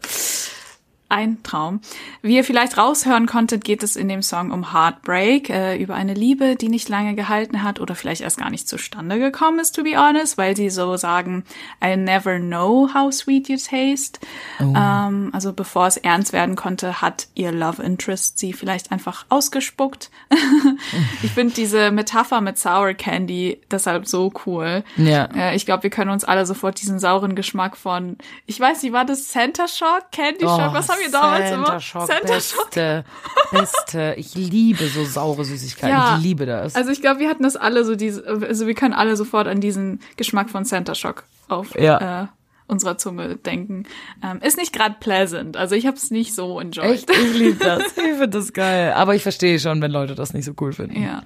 ein 1.11 1.43
Traum. 1.43 1.81
Wie 2.21 2.35
ihr 2.35 2.43
vielleicht 2.43 2.77
raushören 2.77 3.27
konntet, 3.27 3.63
geht 3.63 3.83
es 3.83 3.95
in 3.95 4.07
dem 4.07 4.21
Song 4.21 4.51
um 4.51 4.73
Heartbreak, 4.73 5.49
äh, 5.49 5.77
über 5.77 5.95
eine 5.95 6.13
Liebe, 6.13 6.55
die 6.55 6.69
nicht 6.69 6.89
lange 6.89 7.15
gehalten 7.15 7.63
hat 7.63 7.79
oder 7.79 7.95
vielleicht 7.95 8.21
erst 8.21 8.39
gar 8.39 8.49
nicht 8.49 8.67
zustande 8.67 9.19
gekommen 9.19 9.59
ist, 9.59 9.75
to 9.75 9.83
be 9.83 9.97
honest, 9.97 10.37
weil 10.37 10.55
sie 10.55 10.69
so 10.69 10.95
sagen, 10.97 11.43
I'll 11.81 11.97
never 11.97 12.39
know 12.39 12.89
how 12.93 13.11
sweet 13.13 13.49
you 13.49 13.57
taste. 13.57 14.19
Ähm, 14.59 15.29
also 15.33 15.53
bevor 15.53 15.87
es 15.87 15.97
ernst 15.97 16.33
werden 16.33 16.55
konnte, 16.55 17.01
hat 17.01 17.27
ihr 17.35 17.51
Love 17.51 17.83
Interest 17.83 18.37
sie 18.37 18.53
vielleicht 18.53 18.91
einfach 18.91 19.25
ausgespuckt. 19.29 20.09
ich 21.23 21.31
finde 21.31 21.53
diese 21.53 21.91
Metapher 21.91 22.41
mit 22.41 22.57
Sour 22.57 22.93
Candy 22.93 23.59
deshalb 23.69 24.07
so 24.07 24.31
cool. 24.45 24.83
Ja. 24.97 25.25
Äh, 25.35 25.55
ich 25.55 25.65
glaube, 25.65 25.83
wir 25.83 25.89
können 25.89 26.11
uns 26.11 26.23
alle 26.23 26.45
sofort 26.45 26.81
diesen 26.81 26.99
sauren 26.99 27.35
Geschmack 27.35 27.75
von, 27.75 28.17
ich 28.45 28.59
weiß 28.59 28.83
nicht, 28.83 28.93
war 28.93 29.05
das 29.05 29.29
Center 29.29 29.67
Shock, 29.67 30.11
Candy 30.11 30.45
Shock? 30.45 30.73
Was 30.73 30.89
haben 30.89 31.00
wir 31.01 31.11
damals 31.11 31.49
Center 31.49 31.55
immer? 31.67 31.79
Shock, 31.79 32.05
Center 32.07 32.39
Shock. 32.41 32.65
beste, 32.71 33.05
beste. 33.51 34.13
Ich 34.17 34.35
liebe 34.35 34.87
so 34.87 35.03
saure 35.05 35.43
Süßigkeiten. 35.45 35.89
Ja. 35.97 36.17
Ich 36.17 36.23
liebe 36.23 36.45
das. 36.45 36.75
Also 36.75 36.91
ich 36.91 37.01
glaube, 37.01 37.19
wir 37.19 37.29
hatten 37.29 37.43
das 37.43 37.55
alle 37.55 37.83
so 37.83 37.95
diese, 37.95 38.25
also 38.25 38.67
wir 38.67 38.73
können 38.75 38.93
alle 38.93 39.15
sofort 39.15 39.47
an 39.47 39.59
diesen 39.61 39.99
Geschmack 40.17 40.49
von 40.49 40.65
Center 40.65 40.95
Shock 40.95 41.23
auf 41.47 41.77
Ja. 41.79 42.23
äh, 42.23 42.27
unserer 42.67 42.97
Zunge 42.97 43.35
denken. 43.35 43.85
Ähm, 44.23 44.39
ist 44.41 44.57
nicht 44.57 44.71
gerade 44.73 44.95
pleasant. 44.99 45.57
Also 45.57 45.75
ich 45.75 45.85
habe 45.87 45.97
es 45.97 46.09
nicht 46.11 46.33
so 46.33 46.59
enjoyed. 46.59 46.89
Echt, 46.91 47.09
ich 47.09 47.33
liebe 47.33 47.63
das. 47.63 47.83
Ich 47.97 48.01
finde 48.03 48.29
das 48.29 48.53
geil. 48.53 48.93
Aber 48.93 49.13
ich 49.15 49.23
verstehe 49.23 49.59
schon, 49.59 49.81
wenn 49.81 49.91
Leute 49.91 50.15
das 50.15 50.33
nicht 50.33 50.45
so 50.45 50.53
cool 50.61 50.71
finden. 50.71 51.01
Ja. 51.03 51.23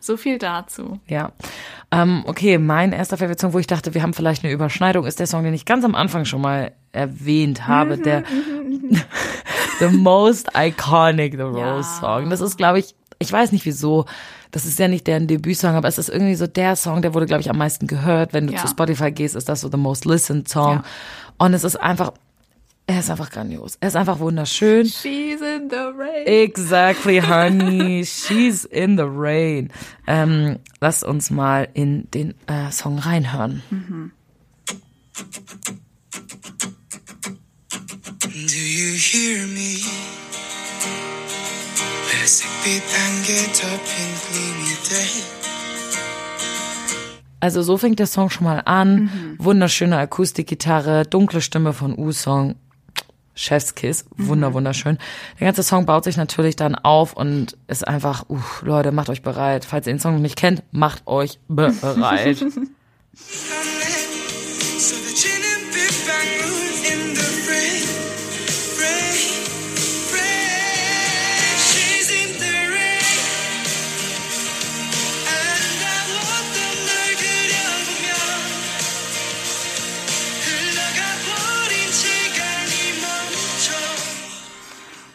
So 0.00 0.16
viel 0.16 0.38
dazu. 0.38 0.98
Ja. 1.06 1.32
Ähm, 1.90 2.22
okay, 2.26 2.58
mein 2.58 2.92
erster 2.92 3.16
Favorite 3.16 3.40
Song, 3.40 3.52
wo 3.52 3.58
ich 3.58 3.66
dachte, 3.66 3.94
wir 3.94 4.02
haben 4.02 4.14
vielleicht 4.14 4.44
eine 4.44 4.52
Überschneidung, 4.52 5.06
ist 5.06 5.20
der 5.20 5.26
Song, 5.26 5.44
den 5.44 5.54
ich 5.54 5.64
ganz 5.64 5.84
am 5.84 5.94
Anfang 5.94 6.24
schon 6.24 6.40
mal 6.42 6.72
erwähnt 6.92 7.66
habe, 7.66 7.96
Mhm, 7.96 8.02
der 8.02 8.22
The 9.80 9.88
Most 9.88 10.50
Iconic 10.56 11.34
The 11.34 11.42
Rose 11.42 11.88
Song. 12.00 12.30
Das 12.30 12.40
ist, 12.40 12.56
glaube 12.56 12.78
ich, 12.80 12.94
ich 13.18 13.32
weiß 13.32 13.52
nicht 13.52 13.64
wieso, 13.64 14.06
das 14.50 14.64
ist 14.64 14.78
ja 14.78 14.88
nicht 14.88 15.06
deren 15.06 15.26
Debütsong, 15.26 15.74
aber 15.74 15.88
es 15.88 15.98
ist 15.98 16.08
irgendwie 16.08 16.34
so 16.34 16.46
der 16.46 16.74
Song, 16.76 17.02
der 17.02 17.14
wurde, 17.14 17.26
glaube 17.26 17.40
ich, 17.42 17.50
am 17.50 17.58
meisten 17.58 17.86
gehört. 17.86 18.32
Wenn 18.32 18.46
du 18.46 18.54
Ja. 18.54 18.60
zu 18.60 18.68
Spotify 18.68 19.12
gehst, 19.12 19.36
ist 19.36 19.48
das 19.48 19.60
so 19.60 19.70
The 19.70 19.76
Most 19.76 20.04
Listened 20.04 20.48
Song. 20.48 20.76
Ja. 20.76 20.82
Und 21.38 21.54
es 21.54 21.64
ist 21.64 21.76
einfach, 21.76 22.12
er 22.90 23.00
ist 23.00 23.10
einfach 23.10 23.30
grandios. 23.30 23.76
Er 23.80 23.88
ist 23.88 23.96
einfach 23.96 24.18
wunderschön. 24.18 24.86
She's 24.86 25.42
in 25.42 25.68
the 25.68 25.76
rain. 25.94 26.26
Exactly, 26.26 27.20
honey. 27.20 28.02
She's 28.06 28.64
in 28.64 28.96
the 28.96 29.04
rain. 29.06 29.70
Ähm, 30.06 30.58
lass 30.80 31.02
uns 31.02 31.30
mal 31.30 31.68
in 31.74 32.10
den 32.12 32.32
äh, 32.46 32.72
Song 32.72 32.98
reinhören. 32.98 33.62
Mhm. 33.68 34.12
Do 38.32 38.56
you 38.56 38.94
hear 38.96 39.46
me? 39.48 39.80
Also 47.40 47.62
so 47.62 47.76
fängt 47.76 47.98
der 47.98 48.06
Song 48.06 48.30
schon 48.30 48.44
mal 48.44 48.62
an. 48.64 48.94
Mhm. 49.02 49.36
Wunderschöne 49.38 49.98
Akustikgitarre, 49.98 51.04
dunkle 51.04 51.42
Stimme 51.42 51.74
von 51.74 51.94
U-Song. 51.94 52.54
Chefskiss, 53.38 54.04
wunder, 54.16 54.52
wunderschön. 54.52 54.98
Der 55.38 55.46
ganze 55.46 55.62
Song 55.62 55.86
baut 55.86 56.02
sich 56.02 56.16
natürlich 56.16 56.56
dann 56.56 56.74
auf 56.74 57.12
und 57.12 57.56
ist 57.68 57.86
einfach, 57.86 58.28
uh, 58.28 58.40
Leute, 58.62 58.90
macht 58.90 59.10
euch 59.10 59.22
bereit. 59.22 59.64
Falls 59.64 59.86
ihr 59.86 59.92
den 59.92 60.00
Song 60.00 60.20
nicht 60.20 60.36
kennt, 60.36 60.64
macht 60.72 61.06
euch 61.06 61.38
bereit. 61.46 62.44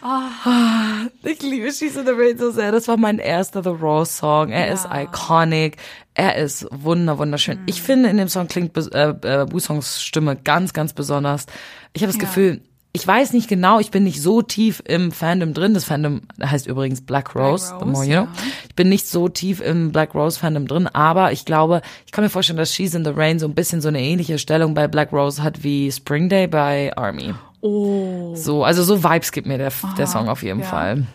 멈춰. 0.03 1.09
Ich 1.23 1.41
liebe 1.41 1.71
She's 1.71 1.95
in 1.95 2.05
the 2.05 2.11
Rain 2.11 2.37
so 2.37 2.51
sehr. 2.51 2.71
Das 2.71 2.87
war 2.87 2.97
mein 2.97 3.19
erster 3.19 3.63
The 3.63 3.69
Raw 3.69 4.05
Song. 4.05 4.49
Er 4.49 4.71
ist 4.71 4.87
iconic. 4.91 5.77
Er 6.13 6.35
ist 6.35 6.67
wunder, 6.71 7.17
wunderschön. 7.17 7.59
Ich 7.65 7.81
finde, 7.81 8.09
in 8.09 8.17
dem 8.17 8.27
Song 8.27 8.47
klingt 8.47 8.75
äh, 8.93 9.09
äh, 9.09 9.45
Busongs 9.45 10.03
Stimme 10.03 10.35
ganz, 10.35 10.73
ganz 10.73 10.93
besonders. 10.93 11.45
Ich 11.93 12.03
habe 12.03 12.11
das 12.11 12.21
Ja. 12.21 12.27
Gefühl, 12.27 12.61
ich 12.95 13.07
weiß 13.07 13.33
nicht 13.33 13.47
genau, 13.49 13.79
ich 13.79 13.89
bin 13.89 14.03
nicht 14.03 14.21
so 14.21 14.43
tief 14.43 14.83
im 14.85 15.11
Fandom 15.11 15.55
drin. 15.55 15.73
Das 15.73 15.83
Fandom 15.85 16.21
heißt 16.39 16.67
übrigens 16.67 17.01
Black 17.01 17.35
Rose, 17.35 17.69
the 17.69 17.73
Rose, 17.73 17.85
more 17.85 18.03
you 18.05 18.11
know. 18.11 18.21
ja. 18.25 18.27
Ich 18.69 18.75
bin 18.75 18.89
nicht 18.89 19.07
so 19.07 19.29
tief 19.29 19.61
im 19.61 19.91
Black 19.91 20.13
Rose 20.13 20.37
Fandom 20.39 20.67
drin, 20.67 20.87
aber 20.87 21.31
ich 21.31 21.45
glaube, 21.45 21.81
ich 22.05 22.11
kann 22.11 22.23
mir 22.23 22.29
vorstellen, 22.29 22.57
dass 22.57 22.71
She's 22.75 22.93
in 22.93 23.03
the 23.03 23.11
Rain 23.15 23.39
so 23.39 23.47
ein 23.47 23.55
bisschen 23.55 23.81
so 23.81 23.87
eine 23.87 23.99
ähnliche 24.01 24.37
Stellung 24.37 24.75
bei 24.75 24.87
Black 24.87 25.11
Rose 25.11 25.41
hat 25.41 25.63
wie 25.63 25.91
Spring 25.91 26.29
Day 26.29 26.45
bei 26.45 26.95
Army. 26.95 27.33
Oh. 27.65 28.35
So, 28.35 28.63
also 28.65 28.83
so 28.83 29.03
Vibes 29.03 29.31
gibt 29.31 29.47
mir 29.47 29.57
der, 29.57 29.71
der 29.97 30.07
Song 30.07 30.27
auf 30.27 30.43
jeden 30.43 30.59
ja. 30.59 30.65
Fall. 30.65 31.05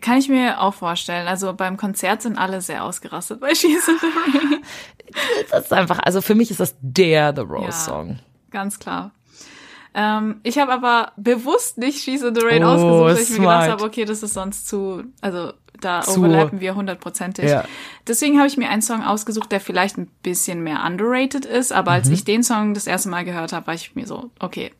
Kann 0.00 0.18
ich 0.18 0.28
mir 0.28 0.60
auch 0.60 0.74
vorstellen. 0.74 1.28
Also 1.28 1.52
beim 1.52 1.76
Konzert 1.76 2.22
sind 2.22 2.36
alle 2.38 2.60
sehr 2.62 2.82
ausgerastet 2.84 3.40
bei 3.40 3.54
She's 3.54 3.86
in 3.86 3.96
the 4.00 4.06
Rain. 4.06 4.62
Das 5.50 5.64
ist 5.66 5.72
einfach, 5.72 5.98
also 6.02 6.20
für 6.22 6.34
mich 6.34 6.50
ist 6.50 6.58
das 6.60 6.74
der 6.80 7.34
The 7.34 7.42
Rose 7.42 7.66
Ja. 7.66 7.72
Song. 7.72 8.18
Ganz 8.50 8.78
klar. 8.78 9.12
Ähm, 9.94 10.40
ich 10.42 10.58
habe 10.58 10.72
aber 10.72 11.12
bewusst 11.16 11.76
nicht 11.78 12.02
She's 12.02 12.22
in 12.22 12.34
the 12.34 12.40
Rain 12.40 12.64
Oh, 12.64 12.68
ausgesucht, 12.68 13.04
weil 13.04 13.18
ich 13.22 13.28
mir 13.30 13.36
gedacht 13.36 13.64
smart. 13.64 13.70
habe, 13.70 13.84
okay, 13.84 14.04
das 14.06 14.22
ist 14.22 14.32
sonst 14.34 14.66
zu, 14.66 15.04
also 15.20 15.52
da 15.80 16.00
Zu- 16.00 16.18
overlappen 16.20 16.60
wir 16.60 16.74
hundertprozentig. 16.74 17.50
Ja. 17.50 17.64
Deswegen 18.06 18.38
habe 18.38 18.48
ich 18.48 18.56
mir 18.56 18.70
einen 18.70 18.80
Song 18.82 19.02
ausgesucht, 19.02 19.52
der 19.52 19.60
vielleicht 19.60 19.98
ein 19.98 20.06
bisschen 20.22 20.62
mehr 20.62 20.82
underrated 20.86 21.44
ist, 21.44 21.72
aber 21.72 21.90
Mhm. 21.90 21.96
als 21.96 22.08
ich 22.08 22.24
den 22.24 22.42
Song 22.42 22.72
das 22.72 22.86
erste 22.86 23.10
Mal 23.10 23.24
gehört 23.26 23.52
habe, 23.52 23.66
war 23.66 23.74
ich 23.74 23.94
mir 23.94 24.06
so, 24.06 24.30
okay, 24.40 24.72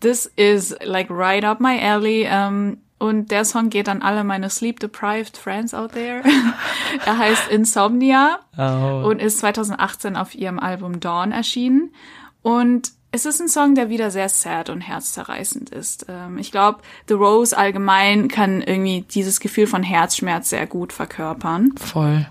this 0.00 0.30
is 0.36 0.74
like 0.84 1.08
right 1.10 1.44
up 1.44 1.60
my 1.60 1.78
alley. 1.80 2.26
Ähm, 2.28 2.78
und 2.98 3.30
der 3.30 3.44
Song 3.44 3.70
geht 3.70 3.88
an 3.88 4.02
alle 4.02 4.24
meine 4.24 4.50
sleep-deprived 4.50 5.36
friends 5.36 5.72
out 5.72 5.92
there. 5.92 6.22
er 7.06 7.16
heißt 7.18 7.48
Insomnia 7.50 8.40
Oh. 8.56 9.06
und 9.08 9.20
ist 9.22 9.38
2018 9.38 10.16
auf 10.16 10.34
ihrem 10.34 10.58
Album 10.58 10.98
Dawn 10.98 11.30
erschienen. 11.30 11.92
Und 12.42 12.90
es 13.12 13.24
ist 13.24 13.40
ein 13.40 13.48
Song, 13.48 13.74
der 13.74 13.88
wieder 13.88 14.10
sehr 14.10 14.28
sad 14.28 14.68
und 14.68 14.80
herzzerreißend 14.80 15.70
ist. 15.70 16.06
Ähm, 16.08 16.38
ich 16.38 16.50
glaube, 16.50 16.80
The 17.06 17.14
Rose 17.14 17.56
allgemein 17.56 18.28
kann 18.28 18.60
irgendwie 18.62 19.02
dieses 19.02 19.38
Gefühl 19.40 19.66
von 19.66 19.82
Herzschmerz 19.82 20.50
sehr 20.50 20.66
gut 20.66 20.92
verkörpern. 20.92 21.72
Voll. 21.76 22.26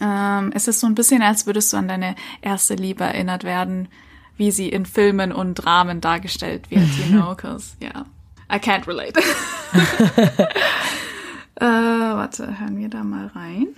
Ähm, 0.00 0.50
es 0.54 0.66
ist 0.68 0.80
so 0.80 0.86
ein 0.86 0.94
bisschen, 0.94 1.22
als 1.22 1.46
würdest 1.46 1.72
du 1.72 1.76
an 1.76 1.88
deine 1.88 2.14
erste 2.40 2.74
Liebe 2.74 3.04
erinnert 3.04 3.44
werden, 3.44 3.88
wie 4.37 4.51
sie 4.51 4.69
in 4.69 4.85
Filmen 4.85 5.31
und 5.31 5.55
Dramen 5.55 6.01
dargestellt 6.01 6.71
wird, 6.71 6.87
you 6.97 7.05
know, 7.11 7.35
cause, 7.35 7.75
yeah, 7.81 8.05
I 8.49 8.57
can't 8.57 8.87
relate. 8.87 9.17
äh, 11.55 11.65
warte, 11.65 12.59
hören 12.59 12.77
wir 12.77 12.89
da 12.89 13.03
mal 13.03 13.27
rein. 13.35 13.75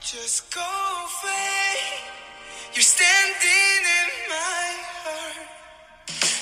Just 0.00 0.52
go 0.52 0.60
away. 0.60 1.78
You're 2.74 2.82
standing 2.82 3.84
in 3.98 4.10
my 4.28 4.68
heart. 5.04 5.48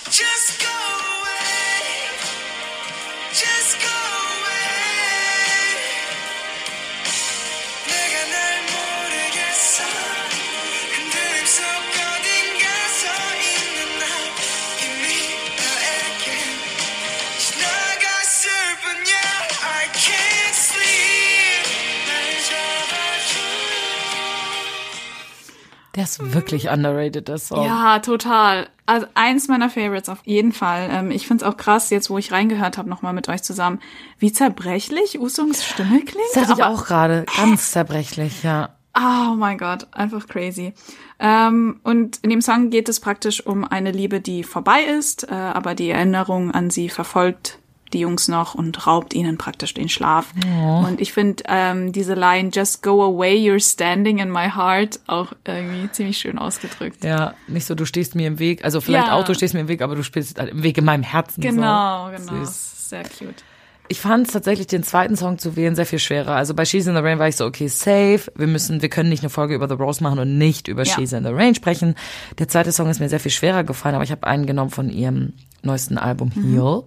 Just 0.06 0.60
go 0.60 0.66
away. 0.66 2.08
Just 3.32 3.78
go 3.80 3.96
away. 4.32 4.70
내가 7.86 8.14
날 8.30 8.62
모르겠어. 8.70 10.33
Der 25.95 26.03
ist 26.03 26.33
wirklich 26.33 26.69
underrated, 26.69 27.27
der 27.27 27.37
Song. 27.37 27.65
Ja, 27.65 27.99
total. 27.99 28.67
Also 28.85 29.07
eins 29.13 29.47
meiner 29.47 29.69
Favorites 29.69 30.09
auf 30.09 30.19
jeden 30.25 30.51
Fall. 30.51 30.89
Ähm, 30.91 31.11
ich 31.11 31.25
find's 31.25 31.43
auch 31.43 31.55
krass, 31.55 31.89
jetzt 31.89 32.09
wo 32.09 32.17
ich 32.17 32.31
reingehört 32.31 32.77
habe, 32.77 32.89
nochmal 32.89 33.13
mit 33.13 33.29
euch 33.29 33.43
zusammen, 33.43 33.79
wie 34.19 34.31
zerbrechlich 34.31 35.19
Usongs 35.19 35.63
Stimme 35.65 36.03
klingt. 36.03 36.27
Das 36.33 36.47
dachte 36.47 36.61
ich 36.61 36.63
auch 36.63 36.85
gerade. 36.85 37.25
Ganz 37.37 37.71
zerbrechlich, 37.71 38.43
ja. 38.43 38.75
Oh 38.97 39.35
mein 39.35 39.57
Gott, 39.57 39.87
einfach 39.91 40.27
crazy. 40.27 40.73
Ähm, 41.19 41.79
und 41.83 42.19
in 42.21 42.29
dem 42.29 42.41
Song 42.41 42.69
geht 42.69 42.87
es 42.89 42.99
praktisch 42.99 43.45
um 43.45 43.65
eine 43.65 43.91
Liebe, 43.91 44.21
die 44.21 44.43
vorbei 44.43 44.83
ist, 44.83 45.29
äh, 45.29 45.33
aber 45.33 45.75
die 45.75 45.89
Erinnerung 45.89 46.51
an 46.51 46.69
sie 46.69 46.89
verfolgt 46.89 47.59
die 47.95 48.01
Jungs 48.01 48.27
noch 48.27 48.53
und 48.53 48.85
raubt 48.85 49.13
ihnen 49.13 49.37
praktisch 49.37 49.73
den 49.73 49.89
Schlaf. 49.89 50.27
Und 50.85 51.01
ich 51.01 51.13
finde 51.13 51.43
ähm, 51.47 51.91
diese 51.91 52.13
Line 52.13 52.51
Just 52.53 52.83
go 52.83 53.03
away, 53.03 53.35
you're 53.35 53.59
standing 53.59 54.19
in 54.19 54.29
my 54.29 54.49
heart 54.49 54.99
auch 55.07 55.31
irgendwie 55.45 55.89
ziemlich 55.91 56.17
schön 56.17 56.37
ausgedrückt. 56.37 57.03
Ja, 57.03 57.33
nicht 57.47 57.65
so, 57.65 57.73
du 57.73 57.85
stehst 57.85 58.13
mir 58.15 58.27
im 58.27 58.37
Weg. 58.39 58.63
Also 58.63 58.81
vielleicht 58.81 59.07
Ja. 59.07 59.13
auch, 59.15 59.23
du 59.23 59.33
stehst 59.33 59.53
mir 59.53 59.61
im 59.61 59.67
Weg, 59.67 59.81
aber 59.81 59.95
du 59.95 60.03
stehst 60.03 60.37
halt 60.39 60.51
im 60.51 60.61
Weg 60.61 60.77
in 60.77 60.85
meinem 60.85 61.03
Herzen. 61.03 61.41
Genau, 61.41 62.11
so. 62.11 62.17
genau. 62.17 62.45
Süß. 62.45 62.89
Sehr 62.89 63.03
cute. 63.03 63.43
Ich 63.87 63.99
fand 63.99 64.25
es 64.25 64.33
tatsächlich, 64.33 64.65
den 64.65 64.81
zweiten 64.81 65.15
Song 65.15 65.37
zu 65.37 65.55
wählen, 65.55 65.75
sehr 65.75 65.85
viel 65.85 65.99
schwerer. 65.99 66.35
Also 66.35 66.55
bei 66.55 66.65
She's 66.65 66.87
in 66.87 66.95
the 66.95 67.01
Rain 67.01 67.19
war 67.19 67.27
ich 67.27 67.35
so, 67.35 67.45
okay, 67.45 67.67
safe. 67.67 68.31
Wir 68.35 68.47
müssen, 68.47 68.81
wir 68.81 68.89
können 68.89 69.09
nicht 69.09 69.21
eine 69.21 69.29
Folge 69.29 69.53
über 69.53 69.67
The 69.67 69.75
Rose 69.75 70.01
machen 70.01 70.17
und 70.17 70.39
nicht 70.39 70.67
über 70.67 70.83
Ja. 70.83 70.95
She's 70.95 71.13
in 71.13 71.23
the 71.23 71.29
Rain 71.31 71.53
sprechen. 71.53 71.93
Der 72.39 72.47
zweite 72.47 72.71
Song 72.71 72.89
ist 72.89 72.99
mir 72.99 73.09
sehr 73.09 73.19
viel 73.19 73.31
schwerer 73.31 73.63
gefallen, 73.63 73.93
aber 73.93 74.03
ich 74.03 74.11
habe 74.11 74.25
einen 74.25 74.47
genommen 74.47 74.71
von 74.71 74.89
ihrem 74.89 75.33
neuesten 75.65 75.97
Album 75.97 76.31
Heal. 76.31 76.83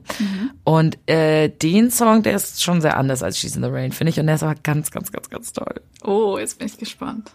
Und 0.65 0.99
äh, 1.07 1.49
den 1.49 1.91
Song, 1.91 2.23
der 2.23 2.37
ist 2.37 2.63
schon 2.63 2.81
sehr 2.81 2.97
anders 2.97 3.23
als 3.23 3.39
She's 3.39 3.57
in 3.57 3.63
the 3.63 3.69
Rain, 3.69 3.93
finde 3.93 4.11
ich. 4.11 4.21
Und 4.21 4.27
der 4.27 4.37
ist 4.37 4.43
aber 4.43 4.55
ganz, 4.55 4.91
ganz, 4.91 5.13
ganz, 5.13 5.29
ganz 5.31 5.53
toll. 5.53 5.81
Oh, 6.03 6.39
jetzt 6.39 6.59
bin 6.59 6.67
ich 6.69 6.79
gespannt. 6.79 7.31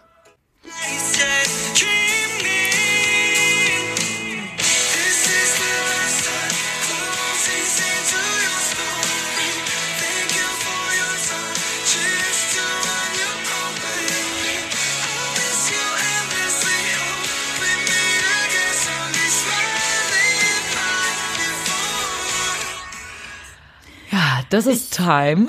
Das 24.54 24.66
ist 24.66 24.94
Time. 24.94 25.48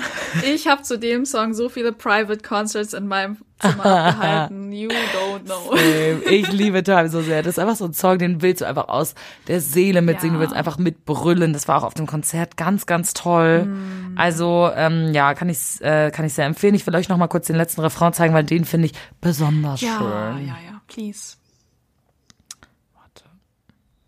Ich 0.53 0.67
habe 0.67 0.81
zu 0.81 0.97
dem 0.97 1.25
Song 1.25 1.53
so 1.53 1.69
viele 1.69 1.91
Private 1.91 2.39
Concerts 2.41 2.93
in 2.93 3.07
meinem 3.07 3.37
Zimmer 3.59 3.85
abgehalten. 3.85 4.71
You 4.75 4.89
don't 4.89 5.43
know. 5.45 5.75
Ähm, 5.77 6.21
Ich 6.29 6.51
liebe 6.51 6.83
Time 6.83 7.09
so 7.09 7.21
sehr. 7.21 7.43
Das 7.43 7.53
ist 7.53 7.59
einfach 7.59 7.75
so 7.75 7.85
ein 7.85 7.93
Song, 7.93 8.17
den 8.17 8.41
willst 8.41 8.61
du 8.61 8.65
einfach 8.65 8.87
aus 8.89 9.13
der 9.47 9.61
Seele 9.61 10.01
mitsingen. 10.01 10.35
Ja. 10.35 10.39
Du 10.39 10.41
willst 10.41 10.55
einfach 10.55 10.77
mitbrüllen. 10.77 11.53
Das 11.53 11.67
war 11.67 11.77
auch 11.77 11.83
auf 11.83 11.93
dem 11.93 12.07
Konzert 12.07 12.57
ganz, 12.57 12.85
ganz 12.85 13.13
toll. 13.13 13.65
Mm. 13.65 14.15
Also 14.17 14.69
ähm, 14.75 15.13
ja, 15.13 15.33
kann 15.35 15.49
ich 15.49 15.81
äh, 15.81 16.11
kann 16.11 16.25
ich 16.25 16.33
sehr 16.33 16.45
empfehlen. 16.45 16.75
Ich 16.75 16.85
will 16.87 16.95
euch 16.95 17.07
noch 17.07 17.17
mal 17.17 17.27
kurz 17.27 17.47
den 17.47 17.55
letzten 17.55 17.81
Refrain 17.81 18.11
zeigen, 18.13 18.33
weil 18.33 18.43
den 18.43 18.65
finde 18.65 18.87
ich 18.87 18.93
besonders 19.21 19.81
Ja, 19.81 19.97
schön. 19.99 20.47
ja, 20.47 20.55
ja, 20.65 20.81
please. 20.87 21.37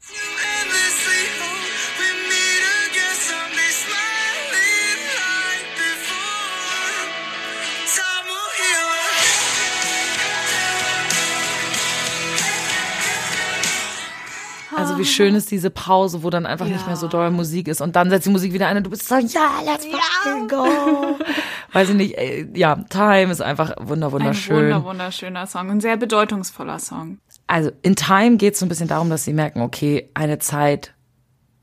Endlessly 0.09 0.56
Also 14.77 14.97
wie 14.97 15.05
schön 15.05 15.35
ist 15.35 15.49
diese 15.51 15.69
Pause, 15.69 16.23
wo 16.23 16.29
dann 16.29 16.45
einfach 16.45 16.67
nicht 16.67 16.85
mehr 16.85 16.95
so 16.95 17.07
doll 17.07 17.31
Musik 17.31 17.67
ist 17.67 17.81
und 17.81 17.95
dann 17.95 18.09
setzt 18.09 18.27
die 18.27 18.29
Musik 18.31 18.53
wieder 18.53 18.67
ein 18.67 18.77
und 18.77 18.83
du 18.85 18.89
bist 18.89 19.07
so, 19.07 19.15
ja, 19.15 19.49
let's 19.65 19.85
fucking 19.85 20.47
go. 20.47 20.65
Weiß 21.73 21.89
ich 21.89 21.95
nicht, 21.95 22.17
ey, 22.17 22.47
ja, 22.55 22.75
Time 22.89 23.31
ist 23.31 23.41
einfach 23.41 23.73
wunder 23.79 24.07
Ein 24.07 24.13
wunderschön. 24.13 24.55
wunder, 24.55 24.83
wunderschöner 24.83 25.47
Song. 25.47 25.69
Ein 25.71 25.81
sehr 25.81 25.97
bedeutungsvoller 25.97 26.79
Song. 26.79 27.17
also 27.47 27.71
in 27.81 27.95
Time 27.95 28.37
geht 28.37 28.53
es 28.53 28.59
so 28.59 28.65
ein 28.65 28.69
bisschen 28.69 28.87
darum, 28.87 29.09
dass 29.09 29.25
sie 29.25 29.33
merken, 29.33 29.61
okay, 29.61 30.09
eine 30.13 30.39
Zeit 30.39 30.93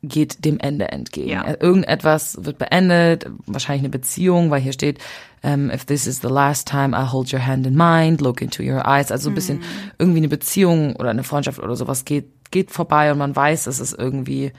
geht 0.02 0.44
dem 0.44 0.58
Ende 0.60 0.88
entgegen. 0.88 1.30
Ja. 1.30 1.42
Äh, 1.44 1.56
Irgendetwas 1.60 2.36
wird 2.44 2.58
beendet, 2.58 3.26
wahrscheinlich 3.46 3.80
eine 3.82 3.88
Beziehung, 3.90 4.50
weil 4.50 4.60
hier 4.60 4.74
steht, 4.74 4.98
ähm, 5.42 5.70
if 5.70 5.86
this 5.86 6.06
is 6.06 6.20
the 6.20 6.28
last 6.28 6.68
time 6.68 6.94
I 6.94 7.10
hold 7.10 7.32
your 7.32 7.44
hand 7.46 7.66
in 7.66 7.74
mine, 7.74 8.18
look 8.20 8.42
into 8.42 8.62
your 8.62 8.86
eyes. 8.86 9.10
Also 9.10 9.24
so 9.24 9.30
ein 9.30 9.34
bisschen 9.34 9.62
irgendwie 9.98 10.18
eine 10.18 10.28
Beziehung 10.28 10.94
oder 10.96 11.08
eine 11.08 11.24
Freundschaft 11.24 11.58
oder 11.58 11.74
sowas 11.74 12.04
geht, 12.04 12.26
geht 12.50 12.70
vorbei 12.70 13.10
und 13.12 13.18
man 13.18 13.34
weiß, 13.34 13.66
es 13.66 13.80
ist 13.80 13.92
irgendwie 13.92 14.52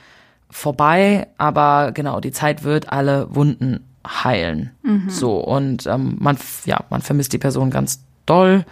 vorbei, 0.50 1.28
aber 1.38 1.92
genau, 1.94 2.20
die 2.20 2.32
Zeit 2.32 2.64
wird 2.64 2.92
alle 2.92 3.34
Wunden 3.36 3.84
heilen. 4.08 4.72
So, 5.08 5.38
und 5.38 5.88
ähm, 5.88 6.18
man, 6.20 6.38
ja, 6.66 6.84
man 6.90 7.02
vermisst 7.02 7.34
die 7.34 7.38
Person 7.40 7.72
ganz 7.72 8.04
doll, 8.26 8.66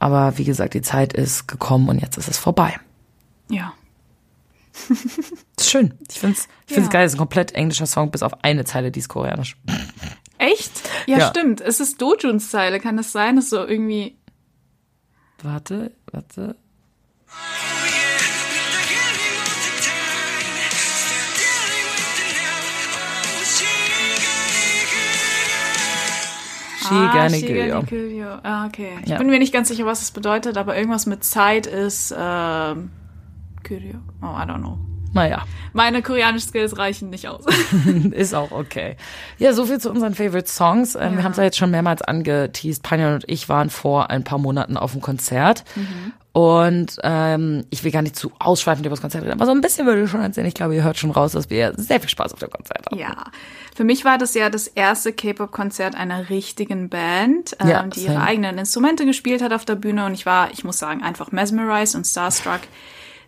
aber 0.00 0.36
wie 0.38 0.44
gesagt, 0.44 0.74
die 0.74 0.82
Zeit 0.82 1.12
ist 1.12 1.46
gekommen 1.46 1.88
und 1.88 2.00
jetzt 2.00 2.16
ist 2.16 2.28
es 2.28 2.38
vorbei. 2.38 2.74
Ja. 3.48 3.72
Ist 5.56 5.70
schön. 5.70 5.94
Ich 6.10 6.18
find's, 6.18 6.48
ich 6.66 6.74
find's 6.74 6.88
Ja. 6.88 6.92
geil. 6.92 7.06
Es 7.06 7.12
ist 7.12 7.16
ein 7.16 7.18
komplett 7.18 7.52
englischer 7.52 7.86
Song, 7.86 8.10
bis 8.10 8.24
auf 8.24 8.42
eine 8.42 8.64
Zeile, 8.64 8.90
die 8.90 8.98
ist 8.98 9.08
koreanisch. 9.08 9.56
Echt? 10.38 10.72
Ja, 11.06 11.18
Ja. 11.18 11.28
stimmt. 11.28 11.60
Es 11.60 11.78
ist 11.78 12.02
Dojuns 12.02 12.50
Zeile. 12.50 12.80
Kann 12.80 12.96
das 12.96 13.12
sein? 13.12 13.36
Das 13.36 13.44
ist 13.44 13.50
so 13.50 13.64
irgendwie. 13.64 14.16
Warte, 15.44 15.92
warte. 16.10 16.56
She 26.88 26.94
ah, 26.94 27.12
gerne 27.12 27.36
Shigani 27.36 27.60
Gilyo. 27.60 27.82
Gilyo. 27.82 28.26
Ah, 28.42 28.66
okay. 28.66 28.90
Ich 29.02 29.10
Ja. 29.10 29.18
bin 29.18 29.28
mir 29.28 29.38
nicht 29.38 29.52
ganz 29.52 29.68
sicher, 29.68 29.86
was 29.86 30.00
das 30.00 30.10
bedeutet, 30.10 30.56
aber 30.58 30.76
irgendwas 30.76 31.06
mit 31.06 31.24
Zeit 31.24 31.66
ist 31.66 32.14
ähm, 32.16 32.90
Gilyo. 33.62 33.98
Oh, 34.22 34.26
I 34.26 34.42
don't 34.48 34.58
know. 34.58 34.78
Naja, 35.12 35.44
Meine 35.72 36.02
koreanischen 36.02 36.48
Skills 36.48 36.76
reichen 36.76 37.08
nicht 37.08 37.28
aus. 37.28 37.44
ist 38.10 38.34
auch 38.34 38.50
okay. 38.50 38.96
Ja, 39.38 39.52
so 39.52 39.64
viel 39.64 39.78
zu 39.78 39.88
unseren 39.90 40.14
Favorite 40.16 40.48
Songs. 40.50 40.96
Ähm, 40.96 41.16
Wir 41.18 41.22
haben 41.22 41.30
es 41.30 41.36
ja 41.38 41.44
jetzt 41.44 41.56
schon 41.56 41.70
mehrmals 41.70 42.02
angeteased. 42.02 42.82
Panja 42.82 43.14
und 43.14 43.24
ich 43.28 43.48
waren 43.48 43.70
vor 43.70 44.10
ein 44.10 44.24
paar 44.24 44.38
Monaten 44.38 44.76
auf 44.76 44.90
dem 44.90 45.00
Konzert. 45.00 45.62
Und 46.36 46.98
ähm, 47.04 47.64
ich 47.70 47.84
will 47.84 47.92
gar 47.92 48.02
nicht 48.02 48.16
zu 48.16 48.32
ausschweifend 48.40 48.84
über 48.84 48.94
das 48.94 49.00
Konzert 49.00 49.22
reden, 49.22 49.34
aber 49.34 49.46
so 49.46 49.52
ein 49.52 49.60
bisschen 49.60 49.86
würde 49.86 50.02
ich 50.02 50.10
schon 50.10 50.20
erzählen. 50.20 50.48
Ich 50.48 50.54
glaube, 50.54 50.74
ihr 50.74 50.82
hört 50.82 50.98
schon 50.98 51.12
raus, 51.12 51.30
dass 51.30 51.48
wir 51.48 51.72
sehr 51.76 52.00
viel 52.00 52.08
Spaß 52.08 52.32
auf 52.32 52.40
dem 52.40 52.50
Konzert 52.50 52.84
haben. 52.86 52.98
Ja, 52.98 53.26
für 53.76 53.84
mich 53.84 54.04
war 54.04 54.18
das 54.18 54.34
ja 54.34 54.50
das 54.50 54.66
erste 54.66 55.12
K-Pop-Konzert 55.12 55.94
einer 55.94 56.30
richtigen 56.30 56.88
Band, 56.88 57.56
ähm, 57.60 57.68
Ja, 57.68 57.82
die 57.84 58.00
same. 58.00 58.14
ihre 58.14 58.24
eigenen 58.24 58.58
Instrumente 58.58 59.06
gespielt 59.06 59.42
hat 59.42 59.52
auf 59.52 59.64
der 59.64 59.76
Bühne. 59.76 60.06
Und 60.06 60.14
ich 60.14 60.26
war, 60.26 60.50
ich 60.50 60.64
muss 60.64 60.76
sagen, 60.76 61.04
einfach 61.04 61.30
mesmerized 61.30 61.94
und 61.94 62.04
starstruck. 62.04 62.62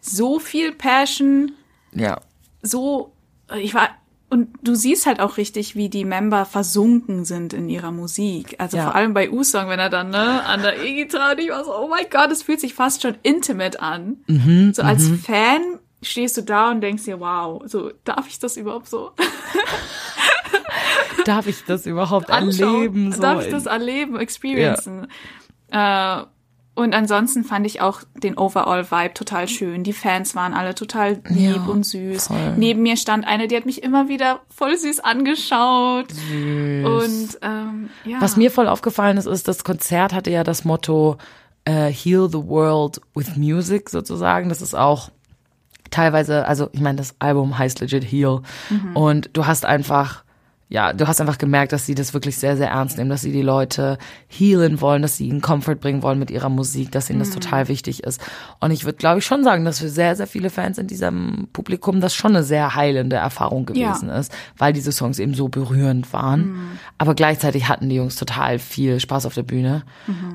So 0.00 0.40
viel 0.40 0.72
Passion, 0.72 1.52
Ja. 1.92 2.20
so, 2.62 3.12
ich 3.56 3.72
war, 3.72 3.90
und 4.36 4.48
du 4.62 4.74
siehst 4.74 5.06
halt 5.06 5.20
auch 5.20 5.36
richtig, 5.38 5.74
wie 5.76 5.88
die 5.88 6.04
Member 6.04 6.44
versunken 6.44 7.24
sind 7.24 7.52
in 7.52 7.68
ihrer 7.68 7.90
Musik. 7.90 8.56
Also 8.58 8.76
Ja. 8.76 8.84
vor 8.84 8.94
allem 8.94 9.14
bei 9.14 9.30
U-Song, 9.30 9.68
wenn 9.68 9.78
er 9.78 9.90
dann, 9.90 10.10
ne, 10.10 10.44
an 10.44 10.62
der 10.62 10.82
E-Gitarre, 10.82 11.32
und 11.32 11.40
ich 11.40 11.50
war 11.50 11.64
so, 11.64 11.74
oh 11.76 11.88
mein 11.88 12.06
Gott, 12.10 12.30
es 12.30 12.42
fühlt 12.42 12.60
sich 12.60 12.74
fast 12.74 13.02
schon 13.02 13.16
intimate 13.22 13.80
an. 13.80 14.18
Mhm, 14.26 14.72
so 14.74 14.82
als 14.82 15.08
Fan 15.24 15.60
stehst 16.02 16.36
du 16.36 16.42
da 16.42 16.70
und 16.70 16.82
denkst 16.82 17.04
dir, 17.04 17.18
wow, 17.20 17.62
so, 17.66 17.90
darf 18.04 18.28
ich 18.28 18.38
das 18.38 18.56
überhaupt 18.56 18.88
so 18.88 19.12
Darf 21.24 21.46
ich 21.46 21.64
das 21.64 21.86
überhaupt 21.86 22.30
anschauen? 22.30 22.74
erleben? 22.74 23.12
So 23.12 23.22
Darf 23.22 23.44
ich 23.44 23.50
das 23.50 23.66
erleben, 23.66 24.16
experiencen? 24.18 25.08
Äh, 25.70 26.22
und 26.76 26.94
ansonsten 26.94 27.42
fand 27.42 27.66
ich 27.66 27.80
auch 27.80 28.02
den 28.22 28.38
Overall-Vibe 28.38 29.14
total 29.14 29.48
schön. 29.48 29.82
Die 29.82 29.92
Fans 29.92 30.36
waren 30.36 30.54
alle 30.54 30.74
total 30.76 31.18
lieb 31.28 31.56
Ja, 31.56 31.62
und 31.64 31.84
süß. 31.84 32.28
voll. 32.28 32.54
Neben 32.56 32.82
mir 32.82 32.96
stand 32.96 33.26
eine, 33.26 33.48
die 33.48 33.56
hat 33.56 33.66
mich 33.66 33.82
immer 33.82 34.08
wieder 34.08 34.40
voll 34.54 34.76
süß 34.76 35.00
angeschaut. 35.00 36.06
Und 36.30 37.38
ähm, 37.42 37.90
ja. 38.04 38.20
Was 38.20 38.36
mir 38.36 38.50
voll 38.50 38.68
aufgefallen 38.68 39.16
ist, 39.16 39.26
ist, 39.26 39.48
das 39.48 39.64
Konzert 39.64 40.12
hatte 40.12 40.30
ja 40.30 40.44
das 40.44 40.64
Motto 40.64 41.16
äh, 41.64 41.90
Heal 41.90 42.28
the 42.30 42.44
World 42.46 43.00
with 43.14 43.36
Music 43.36 43.88
sozusagen. 43.90 44.48
Das 44.48 44.62
ist 44.62 44.74
auch 44.74 45.10
teilweise, 45.90 46.46
also 46.46 46.68
ich 46.72 46.80
meine, 46.80 46.98
das 46.98 47.14
Album 47.20 47.56
heißt 47.58 47.80
legit 47.80 48.04
Heal. 48.04 48.42
Und 48.94 49.30
du 49.32 49.46
hast 49.46 49.64
einfach, 49.64 50.24
ja, 50.68 50.92
du 50.92 51.06
hast 51.06 51.20
einfach 51.20 51.38
gemerkt, 51.38 51.72
dass 51.72 51.86
sie 51.86 51.94
das 51.94 52.12
wirklich 52.12 52.38
sehr, 52.38 52.56
sehr 52.56 52.70
ernst 52.70 52.98
nehmen, 52.98 53.08
dass 53.08 53.20
sie 53.22 53.30
die 53.30 53.42
Leute 53.42 53.98
healen 54.26 54.80
wollen, 54.80 55.00
dass 55.00 55.16
sie 55.16 55.28
ihnen 55.28 55.40
Comfort 55.40 55.76
bringen 55.76 56.02
wollen 56.02 56.18
mit 56.18 56.30
ihrer 56.30 56.48
Musik, 56.48 56.90
dass 56.90 57.08
ihnen 57.08 57.20
das 57.20 57.30
total 57.30 57.68
wichtig 57.68 58.02
ist. 58.02 58.20
Und 58.58 58.72
ich 58.72 58.84
würde, 58.84 58.98
glaube 58.98 59.20
ich, 59.20 59.24
schon 59.24 59.44
sagen, 59.44 59.64
dass 59.64 59.78
für 59.78 59.88
sehr, 59.88 60.16
sehr 60.16 60.26
viele 60.26 60.50
Fans 60.50 60.78
in 60.78 60.88
diesem 60.88 61.46
Publikum 61.52 62.00
das 62.00 62.16
schon 62.16 62.34
eine 62.34 62.42
sehr 62.42 62.74
heilende 62.74 63.14
Erfahrung 63.16 63.64
gewesen 63.64 64.08
ist, 64.08 64.32
weil 64.58 64.72
diese 64.72 64.90
Songs 64.90 65.20
eben 65.20 65.34
so 65.34 65.48
berührend 65.48 66.12
waren. 66.12 66.78
Aber 66.98 67.14
gleichzeitig 67.14 67.68
hatten 67.68 67.88
die 67.88 67.96
Jungs 67.96 68.16
total 68.16 68.58
viel 68.58 68.98
Spaß 68.98 69.26
auf 69.26 69.34
der 69.34 69.44
Bühne. 69.44 69.84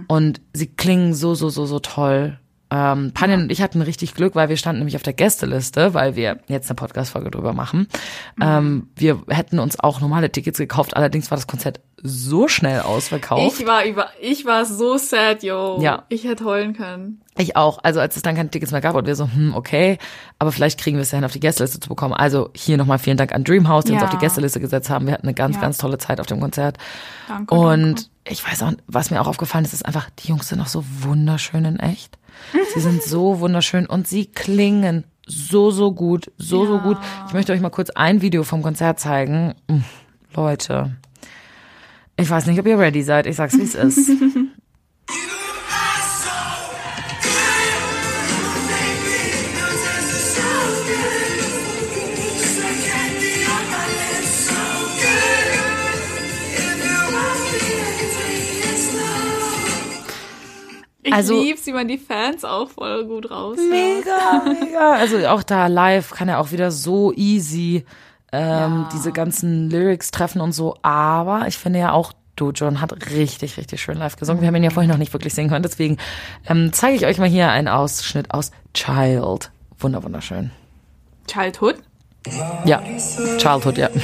Und 0.08 0.40
sie 0.54 0.68
klingen 0.68 1.14
so, 1.14 1.36
so, 1.36 1.50
so, 1.50 1.66
so 1.66 1.80
toll. 1.80 2.38
Ähm, 2.74 3.12
Panjan 3.14 3.44
und 3.44 3.52
ich 3.52 3.62
hatten 3.62 3.82
richtig 3.82 4.16
Glück, 4.16 4.34
weil 4.34 4.48
wir 4.48 4.56
standen 4.56 4.80
nämlich 4.80 4.96
auf 4.96 5.04
der 5.04 5.12
Gästeliste, 5.14 5.94
weil 5.94 6.16
wir 6.16 6.40
jetzt 6.48 6.70
eine 6.70 6.76
Podcast-Folge 6.76 7.30
drüber 7.30 7.52
machen. 7.52 7.88
Ähm, 8.42 8.88
wir 8.96 9.22
hätten 9.28 9.60
uns 9.60 9.78
auch 9.80 10.00
normale 10.00 10.32
Tickets 10.32 10.58
gekauft, 10.58 10.96
allerdings 10.96 11.30
war 11.32 11.38
das 11.38 11.48
Konzert 11.48 11.82
so 12.02 12.48
schnell 12.48 12.80
ausverkauft. 12.82 13.60
ich 13.60 13.68
war 13.68 13.86
über, 13.86 14.08
ich 14.22 14.46
war 14.46 14.66
so 14.66 14.98
sad, 14.98 15.44
yo. 15.44 15.80
Ja. 15.82 16.06
Ich 16.10 16.24
hätte 16.24 16.46
heulen 16.46 16.74
können. 16.74 17.22
Ich 17.38 17.56
auch. 17.56 17.80
Also 17.84 18.00
als 18.00 18.16
es 18.16 18.22
dann 18.24 18.36
keine 18.36 18.50
Tickets 18.50 18.72
mehr 18.72 18.82
gab 18.82 18.96
und 18.96 19.06
wir 19.06 19.16
so, 19.16 19.26
hm, 19.32 19.54
okay, 19.54 19.98
aber 20.40 20.52
vielleicht 20.52 20.80
kriegen 20.80 20.98
wir 20.98 21.02
es 21.04 21.12
ja 21.12 21.18
hin, 21.18 21.26
auf 21.26 21.32
die 21.34 21.40
Gästeliste 21.40 21.80
zu 21.80 21.90
bekommen. 21.90 22.14
Also 22.14 22.50
hier 22.56 22.78
nochmal 22.78 23.00
vielen 23.00 23.18
Dank 23.18 23.34
an 23.34 23.44
Dreamhouse, 23.44 23.84
die 23.86 23.92
uns 23.92 24.02
Ja. 24.02 24.08
auf 24.08 24.14
die 24.14 24.18
Gästeliste 24.20 24.60
gesetzt 24.60 24.90
haben. 24.90 25.06
Wir 25.08 25.14
hatten 25.14 25.28
eine 25.28 25.34
ganz, 25.34 25.56
Ja. 25.58 25.62
ganz 25.62 25.78
tolle 25.78 25.98
Zeit 25.98 26.20
auf 26.20 26.26
dem 26.28 26.40
Konzert. 26.40 26.78
Danke. 27.28 27.54
Und 27.54 27.84
danke. 27.84 28.02
ich 28.26 28.46
weiß 28.48 28.64
auch, 28.64 28.72
was 28.88 29.12
mir 29.12 29.22
auch 29.22 29.28
aufgefallen 29.28 29.66
ist, 29.66 29.74
ist 29.74 29.86
einfach, 29.86 30.10
die 30.20 30.30
Jungs 30.30 30.48
sind 30.48 30.60
auch 30.62 30.68
so 30.68 30.84
wunderschön 31.02 31.66
in 31.66 31.78
echt. 31.80 32.18
Sie 32.74 32.80
sind 32.80 33.04
so 33.04 33.40
wunderschön 33.40 33.86
und 33.86 34.08
sie 34.08 34.26
klingen 34.26 35.06
so, 35.28 35.72
so 35.72 35.94
gut, 35.94 36.32
so, 36.38 36.66
so 36.66 36.80
gut. 36.80 36.98
Ich 37.28 37.34
möchte 37.34 37.54
euch 37.54 37.62
mal 37.62 37.70
kurz 37.70 37.90
ein 37.92 38.22
Video 38.22 38.44
vom 38.44 38.62
Konzert 38.62 39.00
zeigen. 39.00 39.56
Mm, 39.68 39.80
Leute, 40.36 40.96
ich 42.18 42.30
weiß 42.30 42.48
nicht, 42.48 42.60
ob 42.60 42.68
ihr 42.68 42.78
ready 42.78 43.02
seid. 43.02 43.26
Ich 43.28 43.36
sag's, 43.36 43.58
wie 43.58 43.64
es 43.64 43.76
ist. 43.76 44.12
Ich 61.12 61.18
also- 61.18 61.42
lieb's, 61.42 61.66
wie 61.66 61.74
man 61.74 61.90
die 61.90 61.98
Fans 61.98 62.46
auch 62.46 62.70
voll 62.70 63.04
gut 63.06 63.30
raus. 63.30 63.58
Mega, 63.70 64.44
mega. 64.46 64.94
Also 64.94 65.18
auch 65.28 65.44
da 65.44 65.68
live 65.68 66.12
kann 66.12 66.30
er 66.30 66.40
auch 66.40 66.54
wieder 66.54 66.72
so 66.72 67.12
easy 67.14 67.84
ähm, 68.32 68.86
diese 68.94 69.12
ganzen 69.12 69.70
Lyrics 69.70 70.12
treffen 70.12 70.40
und 70.40 70.54
so. 70.54 70.78
Aber 70.84 71.50
ich 71.50 71.58
finde 71.58 71.80
ja 71.80 71.92
auch, 71.92 72.14
du, 72.38 72.52
John, 72.52 72.80
hat 72.80 72.94
richtig, 73.10 73.58
richtig 73.58 73.82
schön 73.82 73.98
live 73.98 74.16
gesungen. 74.16 74.40
Wir 74.42 74.48
haben 74.48 74.56
ihn 74.56 74.64
ja 74.64 74.70
vorhin 74.70 74.90
noch 74.90 74.98
nicht 74.98 75.12
wirklich 75.12 75.34
singen 75.34 75.50
können. 75.50 75.64
Deswegen 75.64 75.98
ähm, 76.48 76.72
zeige 76.72 76.96
ich 76.96 77.06
euch 77.06 77.18
mal 77.18 77.28
hier 77.28 77.50
einen 77.50 77.68
Ausschnitt 77.68 78.34
aus 78.34 78.52
Child. 78.74 79.52
Wunder, 79.80 80.02
wunderschön. 80.04 80.52
Childhood? 81.28 81.76
Ja, 82.64 82.82
Childhood, 83.38 83.78
ja. 83.78 83.90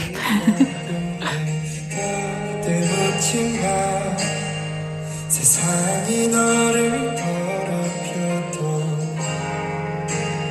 세상이 5.37 6.29
너를 6.29 7.15
더럽혀도 7.15 8.59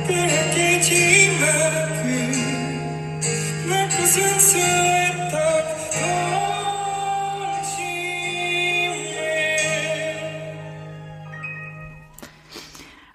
그렇겠지만 0.06 1.42
날 3.68 3.88
부순 3.88 4.38
수 4.38 4.58
있던 4.58 5.30
거짓말 5.92 6.42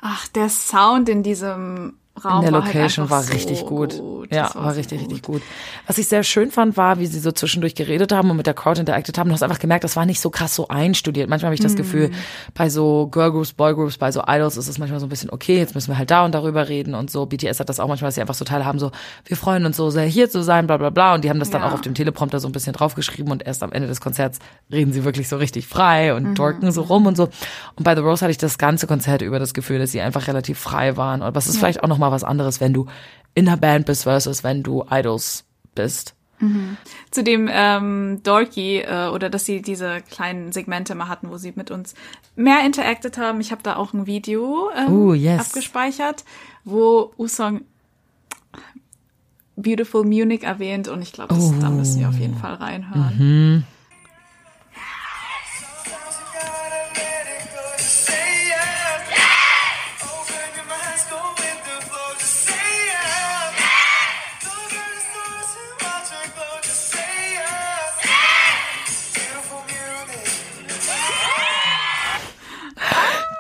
Ach, 0.02 0.28
der 0.34 0.46
Sound 0.50 1.12
in 1.12 1.24
diesem 1.24 1.98
Raum 2.25 2.37
In 2.37 2.43
der 2.43 2.53
war 2.53 2.65
halt 2.65 2.75
Location 2.75 3.05
einfach 3.05 3.17
war 3.17 3.23
so 3.23 3.33
richtig 3.33 3.67
gut. 3.67 4.03
Ja, 4.31 4.45
Das 4.45 4.55
war, 4.57 4.71
so 4.73 4.79
richtig, 4.79 5.01
richtig 5.01 5.23
gut. 5.23 5.43
Was 5.87 5.99
ich 5.99 6.09
sehr 6.09 6.23
schön 6.23 6.51
fand, 6.51 6.77
war, 6.77 6.99
wie 6.99 7.07
sie 7.07 7.19
so 7.21 7.33
zwischendurch 7.33 7.75
geredet 7.75 8.13
haben 8.13 8.31
und 8.31 8.37
mit 8.37 8.47
der 8.47 8.55
Crowd 8.55 8.81
interacted 8.81 9.19
haben. 9.19 9.29
Du 9.29 9.35
hast 9.35 9.43
einfach 9.43 9.59
gemerkt, 9.59 9.85
das 9.85 9.97
war 9.97 10.07
nicht 10.07 10.21
so 10.21 10.31
krass 10.31 10.55
so 10.55 10.69
einstudiert. 10.69 11.29
Manchmal 11.29 11.49
habe 11.49 11.55
ich 11.55 11.61
das 11.61 11.77
Gefühl, 11.77 12.11
bei 12.55 12.71
so 12.71 13.09
Girlgroups, 13.09 13.53
Boygroups, 13.53 13.99
bei 13.99 14.13
so 14.13 14.23
Idols 14.27 14.57
ist 14.57 14.69
es 14.69 14.79
manchmal 14.79 15.01
so 15.01 15.07
ein 15.07 15.09
bisschen, 15.09 15.31
okay, 15.31 15.59
jetzt 15.59 15.75
müssen 15.75 15.89
wir 15.91 15.99
halt 15.99 16.11
da 16.11 16.25
und 16.25 16.33
darüber 16.35 16.69
reden 16.69 16.95
und 16.95 17.11
so. 17.11 17.27
BTS 17.27 17.61
hat 17.61 17.69
das 17.69 17.81
auch 17.81 17.89
manchmal, 17.89 18.09
dass 18.09 18.15
sie 18.15 18.21
einfach 18.21 18.35
so 18.35 18.45
teilhaben, 18.45 18.79
so, 18.79 18.91
wir 19.27 19.37
freuen 19.37 19.67
uns 19.67 19.77
so 19.77 19.91
sehr, 19.91 20.05
hier 20.05 20.31
zu 20.31 20.43
sein, 20.43 20.67
bla 20.67 20.77
bla 20.77 20.91
bla. 20.91 21.15
Und 21.15 21.25
die 21.25 21.31
haben 21.31 21.39
das 21.41 21.51
dann 21.51 21.63
Ja. 21.63 21.69
auch 21.69 21.73
auf 21.73 21.81
dem 21.81 21.95
Teleprompter 21.95 22.41
so 22.41 22.49
ein 22.49 22.53
bisschen 22.53 22.73
draufgeschrieben 22.73 23.31
und 23.33 23.45
erst 23.47 23.63
am 23.63 23.73
Ende 23.73 23.89
des 23.89 24.01
Konzerts 24.01 24.39
reden 24.71 24.93
sie 24.93 25.05
wirklich 25.05 25.29
so 25.29 25.37
richtig 25.37 25.67
frei 25.67 26.15
und 26.15 26.35
dorken 26.37 26.71
so 26.73 26.83
rum 26.83 27.07
und 27.07 27.17
so. 27.17 27.25
Und 27.77 27.85
bei 27.85 27.95
The 27.95 28.01
Rose 28.03 28.23
hatte 28.23 28.31
ich 28.31 28.39
das 28.39 28.59
ganze 28.59 28.87
Konzert 28.87 29.23
über 29.23 29.39
das 29.39 29.55
Gefühl, 29.55 29.79
dass 29.79 29.91
sie 29.93 30.01
einfach 30.01 30.29
relativ 30.29 30.59
frei 30.59 30.97
waren. 30.97 31.23
Aber 31.23 31.39
es 31.39 31.47
ist 31.47 31.59
vielleicht 31.59 31.83
auch 31.83 31.89
nochmal 31.89 32.12
was 32.13 32.23
anderes, 32.25 32.61
wenn 32.61 32.73
du 32.73 32.87
in 33.35 33.49
einer 33.49 33.57
Band 33.57 33.87
bist 33.87 34.05
versus 34.05 34.45
wenn 34.45 34.63
du 34.63 34.85
Idols 34.91 35.45
bist. 35.75 36.15
Zu 37.13 37.23
dem 37.23 37.49
ähm, 37.53 38.19
Dorky 38.25 38.79
äh, 38.81 39.07
oder 39.15 39.31
dass 39.31 39.45
sie 39.45 39.63
diese 39.63 40.01
kleinen 40.01 40.51
Segmente 40.51 40.97
mal 40.97 41.07
hatten, 41.07 41.31
wo 41.31 41.37
sie 41.37 41.53
mit 41.55 41.71
uns 41.71 41.95
mehr 42.35 42.67
interacted 42.67 43.17
haben. 43.17 43.41
Ich 43.41 43.53
habe 43.53 43.63
da 43.63 43.77
auch 43.77 43.93
ein 43.93 44.07
Video 44.09 44.69
ähm, 44.77 44.93
Oh, 44.93 45.15
yes. 45.15 45.41
abgespeichert, 45.41 46.25
wo 46.65 47.13
Usong 47.17 47.61
Beautiful 49.55 50.05
Munich 50.05 50.43
erwähnt 50.43 50.89
und 50.89 51.01
ich 51.03 51.13
glaube, 51.13 51.35
da 51.61 51.71
müssen 51.71 52.01
wir 52.01 52.09
auf 52.09 52.19
jeden 52.19 52.37
Fall 52.37 52.55
reinhören. 52.55 53.65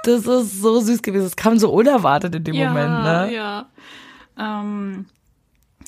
Das 0.04 0.26
ist 0.26 0.60
so 0.60 0.80
süß 0.80 1.02
gewesen. 1.02 1.26
Es 1.26 1.36
kam 1.36 1.58
so 1.58 1.70
unerwartet 1.70 2.34
in 2.34 2.44
dem 2.44 2.54
ja, 2.54 2.68
Moment, 2.68 3.02
ne? 3.02 3.30
Ja. 3.34 3.66
Ähm, 4.38 5.06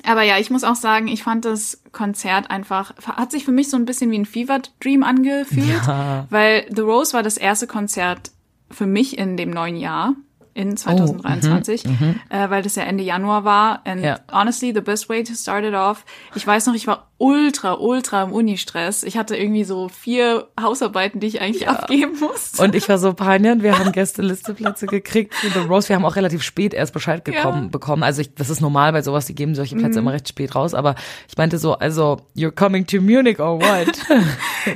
aber 0.04 0.22
ja, 0.22 0.38
ich 0.38 0.50
muss 0.50 0.64
auch 0.64 0.74
sagen, 0.74 1.08
ich 1.08 1.22
fand 1.22 1.44
das 1.44 1.82
Konzert 1.92 2.50
einfach, 2.50 2.92
hat 3.06 3.30
sich 3.30 3.44
für 3.44 3.52
mich 3.52 3.70
so 3.70 3.76
ein 3.76 3.84
bisschen 3.86 4.10
wie 4.10 4.18
ein 4.18 4.26
Fever 4.26 4.60
Dream 4.80 5.02
angefühlt, 5.02 5.86
Ja. 5.86 6.26
weil 6.30 6.66
The 6.74 6.82
Rose 6.82 7.12
war 7.14 7.22
das 7.22 7.36
erste 7.36 7.66
Konzert 7.66 8.30
für 8.70 8.86
mich 8.86 9.16
in 9.18 9.36
dem 9.36 9.50
neuen 9.50 9.76
Jahr. 9.76 10.14
In 10.54 10.76
2023, 10.76 11.84
äh, 12.30 12.50
weil 12.50 12.62
das 12.62 12.76
ja 12.76 12.84
Ende 12.84 13.02
Januar 13.04 13.44
war. 13.44 13.82
And 13.86 14.02
Ja. 14.02 14.20
honestly, 14.32 14.72
the 14.74 14.80
best 14.80 15.08
way 15.08 15.22
to 15.24 15.34
start 15.34 15.64
it 15.64 15.74
off. 15.74 16.04
Ich 16.34 16.46
weiß 16.46 16.66
noch, 16.66 16.74
ich 16.74 16.86
war 16.86 17.08
ultra, 17.18 17.74
ultra 17.74 18.24
im 18.24 18.32
Uni-Stress. 18.32 19.02
Ich 19.04 19.16
hatte 19.16 19.36
irgendwie 19.36 19.64
so 19.64 19.88
vier 19.88 20.48
Hausarbeiten, 20.60 21.20
die 21.20 21.28
ich 21.28 21.40
eigentlich 21.40 21.68
abgeben 21.68 22.18
musste. 22.20 22.62
Und 22.62 22.74
ich 22.74 22.88
war 22.88 22.98
so 22.98 23.14
peinend. 23.14 23.62
Wir 23.62 23.78
haben 23.78 23.92
Gästelisteplätze 23.92 24.86
gekriegt 24.86 25.34
für 25.34 25.48
The 25.48 25.60
Rose. 25.60 25.88
Wir 25.88 25.96
haben 25.96 26.04
auch 26.04 26.16
relativ 26.16 26.42
spät 26.42 26.74
erst 26.74 26.92
Bescheid 26.92 27.24
gekommen, 27.24 27.64
Ja. 27.64 27.68
bekommen. 27.68 28.02
Also 28.02 28.20
ich, 28.20 28.34
das 28.34 28.50
ist 28.50 28.60
normal 28.60 28.92
bei 28.92 29.02
sowas, 29.02 29.26
die 29.26 29.34
geben 29.34 29.54
solche 29.54 29.76
Plätze 29.76 30.00
immer 30.00 30.12
recht 30.12 30.28
spät 30.28 30.54
raus. 30.54 30.74
Aber 30.74 30.96
ich 31.28 31.36
meinte 31.36 31.58
so, 31.58 31.74
also, 31.74 32.18
you're 32.36 32.50
coming 32.52 32.86
to 32.86 33.00
Munich 33.00 33.38
or 33.40 33.60
what? 33.60 33.94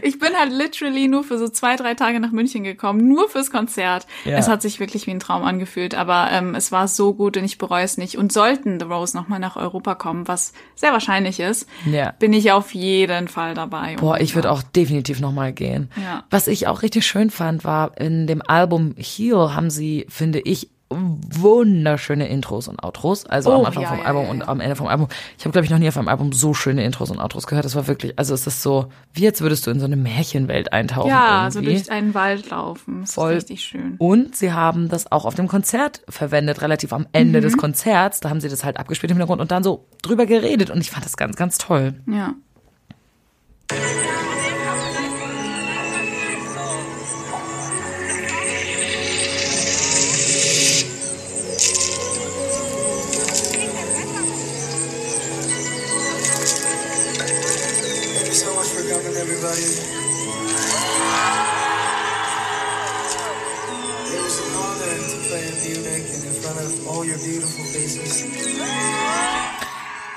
Ich 0.02 0.18
bin 0.18 0.34
halt 0.38 0.52
literally 0.52 1.08
nur 1.08 1.24
für 1.24 1.38
so 1.38 1.48
zwei, 1.48 1.76
drei 1.76 1.94
Tage 1.94 2.20
nach 2.20 2.30
München 2.30 2.62
gekommen, 2.62 3.08
nur 3.08 3.28
fürs 3.30 3.50
Konzert. 3.50 4.06
Ja. 4.26 4.36
Es 4.36 4.46
hat 4.46 4.60
sich 4.60 4.80
wirklich 4.80 5.06
wie 5.06 5.12
ein 5.12 5.18
Traum 5.20 5.44
angefühlt, 5.44 5.67
aber 5.94 6.28
ähm, 6.32 6.54
es 6.54 6.72
war 6.72 6.88
so 6.88 7.14
gut 7.14 7.36
und 7.36 7.44
ich 7.44 7.58
bereue 7.58 7.84
es 7.84 7.98
nicht. 7.98 8.18
Und 8.18 8.32
sollten 8.32 8.78
The 8.80 8.86
Rose 8.86 9.16
nochmal 9.16 9.38
nach 9.38 9.56
Europa 9.56 9.94
kommen, 9.94 10.26
was 10.26 10.52
sehr 10.74 10.92
wahrscheinlich 10.92 11.40
ist, 11.40 11.68
Ja. 11.86 12.12
bin 12.18 12.32
ich 12.32 12.50
auf 12.52 12.74
jeden 12.74 13.28
Fall 13.28 13.54
dabei. 13.54 13.96
Boah, 13.96 14.20
ich 14.20 14.34
würde 14.34 14.50
auch 14.50 14.62
definitiv 14.62 15.20
nochmal 15.20 15.52
gehen. 15.52 15.90
Ja. 15.96 16.24
Was 16.30 16.46
ich 16.48 16.66
auch 16.66 16.82
richtig 16.82 17.06
schön 17.06 17.30
fand, 17.30 17.64
war, 17.64 17.98
in 18.00 18.26
dem 18.26 18.42
Album 18.46 18.94
Heal 18.96 19.54
haben 19.54 19.70
sie, 19.70 20.06
finde 20.08 20.40
ich, 20.40 20.68
wunderschöne 20.90 22.28
Intros 22.28 22.66
und 22.68 22.82
Outros. 22.82 23.26
Also 23.26 23.52
am 23.52 23.60
Oh, 23.60 23.64
Anfang 23.64 23.82
ja, 23.82 23.88
vom 23.90 23.98
ja, 23.98 24.04
Album 24.04 24.24
ja, 24.24 24.30
und 24.30 24.48
am 24.48 24.60
Ende 24.60 24.74
vom 24.76 24.86
Album. 24.86 25.08
Ich 25.36 25.44
habe, 25.44 25.52
glaube 25.52 25.64
ich, 25.66 25.70
noch 25.70 25.78
nie 25.78 25.88
auf 25.88 25.96
einem 25.98 26.08
Album 26.08 26.32
so 26.32 26.54
schöne 26.54 26.82
Intros 26.84 27.10
und 27.10 27.18
Outros 27.20 27.46
gehört. 27.46 27.64
Das 27.66 27.74
war 27.74 27.86
wirklich, 27.86 28.18
also 28.18 28.32
es 28.34 28.46
ist 28.46 28.62
so, 28.62 28.86
wie 29.12 29.26
als 29.26 29.40
würdest 29.40 29.66
du 29.66 29.70
in 29.70 29.80
so 29.80 29.84
eine 29.86 29.96
Märchenwelt 29.96 30.72
eintauchen. 30.72 31.10
Ja, 31.10 31.48
so 31.50 31.58
irgendwie. 31.58 31.74
durch 31.74 31.90
einen 31.90 32.14
Wald 32.14 32.48
laufen. 32.50 33.02
Das 33.02 33.12
Voll. 33.14 33.32
ist 33.32 33.36
richtig 33.50 33.64
schön. 33.64 33.96
Und 33.98 34.34
sie 34.34 34.52
haben 34.52 34.88
das 34.88 35.12
auch 35.12 35.24
auf 35.26 35.34
dem 35.34 35.46
Konzert 35.48 36.02
verwendet, 36.08 36.62
relativ 36.62 36.92
am 36.92 37.06
Ende 37.12 37.40
Mhm. 37.40 37.44
des 37.44 37.56
Konzerts. 37.58 38.20
Da 38.20 38.30
haben 38.30 38.40
sie 38.40 38.48
das 38.48 38.64
halt 38.64 38.78
abgespielt 38.78 39.10
im 39.10 39.16
Hintergrund 39.18 39.40
und 39.42 39.50
dann 39.50 39.62
so 39.62 39.84
drüber 40.02 40.24
geredet. 40.26 40.70
Und 40.70 40.80
ich 40.80 40.90
fand 40.90 41.04
das 41.04 41.16
ganz, 41.16 41.36
ganz 41.36 41.58
toll. 41.58 41.94
Ja. 42.06 42.34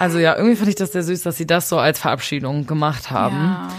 Also 0.02 0.18
ja, 0.18 0.36
irgendwie 0.36 0.56
fand 0.56 0.68
ich 0.68 0.76
das 0.76 0.94
sehr 0.94 1.04
süß, 1.04 1.22
dass 1.22 1.38
sie 1.38 1.46
das 1.46 1.70
so 1.70 1.78
als 1.78 2.00
Verabschiedung 2.00 2.66
gemacht 2.66 3.12
haben. 3.12 3.36
ja. 3.36 3.70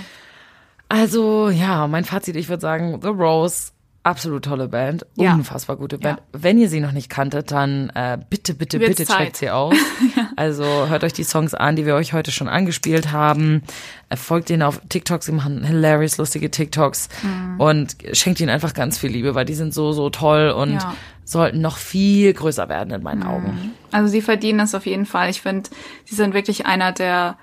Also 0.88 1.48
ja, 1.48 1.88
mein 1.88 2.04
Fazit, 2.04 2.36
ich 2.36 2.48
würde 2.48 2.60
sagen, 2.60 3.00
The 3.02 3.08
Rose, 3.08 3.72
absolut 4.04 4.44
tolle 4.44 4.66
Band, 4.68 5.06
Ja. 5.14 5.32
unfassbar 5.34 5.76
gute 5.76 5.96
Band. 5.98 6.18
Ja. 6.18 6.24
Wenn 6.42 6.58
ihr 6.58 6.68
sie 6.68 6.80
noch 6.80 6.90
nicht 6.92 7.08
kanntet, 7.08 7.52
dann 7.52 7.90
äh, 7.90 8.18
bitte, 8.30 8.54
bitte, 8.54 8.80
Wird's 8.80 8.96
bitte 8.96 9.06
Zeit. 9.08 9.18
checkt 9.18 9.36
sie 9.36 9.50
aus. 9.50 9.74
Also 10.36 10.64
hört 10.64 11.04
euch 11.04 11.12
die 11.12 11.24
Songs 11.24 11.52
an, 11.54 11.76
die 11.76 11.84
wir 11.86 11.94
euch 11.94 12.12
heute 12.12 12.32
schon 12.32 12.48
angespielt 12.48 13.12
haben. 13.12 13.62
Äh, 14.08 14.16
Folgt 14.16 14.50
ihnen 14.50 14.62
auf 14.62 14.80
TikToks, 14.88 15.26
sie 15.26 15.32
machen 15.32 15.62
hilarious, 15.62 16.16
lustige 16.18 16.50
TikToks 16.50 17.08
Mhm. 17.22 17.60
und 17.60 17.96
schenkt 18.12 18.40
ihnen 18.40 18.50
einfach 18.50 18.74
ganz 18.74 18.98
viel 18.98 19.10
Liebe, 19.10 19.34
weil 19.34 19.44
die 19.44 19.54
sind 19.54 19.72
so, 19.72 19.92
so 19.92 20.10
toll 20.10 20.50
und 20.50 20.72
Ja. 20.74 20.94
sollten 21.24 21.60
noch 21.60 21.76
viel 21.76 22.32
größer 22.32 22.68
werden 22.68 22.92
in 22.92 23.02
meinen 23.02 23.22
Augen. 23.22 23.72
Also 23.92 24.08
sie 24.08 24.22
verdienen 24.22 24.60
es 24.60 24.74
auf 24.74 24.86
jeden 24.86 25.06
Fall. 25.06 25.30
Ich 25.30 25.42
finde, 25.42 25.70
sie 26.06 26.14
sind 26.16 26.34
wirklich 26.34 26.66
einer 26.66 26.90
der 26.92 27.36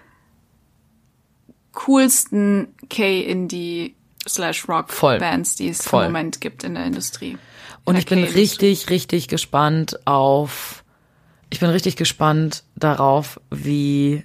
coolsten 1.73 2.69
K-Indie 2.89 3.95
slash 4.29 4.67
Rock. 4.67 4.87
Bands, 5.01 5.55
die 5.55 5.69
es 5.69 5.83
Voll. 5.85 6.05
im 6.05 6.11
Moment 6.11 6.41
gibt 6.41 6.63
in 6.63 6.75
der 6.75 6.85
Industrie. 6.85 7.37
Und 7.85 7.97
ich 7.97 8.05
bin 8.05 8.23
richtig, 8.23 8.89
richtig 8.89 9.27
gespannt 9.27 10.05
auf, 10.05 10.83
ich 11.49 11.59
bin 11.59 11.69
richtig 11.69 11.95
gespannt 11.95 12.63
darauf, 12.75 13.39
wie 13.49 14.23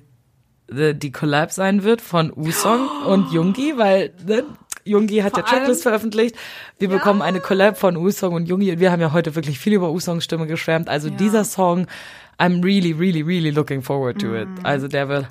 äh, 0.71 0.95
die 0.95 1.13
Collab 1.13 1.53
sein 1.53 1.83
wird 1.83 2.01
von 2.01 2.33
Usong 2.35 2.89
und 3.07 3.33
Jungi, 3.33 3.75
weil 3.77 4.13
ne, 4.27 4.45
Jungi 4.85 5.19
hat 5.19 5.33
Vor 5.33 5.45
ja 5.45 5.49
Checklist 5.49 5.83
veröffentlicht. 5.83 6.37
Wir 6.79 6.89
bekommen 6.89 7.23
eine 7.23 7.41
Collab 7.41 7.79
von 7.79 7.97
Usong 7.97 8.35
und 8.35 8.47
Jungi 8.47 8.71
und 8.71 8.81
wir 8.81 8.93
haben 8.93 9.01
ja 9.01 9.13
heute 9.13 9.35
wirklich 9.35 9.59
viel 9.59 9.73
über 9.73 9.91
Usongs 9.91 10.25
Stimme 10.25 10.47
geschwärmt. 10.47 10.89
Also 10.89 11.09
dieser 11.09 11.45
Song, 11.45 11.87
I'm 12.39 12.63
really, 12.63 12.93
really, 12.93 13.23
really 13.23 13.51
looking 13.51 13.83
forward 13.83 14.21
to 14.21 14.35
it. 14.35 14.49
Mm. 14.49 14.67
Also 14.67 14.89
der 14.89 15.09
wird 15.09 15.29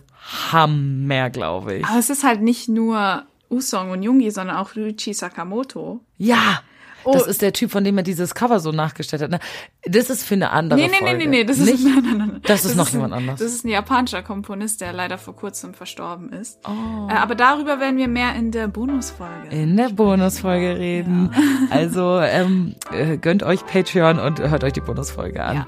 Hammer, 0.52 1.30
glaube 1.30 1.76
ich. 1.76 1.86
Aber 1.86 2.00
es 2.00 2.10
ist 2.10 2.24
halt 2.24 2.42
nicht 2.42 2.70
nur 2.70 3.26
Usong 3.54 3.91
und 3.91 4.04
Jungi, 4.04 4.32
sondern 4.32 4.58
auch 4.58 4.76
Ryuichi 4.76 5.14
Sakamoto. 5.14 6.01
Ja. 6.18 6.62
Oh. 7.06 7.14
Das 7.14 7.28
ist 7.28 7.41
der 7.41 7.54
Typ, 7.54 7.72
von 7.72 7.84
dem 7.84 7.97
er 7.97 8.04
dieses 8.04 8.34
Cover 8.34 8.60
so 8.60 8.72
nachgestellt 8.72 9.22
hat. 9.22 9.32
ne? 9.32 9.39
Das 9.86 10.10
ist 10.10 10.24
für 10.24 10.36
eine 10.36 10.52
andere 10.52 10.80
Nee, 10.80 10.88
nee, 10.88 10.94
nee, 11.02 11.08
Folge. 11.10 11.18
nee, 11.18 11.28
nee, 11.28 11.44
das 11.44 11.58
Nicht? 11.58 11.74
ist, 11.74 11.84
nein, 11.84 12.04
nein, 12.04 12.18
nein. 12.18 12.42
Das 12.46 12.64
ist 12.64 12.78
noch 12.78 12.88
ein, 12.88 12.94
jemand 12.94 13.14
anders. 13.14 13.40
Das 13.40 13.52
ist 13.52 13.66
ein 13.66 13.70
japanischer 13.70 14.22
Komponist, 14.24 14.80
der 14.80 14.94
leider 14.94 15.18
vor 15.18 15.36
kurzem 15.36 15.74
verstorben 15.74 16.32
ist. 16.32 16.60
Oh. 16.66 17.10
Äh, 17.10 17.16
aber 17.16 17.36
darüber 17.36 17.82
werden 17.82 17.98
wir 17.98 18.08
mehr 18.08 18.34
in 18.36 18.52
der 18.52 18.70
Bonusfolge. 18.70 19.50
in 19.50 19.76
der 19.76 19.90
Bonusfolge 19.90 20.78
reden. 20.78 21.32
Also 21.70 22.20
ähm, 22.22 22.76
äh, 22.94 23.18
gönnt 23.18 23.44
euch 23.44 23.66
Patreon 23.66 24.20
und 24.20 24.40
hört 24.40 24.64
euch 24.64 24.74
die 24.74 24.80
Bonusfolge 24.82 25.44
an. 25.44 25.56
Ja. 25.58 25.68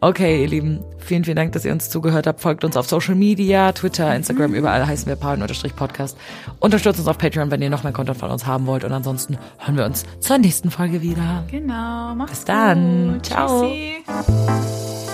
Okay, 0.00 0.42
ihr 0.42 0.48
Lieben, 0.48 0.84
vielen, 0.98 1.24
vielen 1.24 1.36
Dank, 1.36 1.52
dass 1.52 1.64
ihr 1.64 1.72
uns 1.72 1.90
zugehört 1.90 2.26
habt. 2.28 2.40
Folgt 2.40 2.62
uns 2.62 2.76
auf 2.76 2.88
Social 2.88 3.16
Media, 3.16 3.72
Twitter, 3.72 4.14
Instagram, 4.14 4.54
überall 4.54 4.86
heißen 4.86 5.08
wir 5.08 5.16
Paaren-Podcast. 5.16 6.16
Unterstützt 6.60 7.00
uns 7.00 7.08
auf 7.08 7.18
Patreon, 7.18 7.50
wenn 7.50 7.62
ihr 7.62 7.70
noch 7.70 7.82
mehr 7.82 7.92
Content 7.92 8.18
von 8.18 8.30
uns 8.30 8.46
haben 8.46 8.66
wollt. 8.66 8.84
Und 8.84 8.92
ansonsten 8.92 9.38
hören 9.58 9.76
wir 9.76 9.84
uns 9.86 10.04
zur 10.20 10.38
nächsten 10.38 10.70
Folge 10.70 11.02
wieder. 11.02 11.44
Genau, 11.50 12.14
macht's 12.14 12.30
Bis 12.32 12.44
dann. 12.44 13.14
gut. 13.14 13.26
Ciao. 13.26 13.55
Tschüssi. 13.56 15.05